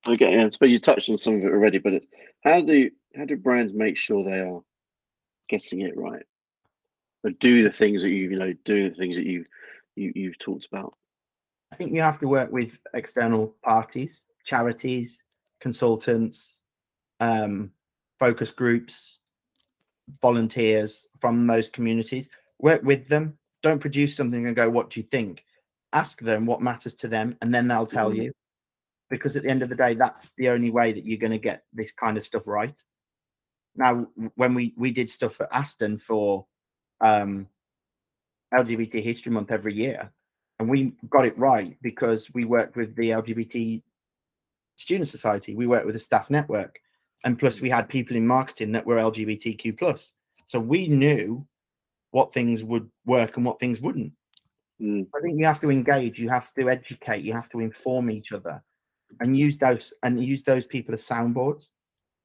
Okay, 0.08 0.40
I 0.40 0.50
suppose 0.50 0.72
you 0.72 0.80
touched 0.80 1.10
on 1.10 1.18
some 1.18 1.36
of 1.36 1.44
it 1.44 1.52
already, 1.52 1.78
but 1.78 1.94
it, 1.94 2.04
how 2.44 2.62
do 2.62 2.90
how 3.16 3.26
do 3.26 3.36
brands 3.36 3.74
make 3.74 3.98
sure 3.98 4.24
they 4.24 4.40
are 4.40 4.62
getting 5.50 5.82
it 5.82 5.98
right, 5.98 6.24
or 7.24 7.32
do 7.32 7.64
the 7.64 7.72
things 7.72 8.02
that 8.02 8.12
you 8.12 8.30
you 8.30 8.40
know 8.40 8.54
do 8.66 8.90
the 8.90 8.96
things 8.96 9.16
that 9.16 9.26
you 9.26 9.46
you 9.96 10.12
you've 10.16 10.40
talked 10.40 10.68
about? 10.72 10.96
I 11.74 11.76
think 11.76 11.92
you 11.92 12.02
have 12.02 12.20
to 12.20 12.28
work 12.28 12.52
with 12.52 12.78
external 12.94 13.56
parties, 13.64 14.28
charities, 14.46 15.24
consultants, 15.60 16.60
um, 17.20 17.72
focus 18.20 18.52
groups, 18.52 19.18
volunteers 20.22 21.08
from 21.20 21.48
those 21.48 21.70
communities. 21.70 22.30
Work 22.60 22.84
with 22.84 23.08
them. 23.08 23.40
Don't 23.64 23.80
produce 23.80 24.16
something 24.16 24.46
and 24.46 24.56
go, 24.56 24.70
"What 24.70 24.92
do 24.92 25.00
you 25.00 25.08
think?" 25.08 25.46
Ask 25.94 26.22
them 26.22 26.46
what 26.46 26.62
matters 26.62 26.94
to 26.98 27.08
them, 27.08 27.36
and 27.42 27.52
then 27.52 27.68
they'll 27.68 27.88
tell 27.88 28.12
Mhm. 28.12 28.24
you. 28.24 28.34
Because 29.10 29.36
at 29.36 29.42
the 29.42 29.50
end 29.50 29.64
of 29.64 29.70
the 29.70 29.76
day, 29.76 29.96
that's 29.96 30.32
the 30.34 30.50
only 30.50 30.70
way 30.70 30.94
that 30.94 31.06
you're 31.06 31.18
going 31.18 31.32
to 31.32 31.40
get 31.40 31.66
this 31.74 31.92
kind 31.92 32.18
of 32.18 32.24
stuff 32.24 32.46
right. 32.46 32.80
Now, 33.76 34.12
when 34.36 34.54
we 34.54 34.76
we 34.78 34.92
did 34.92 35.10
stuff 35.10 35.42
at 35.42 35.52
Aston 35.52 35.98
for 35.98 36.46
um, 37.02 37.50
LGBT 38.54 39.02
History 39.02 39.32
Month 39.32 39.50
every 39.50 39.74
year, 39.74 40.14
and 40.64 40.72
we 40.72 40.94
got 41.10 41.26
it 41.26 41.38
right 41.38 41.76
because 41.82 42.34
we 42.34 42.46
worked 42.46 42.78
with 42.78 42.96
the 42.96 43.10
LGBT 43.10 43.82
Student 44.78 45.10
Society, 45.10 45.56
we 45.56 45.68
worked 45.68 45.86
with 45.86 45.96
the 45.96 46.00
staff 46.00 46.30
network, 46.30 46.80
and 47.26 47.38
plus 47.38 47.60
we 47.60 47.70
had 47.70 47.90
people 47.90 48.16
in 48.16 48.26
marketing 48.26 48.72
that 48.72 48.86
were 48.86 48.96
LGBTQ 48.96 49.78
plus. 49.78 50.14
So 50.46 50.60
we 50.60 50.88
knew 50.88 51.46
what 52.12 52.34
things 52.34 52.64
would 52.64 52.90
work 53.06 53.36
and 53.36 53.46
what 53.46 53.60
things 53.60 53.82
wouldn't. 53.82 54.14
Mm. 54.82 55.06
I 55.14 55.20
think 55.20 55.38
you 55.38 55.46
have 55.46 55.60
to 55.62 55.70
engage, 55.70 56.18
you 56.18 56.30
have 56.30 56.54
to 56.54 56.70
educate, 56.70 57.24
you 57.24 57.34
have 57.34 57.50
to 57.50 57.60
inform 57.60 58.10
each 58.10 58.32
other, 58.32 58.64
and 59.20 59.38
use 59.38 59.58
those 59.58 59.94
and 60.02 60.24
use 60.24 60.44
those 60.44 60.66
people 60.66 60.94
as 60.94 61.04
soundboards. 61.04 61.68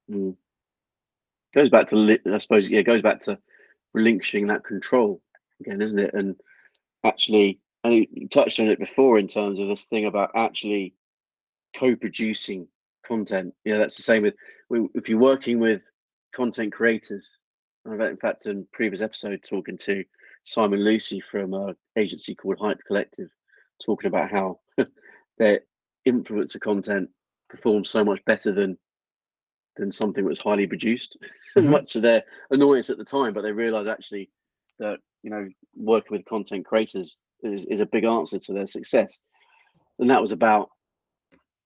Mm. 0.09 0.37
Goes 1.53 1.71
back 1.71 1.89
to 1.89 2.19
I 2.33 2.39
suppose 2.39 2.71
yeah, 2.71 2.83
goes 2.83 3.03
back 3.03 3.21
to 3.23 3.37
relinquishing 3.95 4.47
that 4.47 4.63
control 4.65 5.21
again, 5.61 5.83
isn't 5.83 5.99
it? 5.99 6.15
And 6.15 6.37
actually, 7.05 7.59
Think 7.85 8.09
you 8.13 8.29
touched 8.29 8.61
on 8.61 8.69
it 8.69 8.79
before 8.79 9.19
in 9.19 9.29
terms 9.29 9.61
of 9.61 9.69
this 9.69 9.85
thing 9.85 10.07
about 10.07 10.33
actually 10.35 10.95
co-producing 11.77 12.67
content. 13.07 13.55
You 13.65 13.75
know, 13.75 13.79
that's 13.79 13.97
the 13.97 14.03
same 14.03 14.23
with 14.23 14.35
if 14.95 15.09
you're 15.09 15.19
working 15.19 15.59
with 15.61 15.83
content 16.35 16.73
creators. 16.73 17.29
I've 17.91 18.01
in 18.01 18.17
fact 18.17 18.47
in 18.47 18.67
previous 18.73 19.01
episode 19.03 19.43
talking 19.43 19.79
to 19.79 20.05
Simon 20.45 20.85
Lucy 20.85 21.21
from 21.31 21.55
an 21.55 21.75
agency 21.97 22.35
called 22.35 22.59
Hype 22.61 22.81
Collective, 22.87 23.31
talking 23.83 24.09
about 24.09 24.31
how 24.31 24.61
their 25.39 25.61
influencer 26.07 26.61
content 26.61 27.09
performs 27.49 27.89
so 27.91 28.05
much 28.05 28.23
better 28.25 28.53
than 28.53 28.77
than 29.77 29.93
something 29.93 30.25
that 30.25 30.31
was 30.31 30.41
highly 30.41 30.67
produced. 30.67 31.17
Mhm. 31.57 31.71
Much 31.71 31.93
to 31.95 32.01
their 32.01 32.23
annoyance 32.51 32.91
at 32.91 32.99
the 32.99 33.05
time, 33.05 33.33
but 33.33 33.43
they 33.43 33.51
realize 33.51 33.89
actually 33.89 34.31
that 34.79 35.01
you 35.23 35.31
know 35.31 35.49
working 35.75 36.17
with 36.17 36.27
content 36.27 36.65
creators 36.67 37.17
is, 37.43 37.65
is 37.67 37.81
a 37.81 37.87
big 37.87 38.05
answer 38.05 38.39
to 38.39 38.53
their 38.53 38.67
success. 38.67 39.19
And 39.99 40.11
that 40.11 40.21
was 40.21 40.33
about 40.33 40.71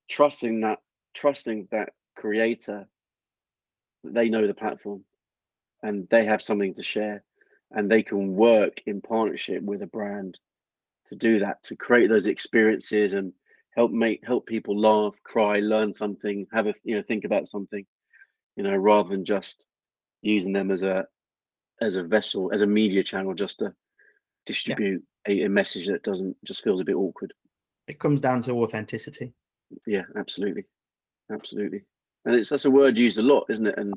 trusting 0.08 0.60
that 0.60 0.78
trusting 1.14 1.68
that 1.70 1.90
creator 2.16 2.86
they 4.04 4.28
know 4.28 4.46
the 4.46 4.54
platform 4.54 5.04
and 5.82 6.08
they 6.10 6.24
have 6.24 6.42
something 6.42 6.74
to 6.74 6.82
share 6.82 7.22
and 7.70 7.90
they 7.90 8.02
can 8.02 8.34
work 8.34 8.82
in 8.86 9.00
partnership 9.00 9.62
with 9.62 9.82
a 9.82 9.86
brand 9.86 10.38
to 11.06 11.16
do 11.16 11.38
that 11.40 11.62
to 11.62 11.76
create 11.76 12.08
those 12.08 12.26
experiences 12.26 13.12
and 13.12 13.32
help 13.74 13.90
make 13.90 14.24
help 14.26 14.46
people 14.46 14.78
laugh 14.78 15.14
cry 15.22 15.60
learn 15.60 15.92
something 15.92 16.46
have 16.52 16.66
a 16.66 16.74
you 16.84 16.96
know 16.96 17.02
think 17.02 17.24
about 17.24 17.48
something 17.48 17.84
you 18.56 18.62
know 18.62 18.76
rather 18.76 19.10
than 19.10 19.24
just 19.24 19.62
using 20.20 20.52
them 20.52 20.70
as 20.70 20.82
a 20.82 21.06
as 21.80 21.96
a 21.96 22.02
vessel 22.02 22.50
as 22.52 22.62
a 22.62 22.66
media 22.66 23.02
channel 23.02 23.34
just 23.34 23.60
to 23.60 23.72
distribute 24.46 25.02
a, 25.28 25.42
a 25.42 25.48
message 25.48 25.86
that 25.86 26.02
doesn't 26.02 26.36
just 26.44 26.62
feels 26.64 26.80
a 26.80 26.84
bit 26.84 26.96
awkward. 26.96 27.32
It 27.88 27.98
comes 27.98 28.20
down 28.20 28.42
to 28.44 28.52
authenticity. 28.62 29.32
yeah 29.86 30.02
absolutely. 30.16 30.64
Absolutely. 31.32 31.82
And 32.24 32.34
it's 32.34 32.48
that's 32.50 32.64
a 32.64 32.70
word 32.70 32.98
used 32.98 33.18
a 33.18 33.22
lot 33.22 33.46
isn't 33.50 33.66
it? 33.66 33.78
And 33.78 33.94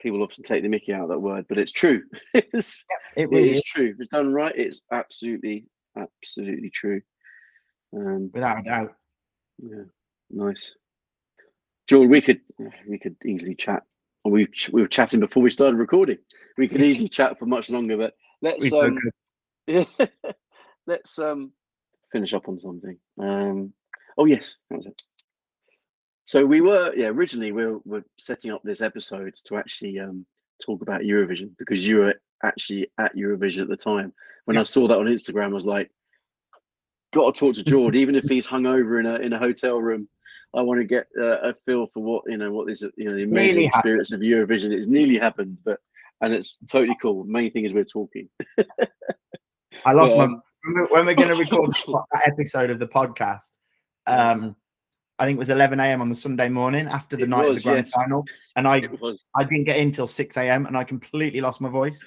people 0.00 0.22
often 0.22 0.44
take 0.44 0.62
the 0.62 0.68
mickey 0.68 0.92
out 0.92 1.04
of 1.04 1.08
that 1.08 1.20
word 1.20 1.46
but 1.48 1.58
it's 1.58 1.72
true. 1.72 2.02
It's, 2.34 2.84
It 3.16 3.30
it 3.30 3.30
really 3.30 3.50
is 3.52 3.58
is, 3.58 3.64
true. 3.64 3.86
If 3.90 4.00
it's 4.00 4.10
done 4.10 4.32
right 4.32 4.54
it's 4.56 4.82
absolutely 4.92 5.66
absolutely 5.96 6.70
true. 6.70 7.00
Um 7.96 8.30
without 8.32 8.60
a 8.60 8.62
doubt. 8.62 8.94
Yeah, 9.58 9.84
nice. 10.30 10.72
George, 11.88 12.08
we 12.08 12.20
could 12.20 12.40
we 12.88 12.98
could 12.98 13.16
easily 13.24 13.54
chat. 13.54 13.84
We 14.24 14.48
we 14.72 14.82
were 14.82 14.88
chatting 14.88 15.20
before 15.20 15.42
we 15.42 15.50
started 15.50 15.76
recording. 15.76 16.18
We 16.58 16.68
could 16.68 16.82
easily 16.82 17.08
chat 17.08 17.38
for 17.38 17.46
much 17.46 17.70
longer, 17.70 17.96
but 17.96 18.14
let's 18.42 18.64
um, 18.72 18.98
yeah, 19.04 19.10
let's 20.86 21.18
um 21.18 21.52
finish 22.12 22.32
up 22.32 22.48
on 22.48 22.58
something. 22.58 22.96
Um, 23.20 23.72
oh 24.16 24.24
yes, 24.24 24.56
that 24.70 24.76
was 24.76 24.86
it. 24.86 25.02
So 26.24 26.44
we 26.44 26.60
were 26.60 26.94
yeah 26.94 27.08
originally 27.08 27.52
we 27.52 27.66
were, 27.66 27.78
were 27.84 28.04
setting 28.18 28.50
up 28.50 28.62
this 28.62 28.80
episode 28.80 29.34
to 29.44 29.56
actually 29.56 29.98
um 29.98 30.26
talk 30.64 30.82
about 30.82 31.02
Eurovision 31.02 31.50
because 31.58 31.86
you 31.86 31.98
were 31.98 32.14
actually 32.42 32.88
at 32.98 33.16
Eurovision 33.16 33.62
at 33.62 33.68
the 33.68 33.76
time. 33.76 34.12
When 34.44 34.54
yeah. 34.54 34.60
I 34.60 34.64
saw 34.64 34.88
that 34.88 34.98
on 34.98 35.06
Instagram, 35.06 35.46
I 35.46 35.54
was 35.54 35.66
like, 35.66 35.90
got 37.12 37.34
to 37.34 37.38
talk 37.38 37.54
to 37.56 37.64
George, 37.64 37.96
even 37.96 38.14
if 38.14 38.24
he's 38.24 38.46
hung 38.46 38.66
over 38.66 39.00
in 39.00 39.06
a 39.06 39.16
in 39.16 39.32
a 39.32 39.38
hotel 39.38 39.80
room. 39.80 40.08
I 40.54 40.62
want 40.62 40.80
to 40.80 40.84
get 40.84 41.06
uh, 41.20 41.50
a 41.50 41.54
feel 41.66 41.86
for 41.92 42.02
what 42.02 42.22
you 42.26 42.36
know 42.36 42.52
what 42.52 42.70
is 42.70 42.82
you 42.96 43.04
know 43.10 43.16
the 43.16 43.24
amazing 43.24 43.56
nearly 43.56 43.66
experience 43.66 44.10
happened. 44.10 44.32
of 44.32 44.48
Eurovision. 44.48 44.72
It's 44.72 44.86
nearly 44.86 45.18
happened, 45.18 45.58
but 45.64 45.80
and 46.20 46.32
it's 46.32 46.58
totally 46.70 46.96
cool. 47.02 47.24
Main 47.24 47.50
thing 47.52 47.64
is 47.64 47.74
we're 47.74 47.84
talking. 47.84 48.28
I 49.84 49.92
lost 49.92 50.16
my 50.16 50.28
when 50.90 51.06
we're 51.06 51.14
going 51.14 51.28
to 51.28 51.36
record 51.36 51.74
that 52.12 52.22
episode 52.26 52.70
of 52.70 52.78
the 52.78 52.88
podcast. 52.88 53.50
Um, 54.06 54.56
I 55.18 55.24
think 55.24 55.36
it 55.36 55.38
was 55.38 55.50
11 55.50 55.80
a.m. 55.80 56.02
on 56.02 56.08
the 56.08 56.16
Sunday 56.16 56.48
morning 56.48 56.88
after 56.88 57.16
the 57.16 57.22
it 57.22 57.28
night 57.28 57.48
was, 57.48 57.56
of 57.58 57.62
the 57.62 57.70
grand 57.70 57.86
yes. 57.86 57.94
final, 57.94 58.24
and 58.56 58.68
I 58.68 58.82
I 59.34 59.44
didn't 59.44 59.64
get 59.64 59.78
in 59.78 59.90
till 59.90 60.06
6 60.06 60.36
a.m. 60.36 60.66
and 60.66 60.76
I 60.76 60.84
completely 60.84 61.40
lost 61.40 61.60
my 61.60 61.68
voice. 61.68 62.04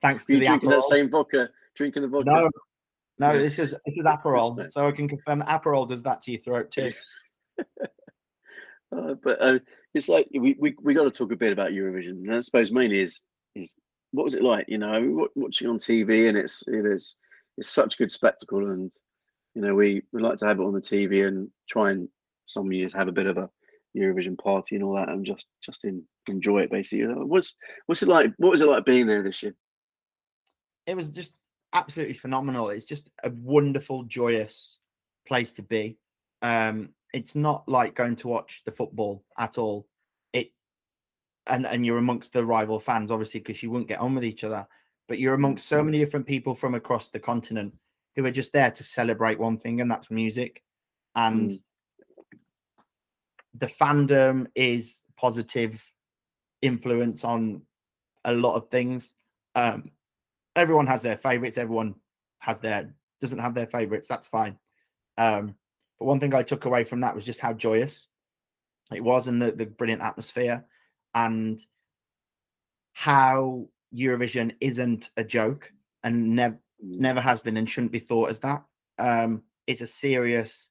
Thanks 0.00 0.24
to 0.26 0.34
you 0.34 0.40
the 0.40 0.46
drinking 0.46 0.70
Aperol. 0.70 0.72
that 0.72 0.84
same 0.84 1.10
vodka, 1.10 1.50
drinking 1.74 2.02
the 2.02 2.08
vodka. 2.08 2.30
No, 2.30 2.50
no, 3.18 3.38
this 3.38 3.58
is 3.58 3.72
this 3.84 3.96
is 3.96 4.04
Aperol, 4.04 4.70
so 4.72 4.86
I 4.86 4.92
can 4.92 5.08
confirm 5.08 5.40
that 5.40 5.48
Aperol 5.48 5.88
does 5.88 6.02
that 6.04 6.22
to 6.22 6.32
your 6.32 6.40
throat 6.40 6.70
too. 6.70 6.92
uh, 8.96 9.14
but 9.22 9.42
uh, 9.42 9.58
it's 9.94 10.08
like 10.08 10.28
we, 10.32 10.56
we 10.58 10.74
we 10.80 10.94
got 10.94 11.04
to 11.04 11.10
talk 11.10 11.32
a 11.32 11.36
bit 11.36 11.52
about 11.52 11.72
Eurovision, 11.72 12.22
and 12.22 12.34
I 12.34 12.40
suppose 12.40 12.72
mainly 12.72 13.00
is 13.00 13.20
what 14.12 14.24
was 14.24 14.34
it 14.34 14.42
like? 14.42 14.66
You 14.68 14.78
know, 14.78 15.28
watching 15.34 15.68
on 15.68 15.78
TV, 15.78 16.28
and 16.28 16.36
it's 16.36 16.66
it 16.66 16.86
is 16.86 17.16
it's 17.56 17.70
such 17.70 17.94
a 17.94 17.98
good 17.98 18.12
spectacle, 18.12 18.70
and 18.70 18.90
you 19.54 19.62
know, 19.62 19.74
we 19.74 20.02
we 20.12 20.22
like 20.22 20.38
to 20.38 20.46
have 20.46 20.60
it 20.60 20.64
on 20.64 20.74
the 20.74 20.80
TV 20.80 21.26
and 21.26 21.48
try 21.68 21.90
and 21.90 22.08
some 22.46 22.72
years 22.72 22.92
have 22.92 23.08
a 23.08 23.12
bit 23.12 23.26
of 23.26 23.36
a 23.36 23.50
Eurovision 23.96 24.38
party 24.38 24.76
and 24.76 24.84
all 24.84 24.94
that, 24.96 25.08
and 25.08 25.24
just 25.24 25.46
just 25.62 25.84
in, 25.84 26.04
enjoy 26.26 26.60
it 26.60 26.70
basically. 26.70 27.06
What's 27.06 27.54
what's 27.86 28.02
it 28.02 28.08
like? 28.08 28.32
What 28.38 28.50
was 28.50 28.62
it 28.62 28.68
like 28.68 28.84
being 28.84 29.06
there 29.06 29.22
this 29.22 29.42
year? 29.42 29.54
It 30.86 30.96
was 30.96 31.10
just 31.10 31.32
absolutely 31.72 32.14
phenomenal. 32.14 32.70
It's 32.70 32.86
just 32.86 33.10
a 33.22 33.30
wonderful, 33.30 34.04
joyous 34.04 34.78
place 35.26 35.52
to 35.52 35.62
be. 35.62 35.98
Um, 36.40 36.90
it's 37.12 37.34
not 37.34 37.68
like 37.68 37.94
going 37.94 38.16
to 38.16 38.28
watch 38.28 38.62
the 38.64 38.72
football 38.72 39.24
at 39.38 39.58
all. 39.58 39.86
And 41.48 41.66
and 41.66 41.84
you're 41.84 41.98
amongst 41.98 42.32
the 42.32 42.44
rival 42.44 42.78
fans, 42.78 43.10
obviously, 43.10 43.40
because 43.40 43.62
you 43.62 43.70
wouldn't 43.70 43.88
get 43.88 44.00
on 44.00 44.14
with 44.14 44.24
each 44.24 44.44
other. 44.44 44.66
But 45.08 45.18
you're 45.18 45.34
amongst 45.34 45.68
so 45.68 45.82
many 45.82 45.98
different 45.98 46.26
people 46.26 46.54
from 46.54 46.74
across 46.74 47.08
the 47.08 47.18
continent 47.18 47.74
who 48.14 48.26
are 48.26 48.30
just 48.30 48.52
there 48.52 48.70
to 48.70 48.84
celebrate 48.84 49.38
one 49.38 49.58
thing, 49.58 49.80
and 49.80 49.90
that's 49.90 50.10
music. 50.10 50.62
And 51.14 51.52
mm. 51.52 51.60
the 53.54 53.66
fandom 53.66 54.46
is 54.54 55.00
positive 55.16 55.82
influence 56.60 57.24
on 57.24 57.62
a 58.24 58.34
lot 58.34 58.56
of 58.56 58.70
things. 58.70 59.14
Um, 59.54 59.90
everyone 60.54 60.86
has 60.86 61.02
their 61.02 61.16
favorites. 61.16 61.58
Everyone 61.58 61.94
has 62.40 62.60
their 62.60 62.94
doesn't 63.20 63.38
have 63.38 63.54
their 63.54 63.66
favorites. 63.66 64.08
That's 64.08 64.26
fine. 64.26 64.58
Um, 65.16 65.54
but 65.98 66.06
one 66.06 66.20
thing 66.20 66.34
I 66.34 66.42
took 66.42 66.64
away 66.64 66.84
from 66.84 67.00
that 67.00 67.14
was 67.14 67.24
just 67.24 67.40
how 67.40 67.52
joyous 67.52 68.06
it 68.92 69.02
was, 69.02 69.28
and 69.28 69.40
the 69.40 69.52
the 69.52 69.66
brilliant 69.66 70.02
atmosphere, 70.02 70.64
and 71.26 71.60
how 72.92 73.66
Eurovision 73.94 74.54
isn't 74.60 75.10
a 75.16 75.24
joke 75.24 75.72
and 76.04 76.34
never 76.34 76.58
Mm. 76.84 76.98
never 76.98 77.20
has 77.20 77.40
been 77.40 77.56
and 77.56 77.68
shouldn't 77.68 77.92
be 77.92 77.98
thought 77.98 78.30
as 78.30 78.38
that. 78.40 78.64
Um, 78.98 79.42
it's 79.66 79.80
a 79.80 79.86
serious 79.86 80.70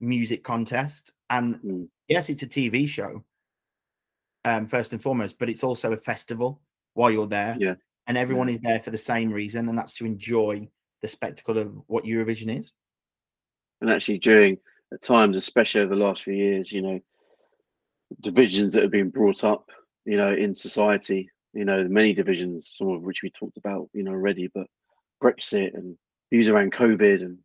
music 0.00 0.42
contest, 0.42 1.12
and 1.30 1.56
mm. 1.56 1.88
yes, 2.08 2.28
it's 2.28 2.42
a 2.42 2.46
TV 2.46 2.88
show. 2.88 3.24
Um, 4.44 4.68
first 4.68 4.92
and 4.92 5.02
foremost, 5.02 5.38
but 5.40 5.48
it's 5.48 5.64
also 5.64 5.92
a 5.92 5.96
festival 5.96 6.60
while 6.94 7.10
you're 7.10 7.26
there. 7.26 7.56
Yeah. 7.58 7.74
And 8.06 8.16
everyone 8.16 8.46
yeah. 8.46 8.54
is 8.54 8.60
there 8.60 8.80
for 8.80 8.92
the 8.92 8.98
same 8.98 9.32
reason, 9.32 9.68
and 9.68 9.76
that's 9.76 9.94
to 9.94 10.06
enjoy 10.06 10.68
the 11.02 11.08
spectacle 11.08 11.58
of 11.58 11.74
what 11.88 12.04
Eurovision 12.04 12.56
is. 12.56 12.72
And 13.80 13.90
actually, 13.90 14.18
during 14.18 14.58
at 14.92 15.02
times, 15.02 15.36
especially 15.36 15.80
over 15.80 15.96
the 15.96 16.04
last 16.04 16.22
few 16.22 16.34
years, 16.34 16.70
you 16.70 16.80
know, 16.80 17.00
divisions 18.20 18.72
that 18.72 18.82
have 18.82 18.92
been 18.92 19.10
brought 19.10 19.44
up, 19.44 19.70
you 20.04 20.16
know, 20.16 20.32
in 20.32 20.54
society, 20.54 21.30
you 21.52 21.64
know, 21.64 21.84
many 21.88 22.12
divisions, 22.12 22.70
some 22.72 22.88
of 22.88 23.02
which 23.02 23.22
we 23.22 23.30
talked 23.30 23.56
about, 23.56 23.88
you 23.92 24.02
know, 24.02 24.12
already, 24.12 24.48
but 24.54 24.66
Brexit 25.22 25.74
and 25.74 25.96
views 26.30 26.48
around 26.48 26.72
COVID 26.72 27.22
and 27.22 27.38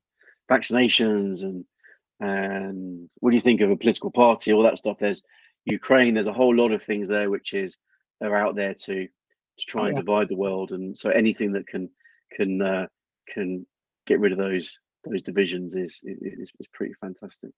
vaccinations 0.50 1.42
and 1.42 1.66
and 2.20 3.10
what 3.20 3.32
do 3.32 3.36
you 3.36 3.42
think 3.42 3.62
of 3.62 3.72
a 3.72 3.76
political 3.76 4.12
party, 4.12 4.54
all 4.54 4.64
that 4.64 4.78
stuff. 4.78 4.98
There's 5.00 5.24
Ukraine. 5.66 6.14
There's 6.14 6.28
a 6.28 6.34
whole 6.34 6.56
lot 6.56 6.72
of 6.72 6.84
things 6.84 7.08
there 7.08 7.30
which 7.30 7.54
is 7.54 7.78
are 8.22 8.36
out 8.36 8.56
there 8.56 8.76
to 8.76 9.08
to 9.58 9.66
try 9.66 9.88
and 9.88 9.96
divide 9.96 10.30
the 10.30 10.36
world. 10.36 10.72
And 10.72 10.96
so 10.98 11.10
anything 11.10 11.54
that 11.54 11.68
can 11.68 11.90
can 12.32 12.62
uh, 12.62 12.88
can 13.28 13.66
get 14.06 14.20
rid 14.20 14.32
of 14.32 14.38
those 14.38 14.78
those 15.04 15.24
divisions 15.24 15.76
is, 15.76 16.00
is 16.04 16.52
is 16.60 16.68
pretty 16.74 16.94
fantastic. 17.02 17.52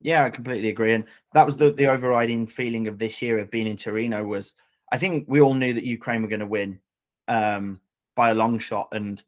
Yeah, 0.00 0.24
I 0.24 0.30
completely 0.30 0.68
agree. 0.68 0.94
And 0.94 1.04
that 1.34 1.46
was 1.46 1.56
the 1.56 1.72
the 1.72 1.88
overriding 1.88 2.46
feeling 2.46 2.86
of 2.86 2.98
this 2.98 3.20
year 3.20 3.38
of 3.38 3.50
being 3.50 3.66
in 3.66 3.76
Torino 3.76 4.24
was 4.24 4.54
I 4.92 4.98
think 4.98 5.24
we 5.28 5.40
all 5.40 5.54
knew 5.54 5.74
that 5.74 5.84
Ukraine 5.84 6.22
were 6.22 6.28
going 6.28 6.40
to 6.40 6.46
win 6.46 6.78
um, 7.26 7.80
by 8.14 8.30
a 8.30 8.34
long 8.34 8.58
shot, 8.58 8.88
and 8.92 9.22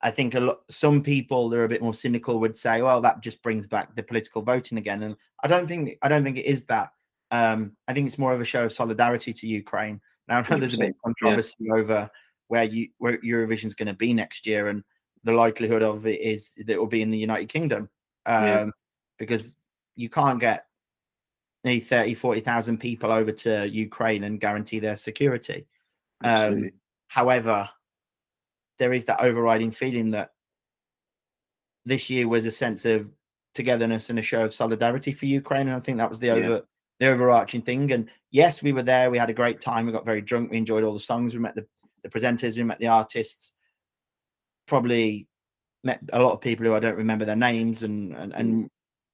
I 0.00 0.10
think 0.10 0.34
a 0.34 0.40
lot 0.40 0.60
some 0.70 1.02
people 1.02 1.48
that 1.48 1.58
are 1.58 1.64
a 1.64 1.68
bit 1.68 1.82
more 1.82 1.94
cynical 1.94 2.38
would 2.40 2.56
say, 2.56 2.82
well, 2.82 3.00
that 3.00 3.20
just 3.20 3.42
brings 3.42 3.66
back 3.66 3.94
the 3.94 4.02
political 4.02 4.42
voting 4.42 4.78
again. 4.78 5.02
And 5.02 5.16
I 5.42 5.48
don't 5.48 5.66
think 5.66 5.98
I 6.02 6.08
don't 6.08 6.24
think 6.24 6.38
it 6.38 6.46
is 6.46 6.64
that. 6.64 6.92
Um, 7.30 7.72
I 7.86 7.92
think 7.92 8.06
it's 8.06 8.18
more 8.18 8.32
of 8.32 8.40
a 8.40 8.44
show 8.44 8.64
of 8.64 8.72
solidarity 8.72 9.32
to 9.32 9.46
Ukraine. 9.46 10.00
Now 10.28 10.38
I 10.38 10.48
know 10.48 10.58
there's 10.58 10.74
a 10.74 10.78
bit 10.78 10.90
of 10.90 11.02
controversy 11.04 11.56
yeah. 11.60 11.74
over 11.74 12.10
where 12.46 12.64
you 12.64 12.88
where 12.98 13.18
Eurovision's 13.18 13.74
going 13.74 13.88
to 13.88 13.94
be 13.94 14.12
next 14.14 14.46
year, 14.46 14.68
and 14.68 14.84
the 15.24 15.32
likelihood 15.32 15.82
of 15.82 16.06
it 16.06 16.20
is 16.20 16.52
that 16.56 16.70
it 16.70 16.78
will 16.78 16.86
be 16.86 17.02
in 17.02 17.10
the 17.10 17.18
United 17.18 17.48
Kingdom. 17.48 17.88
Um, 18.26 18.44
yeah. 18.44 18.66
because 19.18 19.54
you 19.98 20.08
can't 20.08 20.40
get 20.40 20.66
nearly 21.64 21.80
30, 21.80 22.14
40,000 22.14 22.78
people 22.78 23.10
over 23.10 23.32
to 23.32 23.68
Ukraine 23.68 24.22
and 24.24 24.40
guarantee 24.40 24.78
their 24.78 24.96
security. 24.96 25.66
Um, 26.22 26.70
however, 27.08 27.68
there 28.78 28.92
is 28.92 29.06
that 29.06 29.20
overriding 29.20 29.72
feeling 29.72 30.12
that 30.12 30.30
this 31.84 32.08
year 32.08 32.28
was 32.28 32.46
a 32.46 32.50
sense 32.52 32.84
of 32.84 33.10
togetherness 33.54 34.08
and 34.08 34.20
a 34.20 34.22
show 34.22 34.44
of 34.44 34.54
solidarity 34.54 35.12
for 35.12 35.26
Ukraine. 35.26 35.66
And 35.66 35.76
I 35.76 35.80
think 35.80 35.98
that 35.98 36.10
was 36.10 36.20
the 36.20 36.30
over 36.30 36.48
yeah. 36.48 36.58
the 37.00 37.06
overarching 37.08 37.62
thing. 37.62 37.90
And 37.90 38.08
yes, 38.30 38.62
we 38.62 38.72
were 38.72 38.84
there. 38.84 39.10
We 39.10 39.18
had 39.18 39.30
a 39.30 39.34
great 39.34 39.60
time. 39.60 39.86
We 39.86 39.92
got 39.92 40.04
very 40.04 40.20
drunk. 40.20 40.52
We 40.52 40.58
enjoyed 40.58 40.84
all 40.84 40.94
the 40.94 41.00
songs. 41.00 41.34
We 41.34 41.40
met 41.40 41.56
the, 41.56 41.66
the 42.04 42.08
presenters. 42.08 42.56
We 42.56 42.62
met 42.62 42.78
the 42.78 42.86
artists. 42.86 43.52
Probably 44.68 45.26
met 45.82 46.00
a 46.12 46.22
lot 46.22 46.32
of 46.32 46.40
people 46.40 46.66
who 46.66 46.74
I 46.74 46.80
don't 46.80 46.96
remember 46.96 47.24
their 47.24 47.36
names, 47.36 47.82
and 47.82 48.14
and, 48.14 48.32
and 48.32 48.54
mm. 48.54 48.68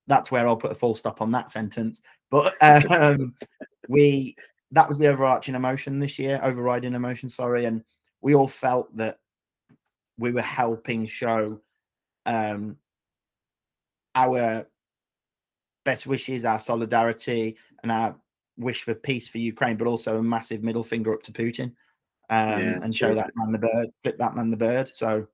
That's 0.06 0.30
where 0.30 0.46
I'll 0.46 0.56
put 0.56 0.72
a 0.72 0.76
full 0.76 0.94
stop 0.94 1.20
on 1.20 1.32
that 1.32 1.50
sentence. 1.50 2.02
But 2.30 2.54
um, 2.90 3.34
we 3.88 4.36
that 4.72 4.88
was 4.88 4.98
the 4.98 5.06
overarching 5.06 5.54
emotion 5.54 5.98
this 5.98 6.18
year, 6.18 6.40
overriding 6.42 6.94
emotion. 6.94 7.28
Sorry, 7.28 7.64
and 7.64 7.82
we 8.20 8.34
all 8.34 8.48
felt 8.48 8.94
that 8.96 9.18
we 10.18 10.32
were 10.32 10.42
helping 10.42 11.06
show 11.06 11.60
um, 12.26 12.76
our 14.14 14.66
best 15.84 16.06
wishes, 16.06 16.44
our 16.44 16.58
solidarity, 16.58 17.56
and 17.82 17.92
our 17.92 18.16
wish 18.56 18.82
for 18.82 18.94
peace 18.94 19.28
for 19.28 19.38
Ukraine, 19.38 19.76
but 19.76 19.86
also 19.86 20.18
a 20.18 20.22
massive 20.22 20.62
middle 20.62 20.82
finger 20.82 21.12
up 21.12 21.22
to 21.24 21.32
Putin, 21.32 21.72
um, 22.30 22.60
yeah, 22.60 22.78
and 22.82 22.94
show 22.94 23.14
that 23.14 23.30
man 23.36 23.52
the 23.52 23.58
bird, 23.58 23.88
flip 24.02 24.18
that 24.18 24.34
man 24.34 24.50
the 24.50 24.56
bird. 24.56 24.88
So, 24.88 25.26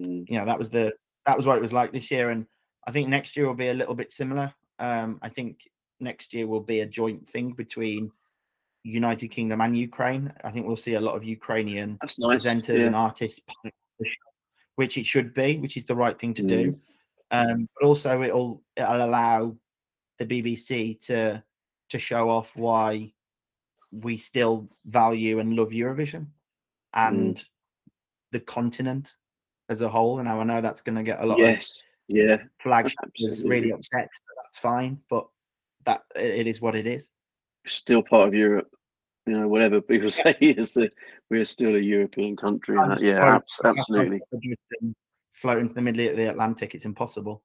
mm. 0.00 0.28
you 0.28 0.38
know, 0.38 0.46
that 0.46 0.58
was 0.58 0.70
the 0.70 0.92
that 1.24 1.36
was 1.36 1.46
what 1.46 1.56
it 1.56 1.62
was 1.62 1.72
like 1.72 1.92
this 1.92 2.10
year, 2.10 2.30
and 2.30 2.46
I 2.86 2.92
think 2.92 3.08
next 3.08 3.36
year 3.36 3.46
will 3.46 3.54
be 3.54 3.68
a 3.68 3.74
little 3.74 3.94
bit 3.94 4.10
similar. 4.10 4.52
Um, 4.78 5.18
I 5.22 5.28
think 5.28 5.68
next 6.00 6.32
year 6.34 6.46
will 6.46 6.60
be 6.60 6.80
a 6.80 6.86
joint 6.86 7.28
thing 7.28 7.52
between 7.52 8.10
United 8.84 9.28
Kingdom 9.28 9.60
and 9.60 9.76
Ukraine. 9.76 10.32
I 10.44 10.50
think 10.50 10.66
we'll 10.66 10.76
see 10.76 10.94
a 10.94 11.00
lot 11.00 11.16
of 11.16 11.24
Ukrainian 11.24 11.98
nice. 12.02 12.18
presenters 12.18 12.78
yeah. 12.78 12.86
and 12.86 12.96
artists 12.96 13.40
which 14.76 14.98
it 14.98 15.06
should 15.06 15.34
be, 15.34 15.58
which 15.58 15.76
is 15.76 15.84
the 15.84 15.96
right 15.96 16.18
thing 16.18 16.34
to 16.34 16.42
mm. 16.42 16.48
do. 16.48 16.80
Um, 17.32 17.68
but 17.74 17.86
also 17.86 18.22
it'll 18.22 18.62
it'll 18.76 19.04
allow 19.04 19.56
the 20.18 20.26
BBC 20.26 21.00
to 21.06 21.42
to 21.88 21.98
show 21.98 22.30
off 22.30 22.54
why 22.54 23.12
we 23.90 24.16
still 24.16 24.68
value 24.84 25.40
and 25.40 25.56
love 25.56 25.70
Eurovision 25.70 26.26
and 26.94 27.36
mm. 27.36 27.44
the 28.32 28.40
continent 28.40 29.14
as 29.68 29.82
a 29.82 29.88
whole. 29.88 30.18
And 30.18 30.28
now 30.28 30.40
I 30.40 30.44
know 30.44 30.60
that's 30.60 30.82
going 30.82 30.96
to 30.96 31.02
get 31.02 31.20
a 31.20 31.26
lot 31.26 31.38
yes. 31.38 31.82
Yeah, 32.08 32.36
flagship 32.60 32.98
was 33.20 33.42
really 33.42 33.72
upset. 33.72 34.08
That's 34.42 34.58
fine, 34.58 34.98
but 35.10 35.26
that 35.86 36.02
it 36.14 36.46
is 36.46 36.60
what 36.60 36.76
it 36.76 36.86
is. 36.86 37.08
still 37.66 38.02
part 38.02 38.28
of 38.28 38.34
Europe. 38.34 38.68
You 39.26 39.40
know, 39.40 39.48
whatever 39.48 39.80
people 39.80 40.10
say 40.12 40.36
is 40.40 40.74
that 40.74 40.92
we're 41.30 41.44
still 41.44 41.74
a 41.74 41.80
European 41.80 42.36
country. 42.36 42.76
That- 42.76 43.02
yeah, 43.02 43.40
absolutely. 43.64 44.20
hoping 45.42 45.68
to 45.68 45.74
the 45.74 45.82
middle 45.82 46.08
of 46.08 46.16
the 46.16 46.30
Atlantic. 46.30 46.74
It's 46.74 46.84
impossible. 46.84 47.42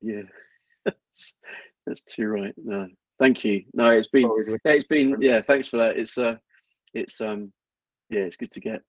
Yeah, 0.00 0.22
that's, 0.84 2.02
too 2.02 2.28
right. 2.28 2.54
No, 2.56 2.88
thank 3.18 3.44
you. 3.44 3.64
No, 3.74 3.90
it's 3.90 4.08
been 4.08 4.30
it's 4.64 4.86
been 4.86 5.16
yeah. 5.20 5.42
Thanks 5.42 5.66
for 5.66 5.78
that. 5.78 5.96
It's 5.96 6.16
uh, 6.16 6.36
it's 6.94 7.20
um, 7.20 7.52
yeah, 8.10 8.20
it's 8.20 8.36
good 8.36 8.52
to 8.52 8.60
get 8.60 8.82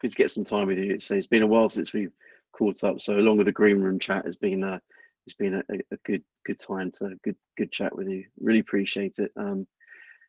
good 0.00 0.10
to 0.10 0.16
get 0.16 0.30
some 0.30 0.44
time 0.44 0.66
with 0.66 0.78
you. 0.78 0.94
It's 0.94 1.10
it's 1.10 1.28
been 1.28 1.42
a 1.42 1.46
while 1.46 1.68
since 1.68 1.92
we've 1.92 2.12
caught 2.52 2.84
up. 2.84 3.00
So 3.00 3.14
along 3.18 3.38
with 3.38 3.46
the 3.46 3.52
green 3.52 3.80
room 3.80 3.98
chat, 3.98 4.26
has 4.26 4.36
been 4.36 4.64
uh, 4.64 4.78
it's 5.26 5.36
been 5.36 5.54
a, 5.54 5.62
a 5.92 5.96
good 6.04 6.22
good 6.44 6.58
time 6.58 6.90
to 6.92 7.16
good 7.22 7.36
good 7.56 7.72
chat 7.72 7.94
with 7.94 8.08
you. 8.08 8.24
Really 8.40 8.60
appreciate 8.60 9.18
it. 9.18 9.32
Um, 9.36 9.66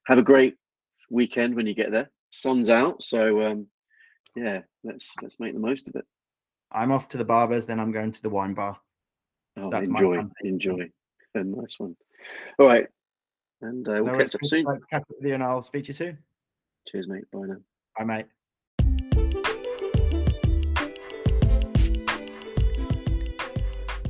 have 0.07 0.17
a 0.17 0.23
great 0.23 0.55
weekend 1.09 1.55
when 1.55 1.67
you 1.67 1.75
get 1.75 1.91
there. 1.91 2.09
Sun's 2.31 2.69
out, 2.69 3.03
so 3.03 3.41
um, 3.41 3.67
yeah, 4.35 4.61
let's 4.83 5.13
let's 5.21 5.39
make 5.39 5.53
the 5.53 5.59
most 5.59 5.87
of 5.87 5.95
it. 5.95 6.05
I'm 6.71 6.91
off 6.91 7.09
to 7.09 7.17
the 7.17 7.25
barbers, 7.25 7.65
then 7.65 7.79
I'm 7.79 7.91
going 7.91 8.11
to 8.11 8.21
the 8.21 8.29
wine 8.29 8.53
bar. 8.53 8.79
Oh, 9.57 9.69
that's 9.69 9.89
my 9.89 9.99
enjoy, 9.99 10.15
plan. 10.15 10.31
enjoy. 10.43 10.89
A 11.35 11.43
nice 11.43 11.75
one. 11.77 11.95
All 12.59 12.67
right, 12.67 12.87
and 13.61 13.87
uh, 13.87 13.93
we'll 14.03 14.05
No 14.05 14.17
catch 14.17 14.35
up 14.35 14.43
soon. 14.43 14.65
Catch 14.65 15.01
up 15.01 15.03
with 15.09 15.27
you, 15.27 15.33
and 15.33 15.43
I'll 15.43 15.61
speak 15.61 15.85
to 15.85 15.87
you 15.89 15.93
soon. 15.93 16.17
Cheers, 16.87 17.07
mate. 17.07 17.29
Bye 17.31 17.47
now. 17.47 17.57
Bye, 17.97 18.05
mate. 18.05 18.25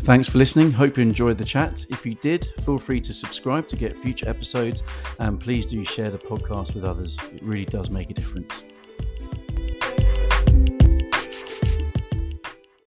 Thanks 0.03 0.27
for 0.27 0.39
listening. 0.39 0.71
Hope 0.71 0.97
you 0.97 1.03
enjoyed 1.03 1.37
the 1.37 1.45
chat. 1.45 1.85
If 1.91 2.07
you 2.07 2.15
did, 2.15 2.45
feel 2.65 2.79
free 2.79 2.99
to 3.01 3.13
subscribe 3.13 3.67
to 3.67 3.75
get 3.75 3.95
future 3.95 4.27
episodes 4.27 4.81
and 5.19 5.39
please 5.39 5.67
do 5.67 5.85
share 5.85 6.09
the 6.09 6.17
podcast 6.17 6.73
with 6.73 6.83
others. 6.83 7.17
It 7.31 7.43
really 7.43 7.65
does 7.65 7.91
make 7.91 8.09
a 8.09 8.13
difference. 8.15 8.63